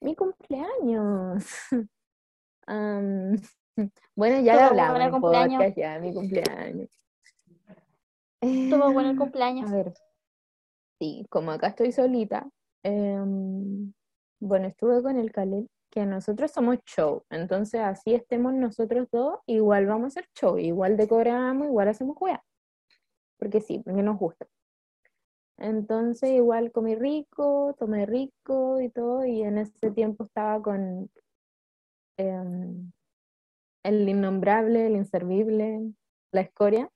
mi 0.02 0.16
cumpleaños. 0.16 1.44
Am, 2.68 3.36
bueno, 4.16 4.40
ya 4.42 4.56
lo 4.56 4.62
hablamos 4.62 4.92
bueno 4.94 5.06
en 5.06 5.12
cumpleaños. 5.12 5.58
podcast, 5.58 5.78
ya, 5.78 6.00
mi 6.00 6.14
cumpleaños. 6.14 6.90
Estuvo 8.42 8.92
bueno 8.94 9.10
el 9.10 9.16
Eh, 9.16 9.20
cumpleaños. 9.20 9.72
A 9.72 9.76
ver, 9.76 9.94
sí, 11.00 11.26
como 11.30 11.52
acá 11.52 11.68
estoy 11.68 11.92
solita, 11.92 12.48
em, 12.84 13.94
bueno, 14.40 14.68
estuve 14.68 15.02
con 15.02 15.18
el 15.18 15.32
Caleb, 15.32 15.68
que 15.96 16.06
nosotros 16.06 16.52
somos 16.52 16.78
show, 16.86 17.24
entonces 17.30 17.80
así 17.80 18.14
estemos 18.14 18.54
nosotros 18.54 19.08
dos, 19.14 19.40
igual 19.46 19.86
vamos 19.86 20.04
a 20.04 20.08
hacer 20.20 20.30
show, 20.36 20.58
igual 20.58 20.98
decoramos, 20.98 21.68
igual 21.68 21.88
hacemos 21.88 22.18
juega, 22.18 22.44
porque 23.40 23.62
sí, 23.62 23.80
porque 23.80 24.04
nos 24.04 24.20
gusta. 24.20 24.46
Entonces 25.58 26.32
igual 26.32 26.74
comí 26.74 26.96
rico, 26.96 27.74
tomé 27.80 28.06
rico 28.06 28.82
y 28.82 28.90
todo, 28.90 29.26
y 29.26 29.44
en 29.44 29.58
ese 29.58 29.90
tiempo 29.92 30.26
estaba 30.26 30.62
con 30.62 31.10
em, 32.18 32.92
el 33.84 34.10
innombrable, 34.10 34.88
el 34.88 34.98
inservible, 34.98 35.94
la 36.34 36.42
escoria, 36.42 36.92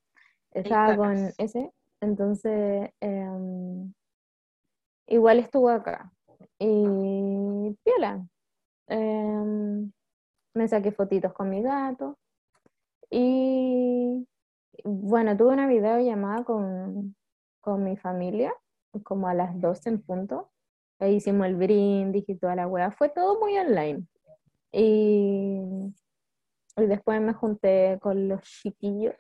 estaba 0.52 0.98
con 0.98 1.32
ese, 1.38 1.72
entonces 2.02 2.90
em, 3.00 3.94
igual 5.08 5.40
estuvo 5.40 5.70
acá. 5.70 6.12
Y 6.60 7.78
piola, 7.84 8.28
em, 8.90 9.92
me 10.54 10.68
saqué 10.68 10.92
fotitos 10.92 11.34
con 11.34 11.50
mi 11.50 11.62
gato 11.62 12.18
y 13.10 14.28
bueno, 14.84 15.36
tuve 15.38 15.54
una 15.54 15.68
videollamada 15.68 16.44
con, 16.44 17.16
con 17.62 17.84
mi 17.84 17.98
familia, 17.98 18.54
como 19.04 19.28
a 19.28 19.34
las 19.34 19.60
12 19.60 19.90
en 19.90 20.02
punto. 20.02 20.52
Ahí 21.00 21.16
hicimos 21.16 21.48
el 21.48 21.56
brindis 21.56 22.28
y 22.28 22.36
toda 22.36 22.56
la 22.56 22.68
weá. 22.68 22.92
Fue 22.92 23.10
todo 23.10 23.40
muy 23.40 23.58
online. 23.58 24.06
Y, 24.72 25.62
y 26.78 26.86
después 26.86 27.22
me 27.22 27.34
junté 27.34 27.98
con 28.02 28.28
los 28.28 28.42
chiquillos, 28.42 29.16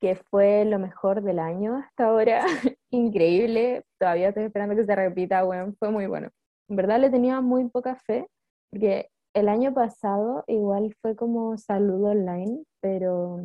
que 0.00 0.16
fue 0.16 0.64
lo 0.64 0.78
mejor 0.78 1.22
del 1.22 1.38
año 1.38 1.76
hasta 1.76 2.06
ahora. 2.06 2.44
Increíble. 2.90 3.84
Todavía 3.98 4.28
estoy 4.28 4.44
esperando 4.44 4.76
que 4.76 4.84
se 4.84 4.94
repita, 4.94 5.44
weón. 5.44 5.76
Fue 5.76 5.90
muy 5.90 6.06
bueno. 6.06 6.30
En 6.68 6.76
verdad 6.76 7.00
le 7.00 7.10
tenía 7.10 7.40
muy 7.40 7.68
poca 7.68 7.96
fe, 7.96 8.28
porque 8.70 9.10
el 9.34 9.48
año 9.48 9.72
pasado 9.74 10.44
igual 10.46 10.94
fue 11.00 11.16
como 11.16 11.56
saludo 11.58 12.10
online, 12.10 12.64
pero 12.80 13.40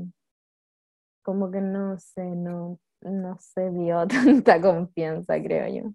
como 1.24 1.52
que 1.52 1.62
no 1.62 1.98
sé, 2.00 2.24
no, 2.24 2.80
no 3.02 3.38
se 3.40 3.70
vio 3.70 4.08
tanta 4.08 4.62
confianza, 4.62 5.42
creo 5.42 5.68
yo. 5.68 5.92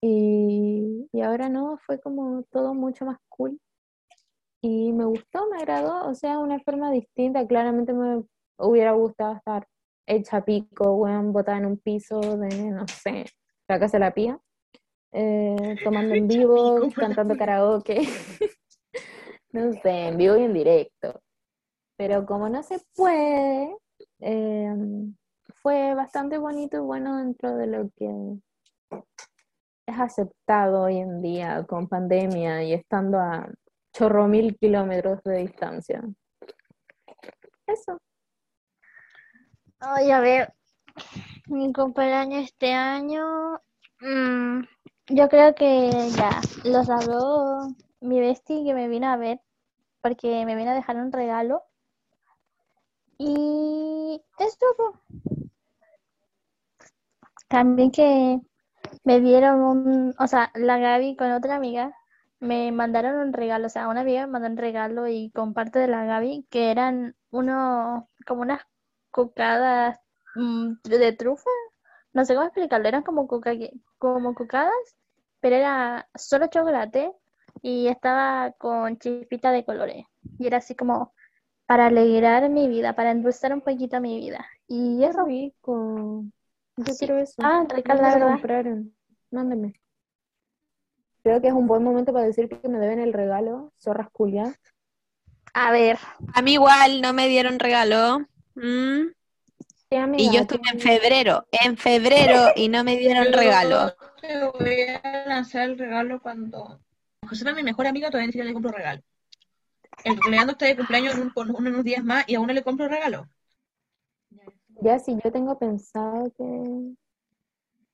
Y, 0.00 1.08
y 1.12 1.20
ahora 1.22 1.48
no, 1.48 1.76
fue 1.78 2.00
como 2.00 2.44
todo 2.50 2.74
mucho 2.74 3.04
más 3.04 3.18
cool. 3.28 3.60
Y 4.62 4.92
me 4.92 5.04
gustó, 5.04 5.48
me 5.50 5.58
agradó, 5.58 6.08
o 6.08 6.14
sea, 6.14 6.38
una 6.38 6.58
forma 6.60 6.90
distinta. 6.90 7.46
Claramente 7.46 7.92
me 7.92 8.24
hubiera 8.58 8.92
gustado 8.92 9.34
estar 9.36 9.66
hecha 10.06 10.44
pico, 10.44 10.94
weón, 10.94 11.32
botada 11.32 11.58
en 11.58 11.66
un 11.66 11.78
piso 11.78 12.20
de, 12.20 12.70
no 12.70 12.86
sé, 12.88 13.26
la 13.68 13.78
casa 13.78 13.98
de 13.98 14.00
la 14.00 14.14
pía, 14.14 14.40
eh, 15.12 15.76
tomando 15.82 16.14
en 16.14 16.28
vivo, 16.28 16.88
cantando 16.94 17.36
karaoke, 17.36 18.00
no 19.52 19.72
sé, 19.72 20.08
en 20.08 20.16
vivo 20.16 20.36
y 20.36 20.42
en 20.44 20.54
directo. 20.54 21.20
Pero 21.96 22.26
como 22.26 22.48
no 22.48 22.62
se 22.62 22.80
puede, 22.94 23.76
eh, 24.20 24.74
fue 25.62 25.94
bastante 25.94 26.38
bonito 26.38 26.76
y 26.76 26.80
bueno 26.80 27.18
dentro 27.18 27.56
de 27.56 27.66
lo 27.66 27.90
que 27.96 28.38
es 29.86 29.98
aceptado 29.98 30.82
hoy 30.82 30.98
en 30.98 31.22
día 31.22 31.64
con 31.66 31.88
pandemia 31.88 32.62
y 32.62 32.74
estando 32.74 33.18
a 33.18 33.48
chorro 33.92 34.28
mil 34.28 34.56
kilómetros 34.56 35.22
de 35.24 35.38
distancia. 35.38 36.02
Eso. 37.66 37.98
Ay, 39.80 40.10
a 40.10 40.20
ver, 40.20 40.52
mi 41.46 41.72
cumpleaños 41.72 42.44
este 42.44 42.72
año, 42.72 43.60
mm, 44.00 44.60
yo 45.08 45.28
creo 45.28 45.54
que 45.54 45.90
ya, 46.16 46.40
los 46.64 46.88
habló 46.90 47.74
mi 48.00 48.20
bestie 48.20 48.64
que 48.64 48.74
me 48.74 48.88
vino 48.88 49.08
a 49.08 49.16
ver, 49.16 49.40
porque 50.02 50.44
me 50.44 50.54
vino 50.56 50.70
a 50.70 50.74
dejar 50.74 50.96
un 50.96 51.12
regalo. 51.12 51.62
Y 53.18 54.22
esto. 54.38 54.66
También 57.48 57.90
que 57.90 58.40
me 59.04 59.20
dieron 59.20 59.60
un, 59.62 60.14
o 60.18 60.26
sea, 60.26 60.50
la 60.54 60.78
Gaby 60.78 61.16
con 61.16 61.32
otra 61.32 61.56
amiga 61.56 61.94
me 62.40 62.70
mandaron 62.72 63.16
un 63.16 63.32
regalo, 63.32 63.66
o 63.66 63.70
sea, 63.70 63.88
una 63.88 64.02
amiga 64.02 64.26
me 64.26 64.32
mandó 64.32 64.48
un 64.48 64.56
regalo 64.56 65.08
y 65.08 65.30
con 65.30 65.54
parte 65.54 65.78
de 65.78 65.88
la 65.88 66.04
Gaby 66.04 66.46
que 66.50 66.70
eran 66.70 67.16
unos, 67.30 68.04
como 68.26 68.42
unas 68.42 68.62
cocadas 69.10 69.98
mm, 70.36 70.74
de 70.84 71.12
trufa, 71.12 71.50
no 72.12 72.24
sé 72.24 72.34
cómo 72.34 72.46
explicarlo, 72.46 72.88
eran 72.88 73.02
como 73.02 73.26
coca, 73.28 73.52
como 73.98 74.34
cocadas, 74.34 74.72
pero 75.40 75.56
era 75.56 76.08
solo 76.14 76.46
chocolate 76.48 77.12
y 77.62 77.88
estaba 77.88 78.52
con 78.58 78.98
chispita 78.98 79.52
de 79.52 79.64
colores 79.64 80.04
y 80.38 80.46
era 80.46 80.58
así 80.58 80.74
como 80.74 81.12
para 81.66 81.86
alegrar 81.86 82.48
mi 82.50 82.68
vida, 82.68 82.94
para 82.94 83.10
endulzar 83.12 83.52
un 83.52 83.60
poquito 83.60 84.00
mi 84.00 84.18
vida. 84.18 84.46
Y 84.68 85.04
eso, 85.04 85.24
rico. 85.24 86.24
Yo 86.76 86.84
Sí. 86.94 87.06
quiero 87.06 87.18
eso. 87.18 87.42
ah, 87.42 87.64
rica 87.68 87.94
¿Dónde 87.94 88.02
la 88.02 88.14
verdad. 88.14 88.28
compraron? 88.30 88.94
Mándeme. 89.30 89.74
Creo 91.22 91.40
que 91.40 91.46
es 91.46 91.52
un 91.52 91.68
buen 91.68 91.84
momento 91.84 92.12
para 92.12 92.24
decir 92.26 92.48
que 92.48 92.68
me 92.68 92.80
deben 92.80 92.98
el 92.98 93.12
regalo, 93.12 93.72
zorras 93.78 94.10
culias. 94.10 94.58
A 95.54 95.70
ver, 95.72 95.98
A 96.34 96.40
mí 96.42 96.52
igual 96.54 97.00
no 97.02 97.12
me 97.12 97.28
dieron 97.28 97.58
regalo. 97.58 98.26
¿m? 98.56 99.12
Sí, 99.90 99.96
Y 100.18 100.30
yo 100.32 100.40
estuve 100.40 100.60
en 100.70 100.80
febrero, 100.80 101.46
en 101.50 101.76
febrero, 101.78 102.48
y 102.56 102.68
no 102.68 102.84
me 102.84 102.96
dieron 102.98 103.32
regalo. 103.32 103.94
Te 104.20 104.44
voy 104.44 104.82
a 105.02 105.24
lanzar 105.26 105.62
el 105.70 105.78
regalo 105.78 106.20
cuando. 106.20 106.78
Josefa, 107.26 107.52
mi 107.54 107.62
mejor 107.62 107.86
amiga, 107.86 108.08
todavía 108.10 108.26
ni 108.26 108.32
siquiera 108.32 108.48
le 108.48 108.52
compro 108.54 108.72
regalo. 108.72 109.00
El 110.04 110.18
Leandro 110.30 110.52
está 110.52 110.66
de 110.66 110.76
cumpleaños 110.76 111.14
en, 111.14 111.22
un- 111.22 111.30
con 111.30 111.54
unos 111.54 111.84
días 111.84 112.04
más 112.04 112.24
y 112.28 112.34
aún 112.34 112.46
no 112.46 112.52
le 112.52 112.62
compro 112.62 112.86
regalo. 112.88 113.28
Ya 114.82 114.98
si 114.98 115.18
yo 115.24 115.32
tengo 115.32 115.58
pensado 115.58 116.30
que, 116.36 116.94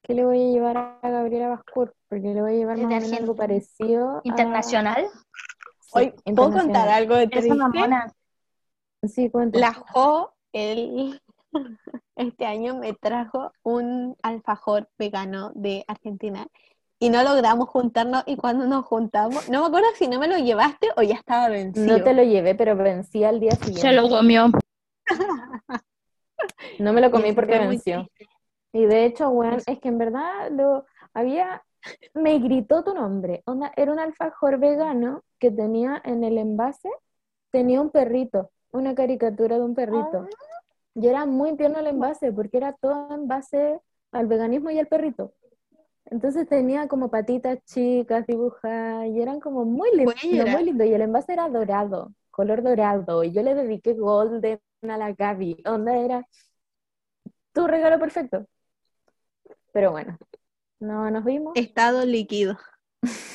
que 0.02 0.14
le 0.14 0.24
voy 0.24 0.48
a 0.48 0.50
llevar 0.52 0.76
a 1.02 1.08
Gabriela 1.08 1.48
Bascour, 1.48 1.94
porque 2.08 2.34
le 2.34 2.42
voy 2.42 2.52
a 2.52 2.56
llevar 2.56 2.76
¿Es 2.78 2.84
más 2.84 2.92
o 2.92 3.00
menos 3.00 3.12
algo 3.20 3.36
parecido 3.36 4.16
a- 4.18 4.20
internacional. 4.24 5.06
Sí, 5.80 5.90
Hoy, 5.92 6.10
¿puedo 6.10 6.18
internacional. 6.24 6.62
contar 6.64 6.88
algo 6.88 7.14
de 7.16 7.28
Es 7.30 7.44
una 7.46 7.68
triste? 7.68 7.78
mona. 7.78 8.12
Sí, 9.06 9.30
cuenta. 9.30 9.58
La 9.58 9.72
Jo, 9.72 10.34
él, 10.52 11.20
este 12.16 12.46
año 12.46 12.76
me 12.76 12.92
trajo 12.92 13.52
un 13.62 14.16
alfajor 14.22 14.88
vegano 14.98 15.52
de 15.54 15.84
Argentina 15.88 16.46
y 16.98 17.10
no 17.10 17.22
logramos 17.22 17.68
juntarnos 17.68 18.22
y 18.26 18.36
cuando 18.36 18.66
nos 18.66 18.84
juntamos, 18.86 19.48
no 19.50 19.60
me 19.60 19.66
acuerdo 19.66 19.88
si 19.96 20.08
no 20.08 20.18
me 20.18 20.28
lo 20.28 20.38
llevaste 20.38 20.88
o 20.96 21.02
ya 21.02 21.16
estaba 21.16 21.48
vencido. 21.48 21.98
No 21.98 22.02
te 22.02 22.14
lo 22.14 22.22
llevé, 22.22 22.54
pero 22.54 22.76
vencí 22.76 23.24
al 23.24 23.40
día 23.40 23.52
siguiente. 23.52 23.80
Se 23.80 23.92
lo 23.92 24.08
comió. 24.08 24.50
No 26.78 26.92
me 26.92 27.00
lo 27.00 27.10
comí 27.10 27.28
Y 27.28 27.32
porque 27.32 27.58
venció. 27.58 28.06
Y 28.72 28.86
de 28.86 29.06
hecho, 29.06 29.30
weón, 29.30 29.60
es 29.66 29.78
que 29.78 29.88
en 29.88 29.98
verdad 29.98 30.50
lo 30.50 30.84
había, 31.14 31.62
me 32.12 32.38
gritó 32.38 32.82
tu 32.82 32.92
nombre. 32.92 33.42
Onda, 33.46 33.72
era 33.76 33.92
un 33.92 33.98
alfajor 33.98 34.58
vegano 34.58 35.22
que 35.38 35.50
tenía 35.50 36.02
en 36.04 36.24
el 36.24 36.38
envase, 36.38 36.90
tenía 37.50 37.80
un 37.80 37.90
perrito, 37.90 38.50
una 38.72 38.94
caricatura 38.94 39.56
de 39.56 39.62
un 39.62 39.74
perrito. 39.74 40.26
Y 40.94 41.08
era 41.08 41.26
muy 41.26 41.56
tierno 41.56 41.78
el 41.78 41.88
envase, 41.88 42.32
porque 42.32 42.56
era 42.56 42.72
todo 42.72 43.14
en 43.14 43.26
base 43.26 43.80
al 44.12 44.26
veganismo 44.26 44.70
y 44.70 44.78
al 44.78 44.86
perrito. 44.86 45.34
Entonces 46.06 46.48
tenía 46.48 46.86
como 46.86 47.10
patitas 47.10 47.58
chicas 47.64 48.26
dibujadas 48.26 49.08
y 49.08 49.20
eran 49.20 49.40
como 49.40 49.64
muy 49.64 49.90
lindos, 49.96 50.14
muy 50.22 50.64
lindo. 50.64 50.84
Y 50.84 50.92
el 50.92 51.02
envase 51.02 51.32
era 51.32 51.48
dorado, 51.48 52.12
color 52.30 52.62
dorado. 52.62 53.24
Y 53.24 53.32
yo 53.32 53.42
le 53.42 53.54
dediqué 53.54 53.94
golden 53.94 54.60
a 54.82 54.98
la 54.98 55.12
Gaby. 55.12 55.62
Onda 55.66 55.96
era 55.96 56.28
tu 57.52 57.66
regalo 57.66 57.98
perfecto. 57.98 58.46
Pero 59.72 59.90
bueno, 59.90 60.18
no 60.78 61.10
nos 61.10 61.24
vimos. 61.24 61.52
Estado 61.56 62.04
líquido. 62.04 62.58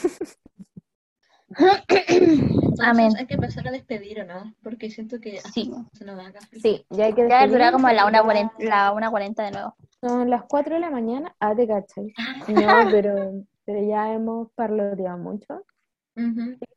Amén. 2.81 3.11
Hay 3.17 3.25
que 3.25 3.33
empezar 3.35 3.67
a 3.67 3.71
despedir, 3.71 4.21
¿o 4.21 4.25
no? 4.25 4.53
Porque 4.63 4.89
siento 4.89 5.19
que 5.19 5.39
Sí. 5.53 5.71
se 5.93 6.05
nos 6.05 6.17
da 6.17 6.27
acá. 6.27 6.39
Sí, 6.61 6.85
ya 6.89 7.05
hay 7.05 7.13
que 7.13 7.27
Ya 7.27 7.47
dura 7.47 7.71
como 7.71 7.87
la 7.89 8.03
porque 8.03 8.17
1.40 8.19 8.51
ya 8.59 8.65
la 8.65 8.93
1.40 8.93 9.43
de 9.43 9.51
nuevo. 9.51 9.75
Son 10.01 10.29
las 10.29 10.43
4 10.43 10.75
de 10.75 10.79
la 10.81 10.89
mañana. 10.89 11.35
Ah, 11.39 11.55
te 11.55 11.67
cachai. 11.67 12.13
No, 12.47 12.47
pero, 13.03 13.43
pero 13.65 13.87
ya 13.87 14.13
hemos 14.13 14.51
parloteado 14.53 15.17
mucho. 15.17 15.63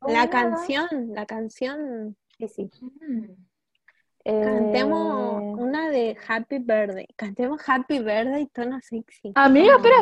La 0.07 0.29
canción, 0.29 0.87
la 1.13 1.25
canción. 1.25 2.15
Sí, 2.37 2.47
sí. 2.47 2.71
Mm. 3.01 3.31
Eh, 4.25 4.83
una 4.85 5.89
de 5.89 6.15
Happy 6.27 6.59
Birthday. 6.59 7.07
Cantemos 7.17 7.61
Happy 7.67 7.99
Birthday 7.99 8.47
tono 8.47 8.79
sexy. 8.81 9.33
Amiga, 9.35 9.75
espera. 9.75 9.97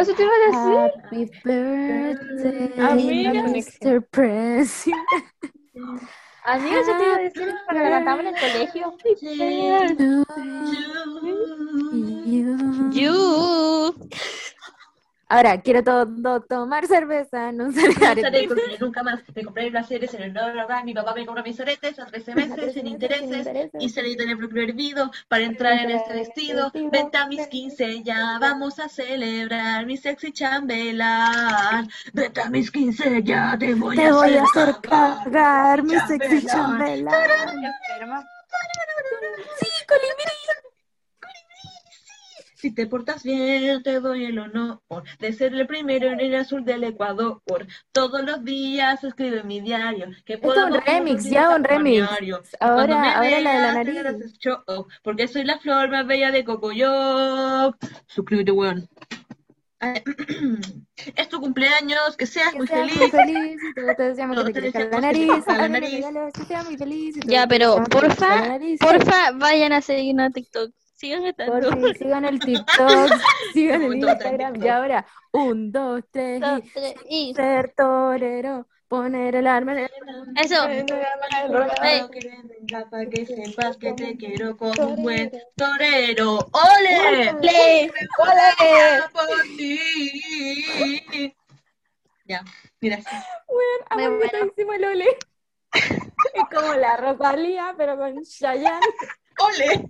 Eso 0.00 0.14
te 0.14 0.22
iba 0.22 0.32
a 0.32 0.38
decir. 0.46 0.78
Happy 1.04 1.30
birthday, 1.44 2.72
Amiga. 2.78 3.42
Mr. 3.42 4.02
President. 4.10 5.02
Amiga, 6.44 6.80
eso 6.80 6.92
te 6.96 7.04
iba 7.04 7.14
a 7.14 7.18
decir 7.18 7.54
cuando 7.66 7.82
la 7.82 7.90
cantamos 7.90 8.20
en 8.20 8.26
el 8.28 8.34
colegio. 8.40 8.96
You. 12.24 12.92
You. 12.92 13.94
Ahora, 15.30 15.60
quiero 15.60 15.84
todo 15.84 16.40
tomar 16.40 16.86
cerveza, 16.86 17.52
no 17.52 17.66
él 17.66 18.78
nunca 18.80 19.02
más. 19.02 19.20
Me 19.34 19.44
compré 19.44 19.70
placeres 19.70 20.14
en 20.14 20.22
el 20.22 20.32
no, 20.32 20.46
verdad. 20.46 20.84
Mi 20.84 20.94
papá 20.94 21.12
me 21.14 21.26
compró 21.26 21.42
mis 21.42 21.60
aretes 21.60 21.98
a 21.98 22.06
13 22.06 22.34
meses 22.34 22.72
sin 22.72 22.86
intereses. 22.86 23.70
Y 23.78 23.90
salí 23.90 24.16
de 24.16 24.24
el 24.24 24.38
propio 24.38 24.62
hervido 24.62 25.10
para 25.28 25.44
entrar 25.44 25.74
en 25.80 25.90
este 25.90 26.14
vestido. 26.14 26.72
Vente 26.90 27.18
a 27.18 27.26
mis 27.26 27.46
15, 27.46 28.02
ya 28.02 28.38
vamos 28.40 28.78
a 28.78 28.88
celebrar 28.88 29.84
mi 29.84 29.98
sexy 29.98 30.32
chambelán. 30.32 31.88
Vente 32.14 32.40
a 32.40 32.48
mis 32.48 32.70
15, 32.70 33.22
ya 33.22 33.56
te 33.58 33.74
voy 33.74 33.96
Te 33.96 34.06
a 34.06 34.12
voy 34.12 34.34
a 34.34 34.42
hacer 34.42 34.76
cagar, 34.80 35.82
mi 35.82 35.98
sexy 36.00 36.46
Chambelán. 36.46 37.12
Sí, 39.58 39.68
colibrí. 39.86 40.67
Si 42.60 42.72
te 42.72 42.88
portas 42.88 43.22
bien, 43.22 43.84
te 43.84 44.00
doy 44.00 44.24
el 44.24 44.38
honor 44.40 44.80
de 45.20 45.32
ser 45.32 45.54
el 45.54 45.64
primero 45.68 46.08
en 46.10 46.18
el 46.18 46.34
azul 46.34 46.64
del 46.64 46.82
Ecuador. 46.82 47.40
Todos 47.92 48.24
los 48.24 48.42
días 48.44 49.04
escribo 49.04 49.36
en 49.36 49.46
mi 49.46 49.60
diario 49.60 50.08
que 50.24 50.34
Esto 50.34 50.52
es 50.54 50.64
un 50.64 50.80
remix, 50.84 51.24
ya 51.30 51.54
un 51.54 51.62
remix. 51.62 52.08
diario. 52.08 52.42
Ahora, 52.58 52.86
Cuando 52.86 53.00
me 53.00 53.14
ahora 53.14 53.40
la 53.40 53.52
de 53.52 53.60
la 53.60 53.72
nariz. 53.74 54.38
porque 55.04 55.28
soy 55.28 55.44
la 55.44 55.58
flor 55.60 55.88
más 55.88 56.04
bella 56.08 56.32
de 56.32 56.42
Cocoyoc. 56.44 57.76
Suscríbete, 58.08 58.50
weón. 58.50 58.88
Es 61.14 61.28
tu 61.28 61.40
cumpleaños, 61.40 62.16
que 62.16 62.26
seas 62.26 62.50
Que 62.50 62.58
muy 62.58 62.66
seas 62.66 62.80
feliz. 62.90 62.98
muy 62.98 63.10
feliz 63.10 63.60
y 63.62 63.74
todos 63.74 63.96
te 63.96 64.02
deseamos 64.02 64.36
que 64.44 64.52
te 64.52 64.60
crezca 64.60 64.84
la 64.86 65.00
nariz. 65.00 65.46
la 65.46 65.68
nariz. 65.68 65.92
regalos, 65.92 66.32
que 66.32 66.44
seas 66.44 66.64
muy 66.64 66.76
feliz 66.76 67.16
y 67.16 67.20
todos 67.20 67.32
Ya, 67.32 67.46
pero 67.46 67.84
porfa. 67.84 68.58
Porfa, 68.80 69.30
vayan 69.36 69.72
a 69.72 69.80
seguirnos 69.80 70.26
a 70.26 70.30
TikTok. 70.30 70.72
Sigan 70.98 71.26
estando. 71.26 71.52
Por 71.52 71.78
fin, 71.78 71.94
sigan 71.94 72.24
el 72.24 72.40
TikTok, 72.40 73.12
sigan 73.52 73.82
el 73.82 73.94
Instagram. 73.94 74.60
Y 74.60 74.66
ahora, 74.66 75.06
un, 75.30 75.70
dos, 75.70 76.02
tres, 76.10 76.40
Dos, 76.40 76.58
y 76.58 76.70
tres, 76.70 76.94
y 77.08 77.34
ser 77.34 77.72
torero, 77.76 78.66
Poner 78.88 79.36
el 79.36 79.46
arma 79.46 79.72
en 79.74 79.78
el... 79.80 79.90
Eso. 80.34 80.56
Para 82.90 83.06
que 83.06 83.26
sepas 83.26 83.76
que 83.76 83.92
te 83.92 84.16
quiero 84.16 84.56
como 84.56 84.88
un 84.88 85.02
buen 85.02 85.30
torero. 85.54 86.38
¡Ole! 86.50 87.30
¡Ole! 87.30 87.92
ti. 89.56 91.36
Ya, 92.24 92.42
gracias. 92.80 93.24
Bueno, 93.46 94.16
muero. 94.16 94.46
hicimos 94.46 94.74
el 94.76 94.84
ole. 94.84 95.18
Es 95.72 96.44
como 96.52 96.74
la 96.74 96.96
Rosalía, 96.96 97.74
pero 97.76 97.96
con 97.96 98.20
Chayanne. 98.24 98.80
¡Ole! 99.38 99.88